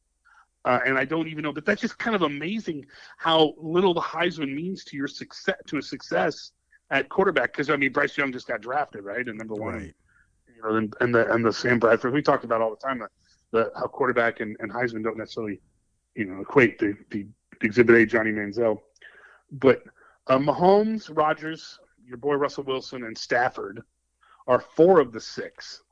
Uh, 0.65 0.81
and 0.85 0.99
I 0.99 1.05
don't 1.05 1.29
even 1.29 1.43
know, 1.45 1.53
but 1.53 1.65
that's 1.65 1.81
just 1.81 1.99
kind 1.99 2.17
of 2.17 2.23
amazing 2.23 2.85
how 3.17 3.55
little 3.57 3.95
the 3.95 4.01
Heisman 4.01 4.55
means 4.55 4.85
to 4.85 4.97
your 4.97 5.09
success 5.09 5.55
to 5.67 5.79
a 5.79 5.83
success 5.83 6.53
at 6.91 7.09
quarterback. 7.09 7.53
Because 7.53 7.71
I 7.71 7.77
mean, 7.77 7.93
Bryce 7.93 8.17
Young 8.19 8.33
just 8.33 8.49
got 8.49 8.61
drafted, 8.61 9.05
right, 9.05 9.27
and 9.27 9.39
number 9.39 9.55
one, 9.55 9.75
right. 9.75 9.95
you 10.55 10.63
know, 10.63 10.77
and, 10.77 10.95
and 11.01 11.15
the 11.15 11.33
and 11.33 11.45
the 11.45 11.53
Sam 11.53 11.79
Bradford 11.79 12.13
we 12.13 12.23
talked 12.23 12.45
about 12.45 12.61
all 12.61 12.71
the 12.71 12.77
time 12.77 12.99
the, 12.99 13.09
the 13.53 13.73
how 13.77 13.87
quarterback 13.87 14.41
and, 14.41 14.57
and 14.61 14.71
Heisman 14.71 15.05
don't 15.05 15.17
necessarily, 15.17 15.61
you 16.15 16.27
know, 16.27 16.41
equate 16.43 16.79
the 16.79 16.97
the 17.11 17.27
Exhibit 17.63 17.95
A 17.95 18.05
Johnny 18.05 18.33
Manziel, 18.33 18.81
but 19.53 19.83
uh, 20.27 20.39
Mahomes, 20.39 21.11
Rodgers, 21.17 21.79
your 22.05 22.19
boy 22.19 22.35
Russell 22.35 22.65
Wilson, 22.65 23.05
and 23.05 23.17
Stafford 23.17 23.83
are 24.49 24.59
four 24.61 24.99
of 24.99 25.13
the 25.13 25.21
six, 25.21 25.83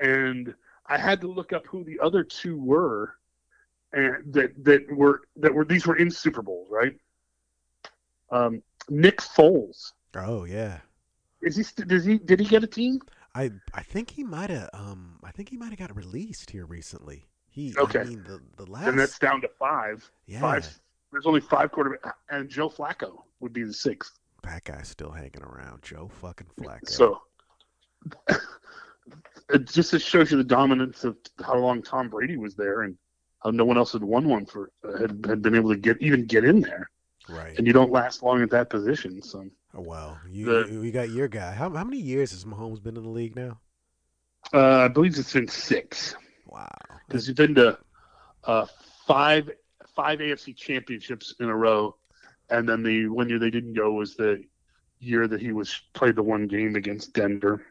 and 0.00 0.54
I 0.86 0.98
had 0.98 1.20
to 1.20 1.28
look 1.28 1.52
up 1.52 1.64
who 1.66 1.84
the 1.84 2.00
other 2.00 2.24
two 2.24 2.56
were, 2.60 3.14
and 3.92 4.32
that 4.32 4.52
that 4.64 4.90
were 4.90 5.22
that 5.36 5.54
were 5.54 5.64
these 5.64 5.86
were 5.86 5.96
in 5.96 6.10
Super 6.10 6.42
Bowls, 6.42 6.68
right? 6.70 6.96
Um, 8.30 8.62
Nick 8.88 9.18
Foles 9.18 9.92
Oh 10.16 10.44
yeah. 10.44 10.78
is 11.42 11.56
he? 11.56 11.84
Does 11.84 12.04
he? 12.04 12.18
Did 12.18 12.40
he 12.40 12.46
get 12.46 12.64
a 12.64 12.66
team? 12.66 13.00
I 13.34 13.50
I 13.74 13.82
think 13.82 14.10
he 14.10 14.24
might 14.24 14.50
have 14.50 14.70
um 14.72 15.18
I 15.22 15.30
think 15.30 15.50
he 15.50 15.56
might 15.56 15.68
have 15.70 15.78
got 15.78 15.94
released 15.94 16.50
here 16.50 16.66
recently. 16.66 17.26
He 17.48 17.74
Okay. 17.76 18.00
I 18.00 18.04
mean 18.04 18.24
the 18.24 18.40
the 18.56 18.70
last 18.70 18.86
Then 18.86 18.96
that's 18.96 19.18
down 19.18 19.40
to 19.42 19.48
five. 19.58 20.10
yeah 20.26 20.40
Five. 20.40 20.80
There's 21.12 21.26
only 21.26 21.40
five 21.40 21.72
quarterback, 21.72 22.14
and 22.30 22.48
Joe 22.50 22.68
Flacco 22.68 23.22
would 23.40 23.52
be 23.52 23.62
the 23.64 23.72
sixth. 23.72 24.18
that 24.42 24.64
guy's 24.64 24.88
still 24.88 25.10
hanging 25.10 25.42
around. 25.42 25.82
Joe 25.82 26.08
fucking 26.20 26.48
Flacco. 26.58 26.88
So 26.88 27.22
it 29.50 29.66
just 29.66 29.98
shows 30.00 30.30
you 30.30 30.36
the 30.36 30.44
dominance 30.44 31.04
of 31.04 31.16
how 31.44 31.56
long 31.56 31.82
Tom 31.82 32.08
Brady 32.08 32.36
was 32.36 32.54
there, 32.54 32.82
and 32.82 32.96
how 33.42 33.50
no 33.50 33.64
one 33.64 33.76
else 33.78 33.92
had 33.92 34.02
won 34.02 34.28
one 34.28 34.46
for 34.46 34.70
had, 34.98 35.24
had 35.26 35.42
been 35.42 35.54
able 35.54 35.70
to 35.70 35.76
get 35.78 36.00
even 36.00 36.26
get 36.26 36.44
in 36.44 36.60
there. 36.60 36.90
right. 37.28 37.56
And 37.56 37.66
you 37.66 37.72
don't 37.72 37.90
last 37.92 38.22
long 38.22 38.42
at 38.42 38.50
that 38.50 38.70
position. 38.70 39.22
So 39.22 39.44
Oh, 39.74 39.82
well, 39.82 40.18
you, 40.28 40.46
The- 40.46 40.72
you 40.72 40.82
you 40.82 40.92
got 40.92 41.10
your 41.10 41.28
guy. 41.28 41.52
How 41.52 41.70
how 41.70 41.84
many 41.84 41.98
years 41.98 42.30
has 42.32 42.44
Mahomes 42.44 42.82
been 42.82 42.96
in 42.96 43.02
the 43.02 43.08
league 43.10 43.36
now? 43.36 43.60
uh, 44.54 44.78
I 44.84 44.88
believe 44.88 45.18
it's 45.18 45.32
been 45.32 45.48
six. 45.48 46.14
Wow. 46.46 46.66
because 47.06 47.26
he's 47.26 47.36
been 47.36 47.54
to 47.56 47.78
uh, 48.44 48.66
five 49.06 49.50
five 49.94 50.20
AFC 50.20 50.56
championships 50.56 51.34
in 51.40 51.48
a 51.50 51.54
row, 51.56 51.96
and 52.50 52.66
then 52.68 52.82
the 52.82 53.08
one 53.08 53.28
year 53.28 53.38
they 53.38 53.50
didn't 53.50 53.74
go 53.74 53.92
was 53.92 54.14
the 54.16 54.42
year 55.00 55.28
that 55.28 55.40
he 55.40 55.52
was 55.52 55.82
played 55.92 56.16
the 56.16 56.22
one 56.22 56.46
game 56.46 56.76
against 56.76 57.12
Denver. 57.12 57.64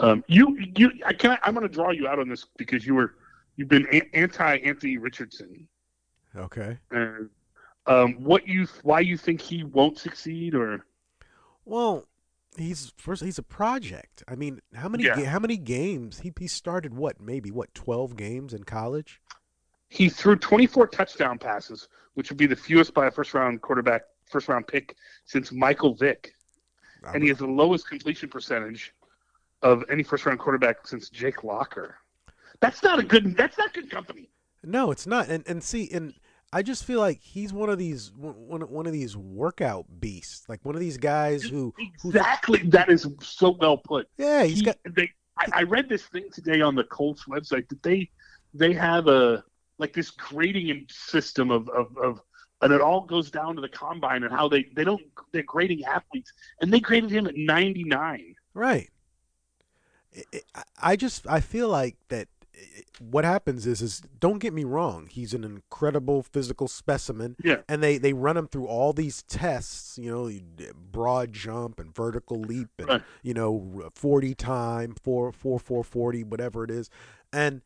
Um, 0.00 0.24
you 0.28 0.56
you 0.76 0.90
I 1.04 1.12
can 1.12 1.38
I'm 1.44 1.54
going 1.54 1.68
to 1.68 1.72
draw 1.72 1.90
you 1.90 2.08
out 2.08 2.18
on 2.18 2.28
this 2.28 2.46
because 2.56 2.86
you 2.86 2.94
were 2.94 3.14
you've 3.56 3.68
been 3.68 3.86
a- 3.92 4.08
anti 4.16 4.56
Anthony 4.58 4.96
Richardson 4.98 5.68
Okay. 6.36 6.78
and 6.90 7.28
um, 7.86 8.14
what 8.24 8.46
you 8.48 8.66
why 8.82 9.00
you 9.00 9.16
think 9.16 9.40
he 9.40 9.62
won't 9.64 9.98
succeed 9.98 10.54
or 10.54 10.86
Well, 11.64 12.06
he's 12.56 12.92
first. 12.96 13.22
He's 13.22 13.38
a 13.38 13.42
project. 13.42 14.22
I 14.26 14.36
mean, 14.36 14.60
how 14.74 14.88
many 14.88 15.04
Yeah. 15.04 15.20
how 15.26 15.38
many 15.38 15.56
games 15.58 16.20
he 16.20 16.32
he 16.38 16.46
started? 16.46 16.94
What 16.94 17.20
maybe 17.20 17.50
what 17.50 17.74
twelve 17.74 18.16
games 18.16 18.54
in 18.54 18.64
college? 18.64 19.20
he 19.92 20.08
threw 20.08 20.36
24 20.36 20.86
touchdown 20.86 21.36
passes, 21.36 21.88
which 22.14 22.30
would 22.30 22.38
be 22.38 22.46
the 22.46 22.54
fewest 22.54 22.94
by 22.94 23.08
a 23.08 23.10
first 23.10 23.34
round 23.34 23.60
quarterback 23.60 24.02
first 24.30 24.46
round 24.48 24.64
pick 24.68 24.94
since 25.24 25.50
Michael 25.50 25.94
Vick. 25.94 26.32
and 27.12 27.22
he 27.24 27.28
has 27.28 27.38
the 27.38 27.46
lowest 27.46 27.88
completion 27.88 28.28
percentage 28.28 28.94
of 29.62 29.84
any 29.90 30.02
first 30.02 30.26
round 30.26 30.38
quarterback 30.38 30.86
since 30.86 31.08
Jake 31.10 31.44
Locker. 31.44 31.96
That's 32.60 32.82
not 32.82 32.98
a 32.98 33.02
good. 33.02 33.36
That's 33.36 33.56
not 33.58 33.72
good 33.72 33.90
company. 33.90 34.30
No, 34.62 34.90
it's 34.90 35.06
not. 35.06 35.28
And 35.28 35.44
and 35.46 35.62
see, 35.62 35.88
and 35.92 36.14
I 36.52 36.62
just 36.62 36.84
feel 36.84 37.00
like 37.00 37.20
he's 37.22 37.52
one 37.52 37.70
of 37.70 37.78
these 37.78 38.12
one 38.14 38.62
one 38.70 38.86
of 38.86 38.92
these 38.92 39.16
workout 39.16 39.86
beasts, 40.00 40.48
like 40.48 40.60
one 40.64 40.74
of 40.74 40.80
these 40.80 40.98
guys 40.98 41.42
who 41.42 41.74
who 42.02 42.08
Exactly. 42.10 42.62
That 42.68 42.88
is 42.90 43.06
so 43.22 43.56
well 43.58 43.78
put. 43.78 44.08
yeah, 44.18 44.44
he's 44.44 44.58
He- 44.58 44.64
got 44.64 44.76
They. 44.84 45.10
I, 45.38 45.46
I 45.60 45.62
read 45.62 45.88
this 45.88 46.02
thing 46.02 46.28
today 46.30 46.60
on 46.60 46.74
the 46.74 46.84
Colts 46.84 47.24
website 47.24 47.66
that 47.70 47.82
they 47.82 48.10
they 48.52 48.74
have 48.74 49.06
a 49.06 49.42
like 49.78 49.94
this 49.94 50.10
grading 50.10 50.86
system 50.90 51.50
of 51.50 51.66
of, 51.70 51.96
of 51.96 52.20
and 52.60 52.74
it 52.74 52.82
all 52.82 53.00
goes 53.06 53.30
down 53.30 53.54
to 53.54 53.62
the 53.62 53.68
combine 53.70 54.22
and 54.24 54.30
how 54.32 54.48
they 54.48 54.66
they 54.74 54.84
don't 54.84 55.00
they're 55.32 55.42
grading 55.44 55.82
athletes 55.84 56.30
and 56.60 56.70
they 56.70 56.80
graded 56.80 57.10
him 57.10 57.26
at 57.26 57.34
99. 57.36 58.34
right. 58.52 58.90
It- 60.12 60.26
it- 60.32 60.44
I- 60.54 60.62
I 60.82 60.96
just 60.96 61.26
I 61.26 61.40
feel 61.40 61.68
like 61.68 61.96
that. 62.08 62.28
What 62.98 63.24
happens 63.24 63.66
is 63.66 63.80
is 63.80 64.02
don't 64.18 64.38
get 64.38 64.52
me 64.52 64.64
wrong. 64.64 65.06
He's 65.06 65.32
an 65.32 65.44
incredible 65.44 66.22
physical 66.22 66.68
specimen. 66.68 67.36
Yeah. 67.42 67.62
and 67.68 67.82
they 67.82 67.96
they 67.96 68.12
run 68.12 68.36
him 68.36 68.48
through 68.48 68.66
all 68.66 68.92
these 68.92 69.22
tests 69.22 69.96
you 69.96 70.10
know 70.10 70.30
broad 70.92 71.32
jump 71.32 71.80
and 71.80 71.94
vertical 71.94 72.38
leap 72.38 72.68
and 72.78 72.88
Right. 72.88 73.02
you 73.22 73.32
know 73.32 73.90
40 73.94 74.34
time 74.34 74.94
4 75.02 75.32
4 75.32 75.58
4 75.58 75.82
40 75.84 76.24
whatever 76.24 76.62
it 76.64 76.70
is 76.70 76.90
and 77.32 77.62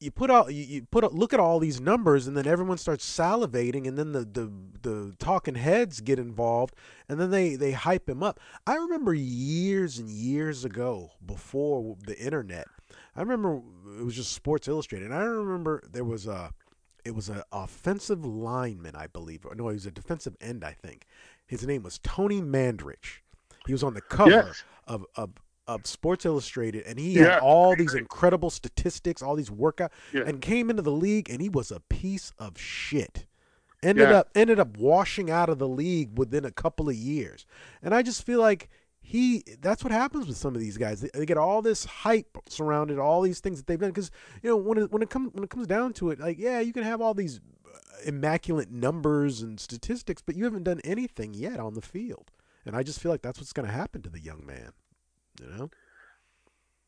you 0.00 0.10
put 0.10 0.30
out 0.30 0.52
you, 0.52 0.62
you 0.62 0.82
put 0.90 1.04
out, 1.04 1.14
look 1.14 1.32
at 1.32 1.40
all 1.40 1.58
these 1.58 1.80
numbers 1.80 2.26
and 2.26 2.36
then 2.36 2.46
everyone 2.46 2.78
starts 2.78 3.04
salivating 3.08 3.86
and 3.88 3.96
then 3.98 4.12
the, 4.12 4.20
the 4.20 4.52
the 4.82 5.14
talking 5.18 5.54
heads 5.54 6.00
get 6.00 6.18
involved 6.18 6.74
and 7.08 7.18
then 7.18 7.30
they 7.30 7.54
they 7.56 7.72
hype 7.72 8.08
him 8.08 8.22
up 8.22 8.38
i 8.66 8.74
remember 8.74 9.14
years 9.14 9.98
and 9.98 10.10
years 10.10 10.64
ago 10.64 11.12
before 11.24 11.96
the 12.06 12.18
internet 12.18 12.66
i 13.14 13.20
remember 13.20 13.62
it 13.98 14.04
was 14.04 14.14
just 14.14 14.32
sports 14.32 14.68
illustrated 14.68 15.06
and 15.06 15.14
i 15.14 15.22
remember 15.24 15.82
there 15.90 16.04
was 16.04 16.26
a 16.26 16.50
it 17.04 17.14
was 17.14 17.28
an 17.28 17.40
offensive 17.52 18.24
lineman, 18.26 18.96
I 18.96 19.06
believe. 19.06 19.46
No, 19.54 19.68
he 19.68 19.74
was 19.74 19.86
a 19.86 19.92
defensive 19.92 20.34
end, 20.40 20.64
I 20.64 20.72
think. 20.72 21.06
His 21.46 21.64
name 21.64 21.84
was 21.84 22.00
Tony 22.00 22.42
Mandarich. 22.42 23.20
He 23.64 23.72
was 23.72 23.84
on 23.84 23.94
the 23.94 24.00
cover 24.00 24.30
Yes. 24.30 24.64
of, 24.88 25.06
of 25.14 25.30
of 25.66 25.86
Sports 25.86 26.24
Illustrated, 26.24 26.84
and 26.86 26.98
he 26.98 27.12
Yeah, 27.14 27.32
had 27.34 27.40
all 27.40 27.74
these 27.76 27.94
incredible 27.94 28.50
statistics, 28.50 29.22
all 29.22 29.34
these 29.36 29.50
workout, 29.50 29.92
Yeah. 30.12 30.22
and 30.26 30.40
came 30.40 30.70
into 30.70 30.82
the 30.82 30.92
league, 30.92 31.28
and 31.30 31.40
he 31.40 31.48
was 31.48 31.70
a 31.70 31.80
piece 31.80 32.32
of 32.38 32.58
shit. 32.58 33.26
ended 33.82 34.08
Yeah. 34.08 34.16
up 34.20 34.30
ended 34.34 34.58
up 34.58 34.78
washing 34.78 35.30
out 35.30 35.48
of 35.50 35.58
the 35.58 35.68
league 35.68 36.18
within 36.18 36.44
a 36.46 36.50
couple 36.50 36.88
of 36.88 36.94
years. 36.94 37.46
And 37.82 37.94
I 37.94 38.02
just 38.02 38.24
feel 38.24 38.40
like 38.40 38.68
he 39.00 39.44
that's 39.60 39.84
what 39.84 39.92
happens 39.92 40.26
with 40.26 40.36
some 40.38 40.54
of 40.54 40.60
these 40.60 40.78
guys. 40.78 41.02
They, 41.02 41.10
they 41.12 41.26
get 41.26 41.36
all 41.36 41.60
this 41.62 41.84
hype 41.84 42.38
surrounded 42.48 42.98
all 42.98 43.20
these 43.20 43.38
things 43.38 43.58
that 43.58 43.66
they've 43.66 43.78
done 43.78 43.92
cuz 43.92 44.10
you 44.42 44.48
know 44.50 44.56
when 44.56 44.78
it 44.78 44.90
when 44.90 45.02
it 45.02 45.10
comes 45.10 45.32
when 45.34 45.44
it 45.44 45.50
comes 45.50 45.66
down 45.66 45.92
to 45.94 46.10
it 46.10 46.18
like 46.18 46.38
yeah, 46.38 46.58
you 46.58 46.72
can 46.72 46.82
have 46.84 47.00
all 47.02 47.12
these 47.14 47.38
uh, 47.66 47.78
immaculate 48.04 48.70
numbers 48.70 49.42
and 49.42 49.60
statistics, 49.60 50.22
but 50.22 50.34
you 50.36 50.44
haven't 50.44 50.64
done 50.64 50.80
anything 50.82 51.34
yet 51.34 51.60
on 51.60 51.74
the 51.74 51.82
field. 51.82 52.32
And 52.64 52.74
I 52.74 52.82
just 52.82 52.98
feel 52.98 53.12
like 53.12 53.22
that's 53.22 53.38
what's 53.38 53.52
going 53.52 53.66
to 53.68 53.72
happen 53.74 54.00
to 54.02 54.10
the 54.10 54.20
young 54.20 54.44
man, 54.44 54.72
you 55.40 55.46
know? 55.56 55.70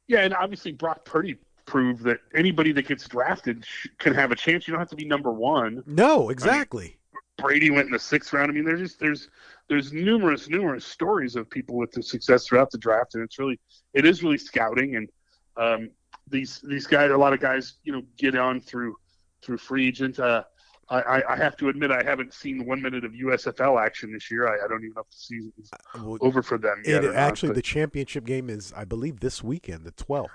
Yeah, 0.06 0.20
and 0.20 0.34
obviously 0.34 0.72
Brock 0.72 1.04
Purdy 1.04 1.36
proved 1.66 2.02
that 2.04 2.20
anybody 2.34 2.72
that 2.72 2.88
gets 2.88 3.06
drafted 3.06 3.64
sh- 3.64 3.88
can 3.98 4.14
have 4.14 4.32
a 4.32 4.36
chance. 4.36 4.66
You 4.66 4.72
don't 4.72 4.80
have 4.80 4.88
to 4.88 4.96
be 4.96 5.04
number 5.04 5.32
one. 5.32 5.82
No, 5.86 6.30
exactly. 6.30 6.96
Brady 7.36 7.70
went 7.70 7.86
in 7.86 7.92
the 7.92 7.98
sixth 7.98 8.32
round. 8.32 8.50
I 8.50 8.54
mean, 8.54 8.64
there's 8.64 8.80
just 8.80 8.98
there's 8.98 9.28
there's 9.68 9.92
numerous 9.92 10.48
numerous 10.48 10.84
stories 10.84 11.36
of 11.36 11.48
people 11.48 11.76
with 11.76 11.92
the 11.92 12.02
success 12.02 12.46
throughout 12.46 12.70
the 12.70 12.78
draft, 12.78 13.14
and 13.14 13.22
it's 13.22 13.38
really 13.38 13.60
it 13.94 14.04
is 14.04 14.24
really 14.24 14.38
scouting. 14.38 14.96
And 14.96 15.08
um, 15.56 15.90
these 16.28 16.60
these 16.60 16.86
guys, 16.86 17.10
a 17.10 17.16
lot 17.16 17.32
of 17.32 17.40
guys, 17.40 17.74
you 17.84 17.92
know, 17.92 18.02
get 18.16 18.34
on 18.34 18.60
through 18.60 18.96
through 19.42 19.58
free 19.58 19.86
agent. 19.86 20.18
Uh, 20.18 20.42
I, 20.90 21.00
I- 21.00 21.32
I 21.34 21.36
have 21.36 21.56
to 21.58 21.68
admit, 21.68 21.90
I 21.90 22.02
haven't 22.02 22.32
seen 22.34 22.64
one 22.66 22.80
minute 22.80 23.04
of 23.04 23.12
USFL 23.12 23.80
action 23.84 24.12
this 24.12 24.30
year. 24.30 24.48
I, 24.48 24.64
I 24.64 24.68
don't 24.68 24.82
even 24.82 24.94
know 24.94 25.02
if 25.02 25.10
the 25.10 25.16
season 25.16 25.52
is 25.60 25.70
uh, 25.72 26.02
Well, 26.02 26.18
over 26.20 26.42
for 26.42 26.56
them 26.58 26.82
yet. 26.84 27.04
It, 27.04 27.08
not, 27.08 27.16
actually, 27.16 27.50
but- 27.50 27.56
the 27.56 27.62
championship 27.62 28.24
game 28.24 28.48
is, 28.50 28.72
I 28.76 28.84
believe, 28.84 29.20
this 29.20 29.42
weekend, 29.42 29.84
the 29.84 29.92
12th. 29.92 30.28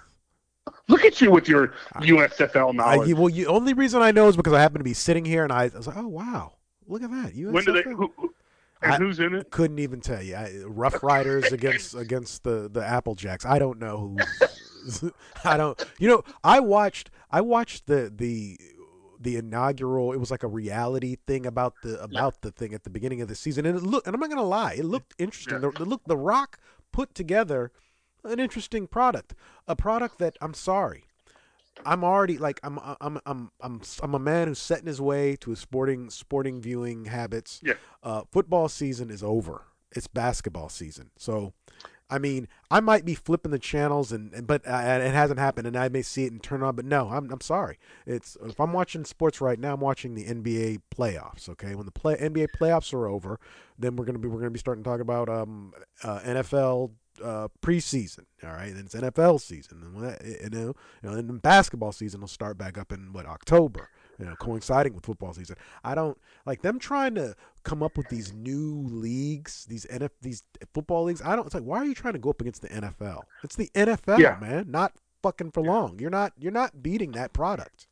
look 0.88 1.04
at 1.04 1.20
you 1.22 1.32
with 1.32 1.48
your 1.50 1.74
USFL 1.96 2.70
I, 2.70 2.72
knowledge. 2.72 3.14
well, 3.16 3.28
the 3.30 3.48
only 3.48 3.74
reason 3.74 4.02
I 4.02 4.12
know 4.12 4.28
is 4.30 4.38
because 4.38 4.54
I 4.54 4.62
happen 4.62 4.78
to 4.78 4.84
be 4.84 4.94
sitting 4.94 5.26
here 5.26 5.44
and 5.44 5.52
I, 5.52 5.64
I 5.66 5.78
was 5.78 5.88
like, 5.88 5.98
oh, 5.98 6.08
wow, 6.08 6.54
look 6.88 7.02
at 7.04 7.10
that. 7.12 7.34
USFL. 7.36 7.52
when 7.52 7.64
do 7.66 7.72
they? 7.74 7.82
Who, 7.84 8.14
who, 8.18 8.34
and 8.82 8.94
I- 8.94 8.98
who's 8.98 9.20
in 9.20 9.34
it? 9.34 9.50
Couldn't 9.50 9.80
even 9.80 10.02
tell 10.02 10.22
you. 10.22 10.36
I, 10.36 10.52
Rough 10.66 11.02
Riders 11.04 11.52
against 11.52 11.96
against 12.06 12.44
the 12.44 12.70
the 12.72 12.82
Applejacks. 12.82 13.46
I 13.46 13.58
don't 13.60 13.80
know 13.80 14.16
who. 14.18 15.12
I 15.46 15.58
don't. 15.58 15.82
You 16.00 16.10
know, 16.10 16.24
I 16.44 16.60
watched 16.60 17.10
I 17.32 17.42
watched 17.42 17.88
the 17.88 18.12
the 18.16 18.58
the 19.24 19.38
inaugural. 19.38 20.14
It 20.14 20.18
was 20.18 20.32
like 20.32 20.44
a 20.44 20.48
reality 20.48 21.18
thing 21.28 21.46
about 21.46 21.74
the 21.84 22.02
about 22.02 22.42
the 22.42 22.52
thing 22.52 22.74
at 22.74 22.84
the 22.84 22.90
beginning 22.90 23.22
of 23.22 23.28
the 23.28 23.36
season, 23.36 23.66
and 23.66 23.78
it 23.78 23.84
looked. 23.84 24.08
And 24.08 24.14
I'm 24.14 24.20
not 24.20 24.30
gonna 24.30 24.44
lie, 24.44 24.74
it 24.74 24.86
looked 24.86 25.14
interesting. 25.18 25.62
The, 25.62 25.72
the 25.72 25.86
look, 25.86 26.02
The 26.06 26.18
Rock 26.18 26.60
put 26.92 27.16
together 27.16 27.72
an 28.24 28.40
interesting 28.40 28.88
product, 28.88 29.36
a 29.68 29.76
product 29.76 30.20
that 30.20 30.38
I'm 30.42 30.54
sorry. 30.54 31.06
I'm 31.86 32.04
already 32.04 32.38
like 32.38 32.60
I'm 32.64 32.80
I'm 33.02 33.20
I'm 33.26 33.52
I'm 33.60 33.82
I'm 34.02 34.14
a 34.14 34.20
man 34.20 34.48
who's 34.48 34.60
set 34.60 34.82
in 34.82 34.86
his 34.86 35.02
way 35.02 35.36
to 35.38 35.50
his 35.50 35.60
sporting 35.60 36.10
sporting 36.10 36.62
viewing 36.62 37.06
habits. 37.06 37.60
Yeah. 37.64 37.74
Uh, 38.04 38.24
football 38.32 38.70
season 38.70 39.10
is 39.10 39.24
over. 39.24 39.64
It's 39.96 40.08
basketball 40.08 40.70
season. 40.70 41.12
So, 41.18 41.54
I 42.14 42.20
mean, 42.20 42.48
I 42.70 42.80
might 42.80 43.06
be 43.06 43.16
flipping 43.16 43.52
the 43.52 43.58
channels 43.58 44.12
and, 44.12 44.32
and 44.34 44.46
but 44.46 44.62
uh, 44.68 45.00
it 45.02 45.14
hasn't 45.14 45.40
happened, 45.40 45.66
and 45.66 45.76
I 45.76 45.90
may 45.90 46.04
see 46.04 46.26
it 46.26 46.32
and 46.32 46.44
turn 46.44 46.62
on. 46.62 46.76
But 46.76 46.86
no, 46.86 47.10
I'm 47.10 47.32
I'm 47.32 47.42
sorry. 47.42 47.80
It's 48.06 48.38
if 48.46 48.60
I'm 48.60 48.72
watching 48.72 49.04
sports 49.04 49.42
right 49.42 49.60
now, 49.60 49.74
I'm 49.74 49.80
watching 49.80 50.14
the 50.14 50.26
NBA 50.26 50.82
playoffs. 50.96 51.50
Okay, 51.50 51.74
when 51.74 51.86
the 51.86 51.92
play 51.92 52.16
NBA 52.16 52.50
playoffs 52.60 52.94
are 52.94 53.08
over, 53.08 53.40
then 53.80 53.96
we're 53.96 54.06
gonna 54.06 54.20
be 54.20 54.28
we're 54.28 54.40
gonna 54.40 54.52
be 54.52 54.60
starting 54.60 54.84
to 54.84 54.90
talk 54.90 55.00
about 55.00 55.28
um 55.28 55.74
uh, 56.04 56.20
NFL 56.20 56.92
uh, 57.24 57.48
preseason. 57.64 58.26
All 58.44 58.52
right, 58.52 58.74
then 58.74 58.86
it's 58.86 58.96
NFL 58.96 59.42
season, 59.42 59.82
and 59.82 60.04
that, 60.04 60.24
you 60.24 60.50
know, 60.52 60.76
you 61.02 61.10
know, 61.10 61.16
and 61.16 61.30
then 61.30 61.38
basketball 61.38 61.92
season 61.92 62.22
will 62.22 62.28
start 62.28 62.60
back 62.60 62.78
up 62.78 62.92
in 62.92 63.12
what 63.12 63.26
October. 63.26 63.90
You 64.20 64.26
know, 64.26 64.36
coinciding 64.36 64.94
with 64.94 65.06
football 65.06 65.34
season. 65.34 65.56
I 65.84 65.96
don't 65.96 66.18
like 66.46 66.62
them 66.62 66.78
trying 66.78 67.16
to 67.16 67.36
come 67.64 67.82
up 67.82 67.98
with 67.98 68.10
these 68.10 68.32
new 68.34 68.86
leagues, 68.88 69.66
these 69.66 69.86
NF, 69.88 70.12
these 70.22 70.44
football 70.74 71.06
leagues. 71.06 71.22
I 71.24 71.36
don't. 71.36 71.46
It's 71.46 71.56
like, 71.56 71.64
why 71.64 71.80
are 71.80 71.86
you 71.86 71.96
trying 71.96 72.14
to 72.14 72.20
go 72.20 72.30
up 72.30 72.42
against 72.42 72.62
the 72.62 72.70
NFL? 72.70 73.22
It's 73.44 73.56
the 73.56 73.70
NFL, 73.74 74.20
Yeah. 74.20 74.38
man. 74.40 74.70
Not 74.70 74.94
fucking 75.24 75.52
for 75.52 75.64
long. 75.64 75.98
You're 76.00 76.12
not. 76.12 76.34
You're 76.38 76.52
not 76.52 76.84
beating 76.84 77.12
that 77.14 77.34
product. 77.34 77.88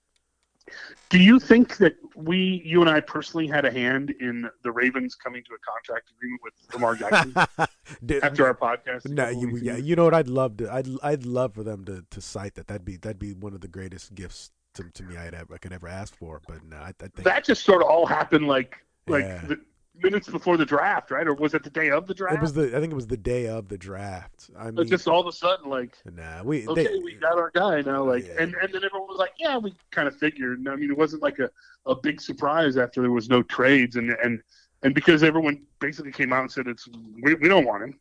Do 1.09 1.17
you 1.19 1.39
think 1.39 1.77
that 1.77 1.95
we, 2.15 2.61
you 2.63 2.81
and 2.81 2.89
I 2.89 3.01
personally, 3.01 3.47
had 3.47 3.65
a 3.65 3.71
hand 3.71 4.11
in 4.21 4.47
the 4.63 4.71
Ravens 4.71 5.15
coming 5.15 5.43
to 5.43 5.49
a 5.53 5.57
contract 5.59 6.11
agreement 6.15 6.41
with 6.43 6.53
Lamar 6.73 6.95
Jackson 6.95 7.33
after 8.23 8.45
our 8.45 8.53
podcast? 8.53 9.09
No, 9.09 9.27
you, 9.29 9.57
yeah, 9.57 9.75
you 9.75 9.95
know 9.95 10.05
what? 10.05 10.13
I'd 10.13 10.27
love 10.29 10.57
to. 10.57 10.71
I'd 10.71 10.87
I'd 11.01 11.25
love 11.25 11.55
for 11.55 11.63
them 11.63 11.83
to, 11.85 12.05
to 12.09 12.21
cite 12.21 12.55
that. 12.55 12.67
That'd 12.67 12.85
be 12.85 12.97
that'd 12.97 13.19
be 13.19 13.33
one 13.33 13.53
of 13.53 13.61
the 13.61 13.67
greatest 13.67 14.13
gifts 14.15 14.51
to, 14.75 14.89
to 14.91 15.03
me 15.03 15.17
I'd 15.17 15.33
ever, 15.33 15.53
I 15.55 15.57
could 15.57 15.73
ever 15.73 15.87
ask 15.87 16.15
for. 16.15 16.41
But 16.47 16.63
no, 16.63 16.77
I, 16.77 16.93
I 17.01 17.07
think 17.07 17.23
that 17.23 17.43
just 17.43 17.63
sort 17.63 17.81
of 17.81 17.89
all 17.89 18.05
happened 18.05 18.47
like 18.47 18.77
like 19.07 19.23
Yeah. 19.25 19.41
the 19.41 19.59
minutes 19.95 20.29
before 20.29 20.57
the 20.57 20.65
draft, 20.65 21.11
right? 21.11 21.27
Or 21.27 21.33
was 21.33 21.53
it 21.53 21.63
the 21.63 21.69
day 21.69 21.89
of 21.91 22.07
the 22.07 22.13
draft? 22.13 22.35
it 22.35 22.41
was 22.41 22.53
the. 22.53 22.75
I 22.75 22.79
think 22.79 22.91
it 22.91 22.95
was 22.95 23.07
the 23.07 23.17
day 23.17 23.47
of 23.47 23.67
the 23.67 23.77
draft. 23.77 24.49
I 24.57 24.71
But 24.75 24.75
mean, 24.85 24.87
just 24.87 25.07
all 25.07 25.19
of 25.21 25.27
a 25.27 25.31
sudden, 25.31 25.69
like, 25.69 25.97
nah, 26.05 26.43
we 26.43 26.67
okay, 26.67 26.83
they, 26.83 26.99
we 26.99 27.13
got 27.15 27.37
our 27.37 27.51
guy 27.53 27.81
now. 27.81 28.03
Like, 28.03 28.25
Yeah. 28.27 28.35
and 28.39 28.55
and 28.55 28.73
then 28.73 28.83
everyone 28.83 29.07
was 29.07 29.17
like, 29.17 29.33
yeah, 29.37 29.57
we 29.57 29.73
kind 29.91 30.07
of 30.07 30.15
figured. 30.15 30.67
I 30.67 30.75
mean, 30.75 30.89
it 30.91 30.97
wasn't 30.97 31.21
like 31.21 31.39
a, 31.39 31.49
a 31.85 31.95
big 31.95 32.21
surprise 32.21 32.77
after 32.77 33.01
there 33.01 33.11
was 33.11 33.29
no 33.29 33.43
trades, 33.43 33.95
and 33.97 34.11
and 34.11 34.41
and 34.83 34.95
because 34.95 35.23
everyone 35.23 35.61
basically 35.79 36.11
came 36.11 36.33
out 36.33 36.41
and 36.41 36.51
said 36.51 36.67
it's 36.67 36.87
we, 37.21 37.33
we 37.35 37.47
don't 37.47 37.65
want 37.65 37.83
him. 37.83 37.99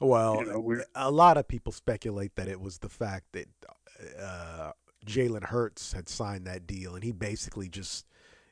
well, 0.00 0.36
You 0.40 0.46
know, 0.46 0.82
a 0.94 1.10
lot 1.10 1.36
of 1.36 1.46
people 1.46 1.72
speculate 1.72 2.34
that 2.36 2.48
it 2.48 2.60
was 2.60 2.78
the 2.78 2.88
fact 2.88 3.26
that 3.32 3.48
uh, 4.20 4.72
Jalen 5.06 5.44
Hurts 5.44 5.92
had 5.92 6.08
signed 6.08 6.46
that 6.46 6.66
deal, 6.66 6.94
and 6.94 7.02
he 7.04 7.12
basically 7.12 7.68
just 7.68 8.06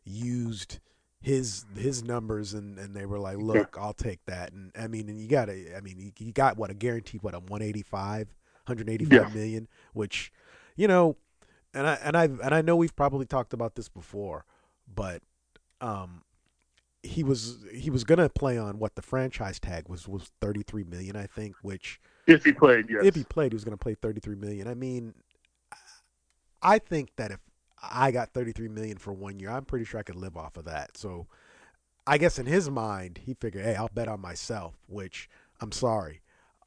used 0.05 0.81
his 1.21 1.65
his 1.77 2.03
numbers, 2.03 2.55
and, 2.55 2.79
and 2.79 2.95
they 2.95 3.07
were 3.07 3.19
like, 3.19 3.37
"Look, 3.39 3.77
I'll 3.79 3.93
take 3.93 4.25
that." 4.27 4.53
And 4.53 4.73
I 4.79 4.87
mean, 4.89 5.09
and 5.09 5.21
you 5.21 5.29
got 5.29 5.47
to, 5.47 5.77
I 5.77 5.81
mean, 5.81 6.13
he 6.17 6.33
got 6.33 6.57
what 6.57 6.71
a 6.71 6.75
guaranteed 6.75 7.23
what 7.23 7.35
a 7.35 7.39
185, 7.41 8.29
185 8.67 9.13
Yeah. 9.13 9.35
million, 9.35 9.69
which, 9.93 10.33
you 10.77 10.89
know, 10.89 11.17
and 11.75 11.87
I 11.87 11.95
and 12.03 12.17
I 12.17 12.25
and 12.25 12.55
I 12.55 12.63
know 12.63 12.75
we've 12.77 12.97
probably 12.97 13.27
talked 13.27 13.53
about 13.53 13.75
this 13.75 13.89
before, 13.89 14.45
but 14.93 15.23
um, 15.81 16.23
he 17.03 17.23
was 17.23 17.59
he 17.73 17.91
was 17.91 18.05
gonna 18.05 18.29
play 18.29 18.57
on 18.59 18.79
what 18.79 18.95
the 18.95 19.03
franchise 19.03 19.61
tag 19.61 19.89
was 19.89 20.09
was 20.09 20.31
33 20.41 20.85
million, 20.85 21.17
I 21.17 21.27
think, 21.27 21.55
which 21.63 22.01
If 22.27 22.45
he 22.45 22.53
played, 22.53 22.87
yes. 22.89 23.05
if 23.05 23.15
he 23.15 23.25
played, 23.25 23.53
he 23.53 23.57
was 23.57 23.65
going 23.65 23.77
to 23.77 23.83
play 23.83 23.95
33 23.95 24.37
million. 24.37 24.69
I 24.69 24.75
mean, 24.75 25.15
I 26.63 26.79
think 26.79 27.11
that 27.17 27.31
if 27.31 27.41
I 27.83 28.11
got 28.11 28.33
33 28.33 28.69
million 28.69 28.99
for 28.99 29.13
one 29.13 29.39
year, 29.39 29.51
I'm 29.51 29.65
pretty 29.65 29.85
sure 29.85 30.01
I 30.01 30.03
could 30.05 30.17
live 30.17 30.37
off 30.37 30.57
of 30.57 30.65
that. 30.67 30.97
So, 30.97 31.27
I 32.07 32.19
guess 32.19 32.39
in 32.39 32.47
his 32.47 32.71
mind, 32.71 33.21
he 33.25 33.35
figured, 33.35 33.65
"Hey, 33.65 33.75
I'll 33.75 33.89
bet 33.89 34.09
on 34.09 34.21
myself." 34.21 34.75
Which 34.87 35.29
I'm 35.61 35.73
sorry, 35.73 36.23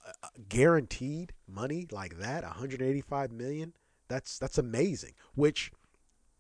uh, 0.05 0.27
guaranteed 0.49 1.33
money 1.47 1.87
like 1.91 2.17
that, 2.17 2.43
185 2.43 3.31
million. 3.31 3.73
That's 4.07 4.37
that's 4.39 4.57
amazing. 4.57 5.13
Which 5.35 5.71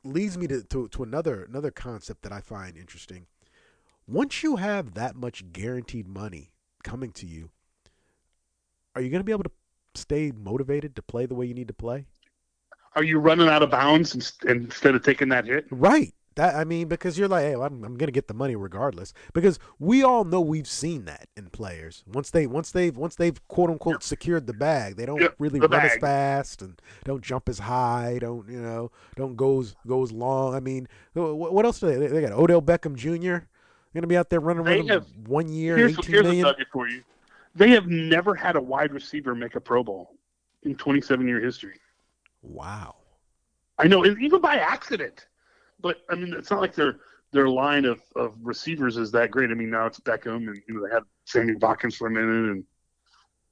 leads 0.03 0.37
me 0.37 0.47
to, 0.47 0.63
to, 0.63 0.87
to 0.89 1.03
another 1.03 1.43
another 1.43 1.71
concept 1.71 2.23
that 2.23 2.31
I 2.31 2.41
find 2.41 2.77
interesting. 2.77 3.27
Once 4.07 4.43
you 4.43 4.57
have 4.57 4.95
that 4.95 5.15
much 5.15 5.51
guaranteed 5.53 6.07
money 6.07 6.51
coming 6.83 7.11
to 7.13 7.25
you, 7.25 7.51
are 8.95 9.01
you 9.01 9.09
going 9.09 9.21
to 9.21 9.25
be 9.25 9.31
able 9.31 9.45
to 9.45 9.51
stay 9.95 10.31
motivated 10.31 10.95
to 10.95 11.01
play 11.01 11.25
the 11.25 11.35
way 11.35 11.45
you 11.45 11.53
need 11.53 11.69
to 11.69 11.73
play? 11.73 12.05
Are 12.95 13.03
you 13.03 13.19
running 13.19 13.47
out 13.47 13.63
of 13.63 13.71
bounds 13.71 14.13
inst- 14.15 14.45
instead 14.45 14.95
of 14.95 15.03
taking 15.03 15.29
that 15.29 15.45
hit? 15.45 15.65
Right. 15.71 16.13
That 16.35 16.55
I 16.55 16.63
mean, 16.63 16.87
because 16.87 17.17
you're 17.17 17.27
like, 17.27 17.43
hey, 17.43 17.55
well, 17.55 17.67
I'm, 17.67 17.83
I'm 17.83 17.95
going 17.95 18.07
to 18.07 18.11
get 18.11 18.27
the 18.27 18.33
money 18.33 18.55
regardless. 18.55 19.13
Because 19.33 19.59
we 19.77 20.01
all 20.01 20.23
know 20.23 20.41
we've 20.41 20.67
seen 20.67 21.05
that 21.05 21.27
in 21.37 21.49
players. 21.51 22.03
Once 22.07 22.31
they 22.31 22.47
once 22.47 22.71
they've 22.71 22.95
once 22.95 23.15
they've 23.15 23.47
quote 23.49 23.69
unquote 23.69 24.01
secured 24.01 24.47
the 24.47 24.53
bag, 24.53 24.95
they 24.95 25.05
don't 25.05 25.21
Yep, 25.21 25.35
really 25.37 25.59
the 25.59 25.67
run 25.67 25.85
as 25.85 25.95
fast 25.97 26.63
and 26.63 26.81
don't 27.03 27.23
jump 27.23 27.49
as 27.49 27.59
high. 27.59 28.17
Don't 28.19 28.49
you 28.49 28.59
know? 28.59 28.89
Don't 29.15 29.35
go 29.35 29.61
as 29.61 29.75
go 29.85 30.01
as 30.01 30.11
long. 30.11 30.55
I 30.55 30.59
mean, 30.59 30.87
wh- 31.13 31.35
what 31.35 31.65
else 31.65 31.79
do 31.79 31.85
they? 31.85 32.07
They 32.07 32.21
got 32.21 32.31
Odell 32.31 32.63
Beckham 32.63 32.95
Jr. 32.95 33.45
Going 33.93 34.01
to 34.01 34.07
be 34.07 34.17
out 34.17 34.31
there 34.31 34.39
running, 34.39 34.87
have- 34.87 35.05
one 35.27 35.47
year, 35.49 35.77
Here's, 35.77 35.91
18 35.99 36.05
here's 36.11 36.19
a 36.21 36.23
million. 36.23 36.43
nugget 36.45 36.67
for 36.73 36.87
you. 36.89 37.03
They 37.53 37.69
have 37.69 37.85
never 37.85 38.33
had 38.33 38.55
a 38.55 38.61
wide 38.61 38.91
receiver 38.91 39.35
make 39.35 39.53
a 39.53 39.59
Pro 39.61 39.83
Bowl 39.83 40.15
in 40.63 40.73
27 40.75 41.27
year 41.27 41.39
history. 41.39 41.75
Wow. 42.43 42.95
I 43.79 43.87
know, 43.87 44.03
and 44.03 44.21
even 44.21 44.39
by 44.41 44.55
accident. 44.55 45.27
But 45.81 45.97
I 46.09 46.15
mean, 46.15 46.33
it's 46.33 46.51
not 46.51 46.61
like 46.61 46.75
their 46.75 46.97
their 47.31 47.49
line 47.49 47.85
of, 47.85 48.01
of 48.15 48.35
receivers 48.41 48.97
is 48.97 49.11
that 49.11 49.31
great. 49.31 49.49
I 49.49 49.55
mean, 49.55 49.71
now 49.71 49.87
it's 49.87 49.99
Beckham, 49.99 50.47
and 50.47 50.61
you 50.67 50.75
know 50.75 50.87
they 50.87 50.93
had 50.93 51.03
Sammy 51.25 51.55
Watkins 51.55 51.95
for 51.95 52.07
a 52.07 52.11
minute, 52.11 52.51
and 52.51 52.63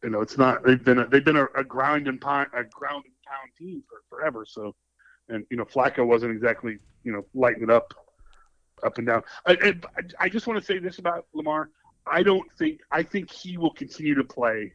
you 0.04 0.10
know 0.12 0.22
it's 0.22 0.38
not. 0.38 0.64
They've 0.64 0.84
been 0.84 1.00
a, 1.00 1.08
they've 1.08 1.26
been 1.26 1.38
a, 1.38 1.46
a 1.56 1.64
ground 1.64 2.08
and 2.08 2.22
pound 2.22 2.50
a 2.54 2.64
ground 2.64 3.04
and 3.06 3.14
pound 3.26 3.50
team 3.58 3.84
for 3.90 4.02
forever. 4.16 4.46
So, 4.48 4.76
and 5.30 5.46
you 5.50 5.58
know 5.58 5.66
Flacco 5.66 6.06
wasn't 6.06 6.32
exactly 6.32 6.78
you 7.04 7.12
know 7.12 7.26
lighting 7.34 7.64
it 7.64 7.72
up 7.72 7.94
up 8.84 8.98
and 8.98 9.08
down. 9.08 9.24
I, 9.46 9.58
I, 9.98 10.02
I 10.20 10.30
just 10.30 10.48
want 10.48 10.60
to 10.60 10.66
say 10.66 10.78
this 10.78 11.00
about 11.00 11.26
Lamar. 11.34 11.70
I 12.06 12.24
don't 12.24 12.50
think 12.58 12.82
I 12.92 13.04
think 13.04 13.32
he 13.32 13.58
will 13.58 13.74
continue 13.74 14.16
to 14.16 14.24
play 14.24 14.74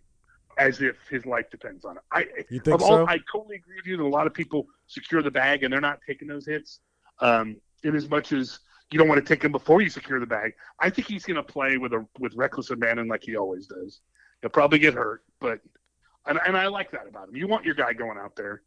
as 0.59 0.81
if 0.81 0.97
his 1.11 1.27
life 1.27 1.51
depends 1.51 1.85
on 1.85 1.97
it. 1.97 2.03
I 2.13 2.27
You 2.51 2.61
think 2.61 2.77
of 2.77 2.83
all, 2.83 2.89
so? 2.89 3.07
I 3.07 3.19
totally 3.31 3.57
agree 3.57 3.77
with 3.77 3.87
you 3.87 3.97
that 3.99 4.03
a 4.03 4.09
lot 4.09 4.27
of 4.27 4.35
people 4.35 4.67
secure 4.87 5.23
the 5.23 5.31
bag 5.31 5.63
and 5.63 5.73
they're 5.73 5.81
not 5.81 5.99
taking 6.07 6.29
those 6.29 6.47
hits. 6.47 6.81
Um, 7.21 7.57
in 7.83 7.95
as 7.95 8.09
much 8.09 8.33
as 8.33 8.59
you 8.91 8.99
don't 8.99 9.09
want 9.09 9.25
to 9.25 9.35
take 9.35 9.43
him 9.43 9.53
before 9.53 9.81
you 9.81 9.89
secure 9.89 10.21
the 10.21 10.27
bag. 10.27 10.55
I 10.81 10.91
think 10.91 11.09
he's 11.09 11.25
going 11.25 11.37
to 11.37 11.43
play 11.43 11.77
with 11.77 11.93
a 11.93 12.07
with 12.19 12.35
reckless 12.35 12.71
abandon 12.71 13.09
like 13.09 13.23
he 13.25 13.37
always 13.37 13.67
does. 13.67 14.01
He'll 14.43 14.51
probably 14.51 14.79
get 14.79 14.95
hurt, 14.95 15.25
but 15.41 15.61
and, 16.27 16.39
and 16.47 16.57
I 16.57 16.67
like 16.69 16.91
that 16.93 17.09
about 17.09 17.29
him. 17.29 17.37
You 17.37 17.49
want 17.49 17.65
your 17.65 17.75
guy 17.75 17.93
going 17.93 18.19
out 18.19 18.37
there 18.37 18.63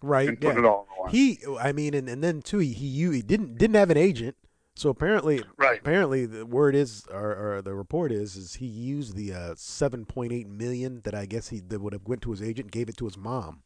right? 0.00 0.28
and 0.28 0.40
putting 0.40 0.62
yeah. 0.62 0.68
it 0.68 0.68
all 0.68 0.88
on. 1.00 1.10
He, 1.10 1.38
I 1.60 1.72
mean, 1.72 1.94
and, 1.94 2.08
and 2.08 2.22
then 2.22 2.42
too, 2.42 2.58
he 2.58 2.72
he, 2.72 3.10
he 3.10 3.22
didn't 3.22 3.58
didn't 3.58 3.76
have 3.76 3.90
an 3.90 3.96
agent, 3.96 4.36
so 4.74 4.90
apparently, 4.90 5.42
Right. 5.56 5.78
Apparently, 5.80 6.26
the 6.26 6.46
word 6.46 6.74
is, 6.74 7.04
or, 7.10 7.56
or 7.56 7.62
the 7.62 7.74
report 7.74 8.10
is, 8.10 8.36
is 8.36 8.54
he 8.54 8.66
used 8.66 9.16
the 9.16 9.32
uh, 9.32 9.54
seven 9.56 10.04
point 10.04 10.32
eight 10.32 10.48
million 10.48 11.00
that 11.04 11.14
I 11.14 11.26
guess 11.26 11.48
he 11.48 11.60
that 11.60 11.80
would 11.80 11.92
have 11.92 12.06
went 12.06 12.22
to 12.22 12.30
his 12.30 12.42
agent, 12.42 12.70
gave 12.70 12.88
it 12.88 12.96
to 12.98 13.04
his 13.04 13.16
mom, 13.16 13.62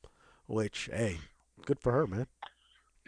which 0.47 0.89
hey, 0.93 1.19
good 1.65 1.79
for 1.79 1.93
her, 1.93 2.07
man. 2.07 2.27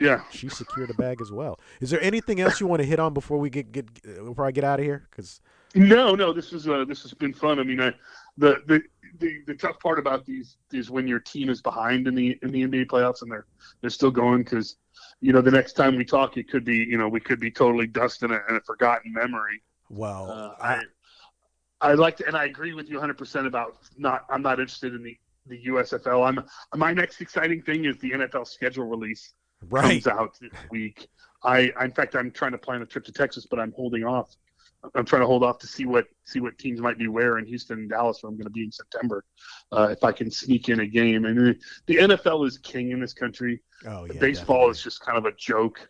Yeah. 0.01 0.23
She 0.31 0.49
secured 0.49 0.91
a 0.91 0.95
bag 0.95 1.21
as 1.21 1.33
well. 1.33 1.59
Is 1.81 1.91
there 1.91 2.01
anything 2.01 2.41
else 2.41 2.61
you 2.61 2.67
want 2.67 2.81
to 2.83 2.87
hit 2.87 3.01
on 3.01 3.15
before 3.15 3.39
we 3.39 3.51
get 3.51 3.73
get 3.73 4.03
before 4.03 4.47
I 4.47 4.53
get 4.53 4.65
out 4.65 4.79
of 4.79 4.85
here? 4.85 5.09
Because 5.11 5.41
No, 5.75 6.15
no, 6.15 6.33
this 6.33 6.53
is 6.53 6.69
uh, 6.69 6.85
this 6.85 7.03
has 7.03 7.13
been 7.15 7.35
fun. 7.35 7.59
I 7.59 7.65
mean, 7.65 7.81
I, 7.81 7.93
the, 8.37 8.63
the 8.67 8.83
the 9.19 9.43
the 9.47 9.55
tough 9.55 9.79
part 9.81 9.99
about 9.99 10.25
these 10.25 10.57
is 10.73 10.91
when 10.91 11.09
your 11.09 11.19
team 11.19 11.49
is 11.49 11.61
behind 11.61 12.07
in 12.07 12.15
the 12.15 12.39
in 12.43 12.51
the 12.53 12.63
NBA 12.63 12.87
playoffs 12.87 13.23
and 13.23 13.31
they're 13.31 13.47
they're 13.81 13.91
still 13.91 14.11
going 14.11 14.45
because 14.45 14.77
you 15.21 15.33
know 15.33 15.41
the 15.41 15.51
next 15.51 15.73
time 15.75 15.97
we 15.97 16.05
talk, 16.05 16.37
it 16.37 16.49
could 16.49 16.65
be 16.65 16.77
you 16.77 16.99
know 16.99 17.09
we 17.09 17.21
could 17.21 17.41
be 17.41 17.51
totally 17.51 17.87
dust 17.87 18.23
in 18.23 18.31
a, 18.31 18.41
in 18.49 18.57
a 18.57 18.61
forgotten 18.61 19.13
memory. 19.13 19.63
well, 19.89 20.31
Uh, 20.31 20.55
I 20.61 20.83
I 21.81 21.95
like 21.95 22.17
to, 22.19 22.27
and 22.27 22.37
I 22.37 22.45
agree 22.45 22.75
with 22.75 22.89
you 22.89 22.97
100 22.97 23.17
percent 23.17 23.47
about 23.47 23.77
not. 23.97 24.25
I'm 24.31 24.43
not 24.43 24.61
interested 24.61 24.95
in 24.95 25.03
the 25.03 25.17
the 25.47 25.65
USFL. 25.67 26.27
I'm 26.29 26.45
my 26.79 26.93
next 26.93 27.21
exciting 27.21 27.63
thing 27.63 27.85
is 27.85 27.99
the 27.99 28.13
NFL 28.13 28.47
schedule 28.47 28.85
release 28.85 29.33
right, 29.69 30.03
comes 30.03 30.07
out 30.07 30.39
this 30.41 30.53
week. 30.71 31.09
I, 31.43 31.73
I 31.77 31.85
in 31.85 31.93
fact 31.93 32.15
I'm 32.15 32.31
trying 32.31 32.53
to 32.53 32.59
plan 32.59 32.83
a 32.83 32.87
trip 32.87 33.05
to 33.07 33.13
Texas, 33.13 33.47
but 33.47 33.59
I'm 33.59 33.73
holding 33.73 34.05
off. 34.05 34.37
I'm 34.95 35.05
trying 35.05 35.23
to 35.23 35.27
hold 35.27 35.43
off 35.43 35.59
to 35.59 35.67
see 35.67 35.87
what 35.87 36.07
see 36.25 36.41
what 36.41 36.57
teams 36.59 36.81
might 36.81 36.99
be 36.99 37.09
where 37.09 37.39
in 37.39 37.47
Houston 37.47 37.79
and 37.81 37.91
Dallas, 37.91 38.23
where 38.23 38.31
I'm 38.31 38.37
going 38.37 38.45
to 38.45 38.51
be 38.51 38.63
in 38.63 38.71
September, 38.73 39.25
uh, 39.73 39.89
if 39.91 40.05
I 40.05 40.13
can 40.13 40.31
sneak 40.31 40.69
in 40.69 40.81
a 40.81 40.87
game. 40.87 41.25
And 41.25 41.59
the, 41.87 41.97
NFL 41.97 42.47
is 42.47 42.59
king 42.59 42.93
in 42.93 43.01
this 43.01 43.13
country. 43.13 43.61
oh 43.87 44.05
yeah, 44.07 44.21
Baseball 44.21 44.57
definitely. 44.69 44.71
is 44.71 44.83
just 44.83 45.01
kind 45.01 45.19
of 45.19 45.25
a 45.25 45.33
joke 45.33 45.89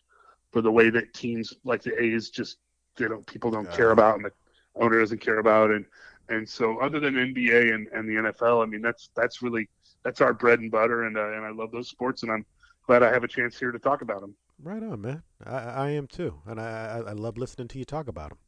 for 0.53 0.63
the 0.63 0.73
way 0.73 0.89
that 0.91 1.13
teams 1.13 1.53
like 1.65 1.83
the 1.83 2.03
A's 2.03 2.31
just 2.31 2.57
they 2.97 3.07
don't 3.09 3.27
people 3.27 3.51
don't 3.51 3.69
Uh. 3.69 3.77
care 3.77 3.91
about 3.91 4.17
and 4.17 4.25
the 4.25 4.33
owner 4.77 4.99
doesn't 5.01 5.21
care 5.21 5.39
about 5.39 5.71
and 5.71 5.85
and 6.31 6.49
so 6.49 6.79
other 6.79 6.99
than 7.01 7.15
NBA 7.15 7.75
and, 7.75 7.89
and 7.89 8.09
the 8.09 8.15
NFL, 8.31 8.63
I 8.63 8.67
mean 8.67 8.81
that's 8.83 9.11
that's 9.15 9.43
really 9.43 9.69
that's 10.03 10.21
our 10.23 10.33
bread 10.33 10.61
and 10.61 10.71
butter 10.71 11.05
and 11.05 11.17
uh, 11.19 11.33
and 11.33 11.45
I 11.45 11.51
love 11.51 11.71
those 11.73 11.89
sports 11.91 12.23
and 12.23 12.33
I'm 12.33 12.47
glad 12.87 13.03
I 13.03 13.13
have 13.13 13.25
a 13.25 13.29
chance 13.29 13.59
here 13.59 13.71
to 13.73 13.79
talk 13.79 14.01
about 14.01 14.23
them. 14.23 14.35
right 14.63 14.83
on, 14.83 15.03
man. 15.03 15.23
I, 15.45 15.57
I 15.59 15.91
am 15.91 16.07
too, 16.07 16.41
and 16.47 16.59
I, 16.59 16.71
I 17.05 17.11
I 17.11 17.13
love 17.13 17.37
listening 17.37 17.69
to 17.69 17.79
you 17.79 17.85
talk 17.85 18.09
about 18.09 18.31
them. 18.31 18.39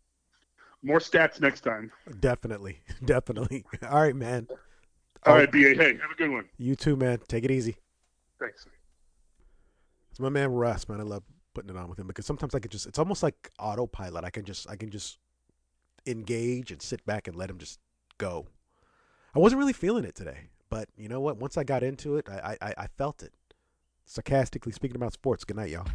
More 0.83 0.99
stats 0.99 1.41
next 1.41 1.61
time. 1.61 1.93
Definitely, 2.21 2.81
definitely. 3.05 3.65
All 3.89 4.01
right, 4.01 4.17
man. 4.17 4.49
All 5.27 5.37
Oh. 5.37 5.47
BA. 5.47 5.75
Hey, 5.75 5.99
have 6.01 6.11
a 6.11 6.17
good 6.17 6.31
one. 6.31 6.47
You 6.57 6.75
too, 6.75 6.97
man. 6.97 7.21
Take 7.29 7.45
it 7.45 7.51
easy. 7.51 7.77
Thanks. 8.39 8.67
It's 10.11 10.21
my 10.21 10.31
man 10.31 10.53
Russ, 10.53 10.89
man. 10.89 11.01
I 11.01 11.05
love 11.05 11.23
putting 11.53 11.71
it 11.71 11.77
on 11.77 11.89
with 11.89 11.99
him 11.99 12.07
because 12.07 12.25
sometimes 12.25 12.55
I 12.55 12.59
could 12.61 12.71
just 12.71 12.87
it's 12.87 12.99
almost 12.99 13.23
like 13.23 13.51
autopilot. 13.59 14.25
I 14.25 14.31
can 14.31 14.45
just 14.45 14.69
I 14.71 14.77
can 14.77 14.91
just 14.91 15.19
engage 16.07 16.73
and 16.73 16.81
sit 16.81 17.05
back 17.05 17.29
and 17.29 17.37
let 17.37 17.51
him 17.51 17.59
just 17.59 17.79
go. 18.17 18.47
I 19.35 19.39
wasn't 19.39 19.59
really 19.59 19.75
feeling 19.75 20.05
it 20.05 20.15
today, 20.15 20.49
but 20.71 20.89
you 20.97 21.09
know 21.09 21.21
what? 21.21 21.37
Once 21.37 21.59
I 21.59 21.65
got 21.65 21.83
into 21.83 22.17
it, 22.17 22.29
I 22.29 22.57
I, 22.63 22.75
I 22.79 22.87
felt 22.87 23.23
it. 23.23 23.33
Sarcastically 24.07 24.73
speaking 24.73 24.97
about 24.97 25.13
sports. 25.13 25.45
Good 25.45 25.57
night, 25.57 25.71
y'all. 25.71 25.87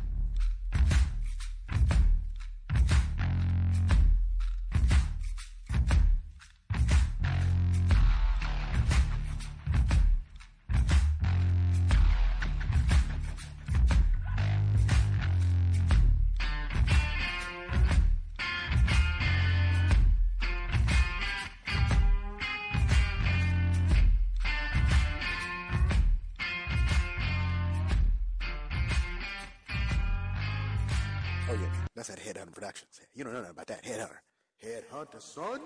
the 35.16 35.22
Son 35.22 35.61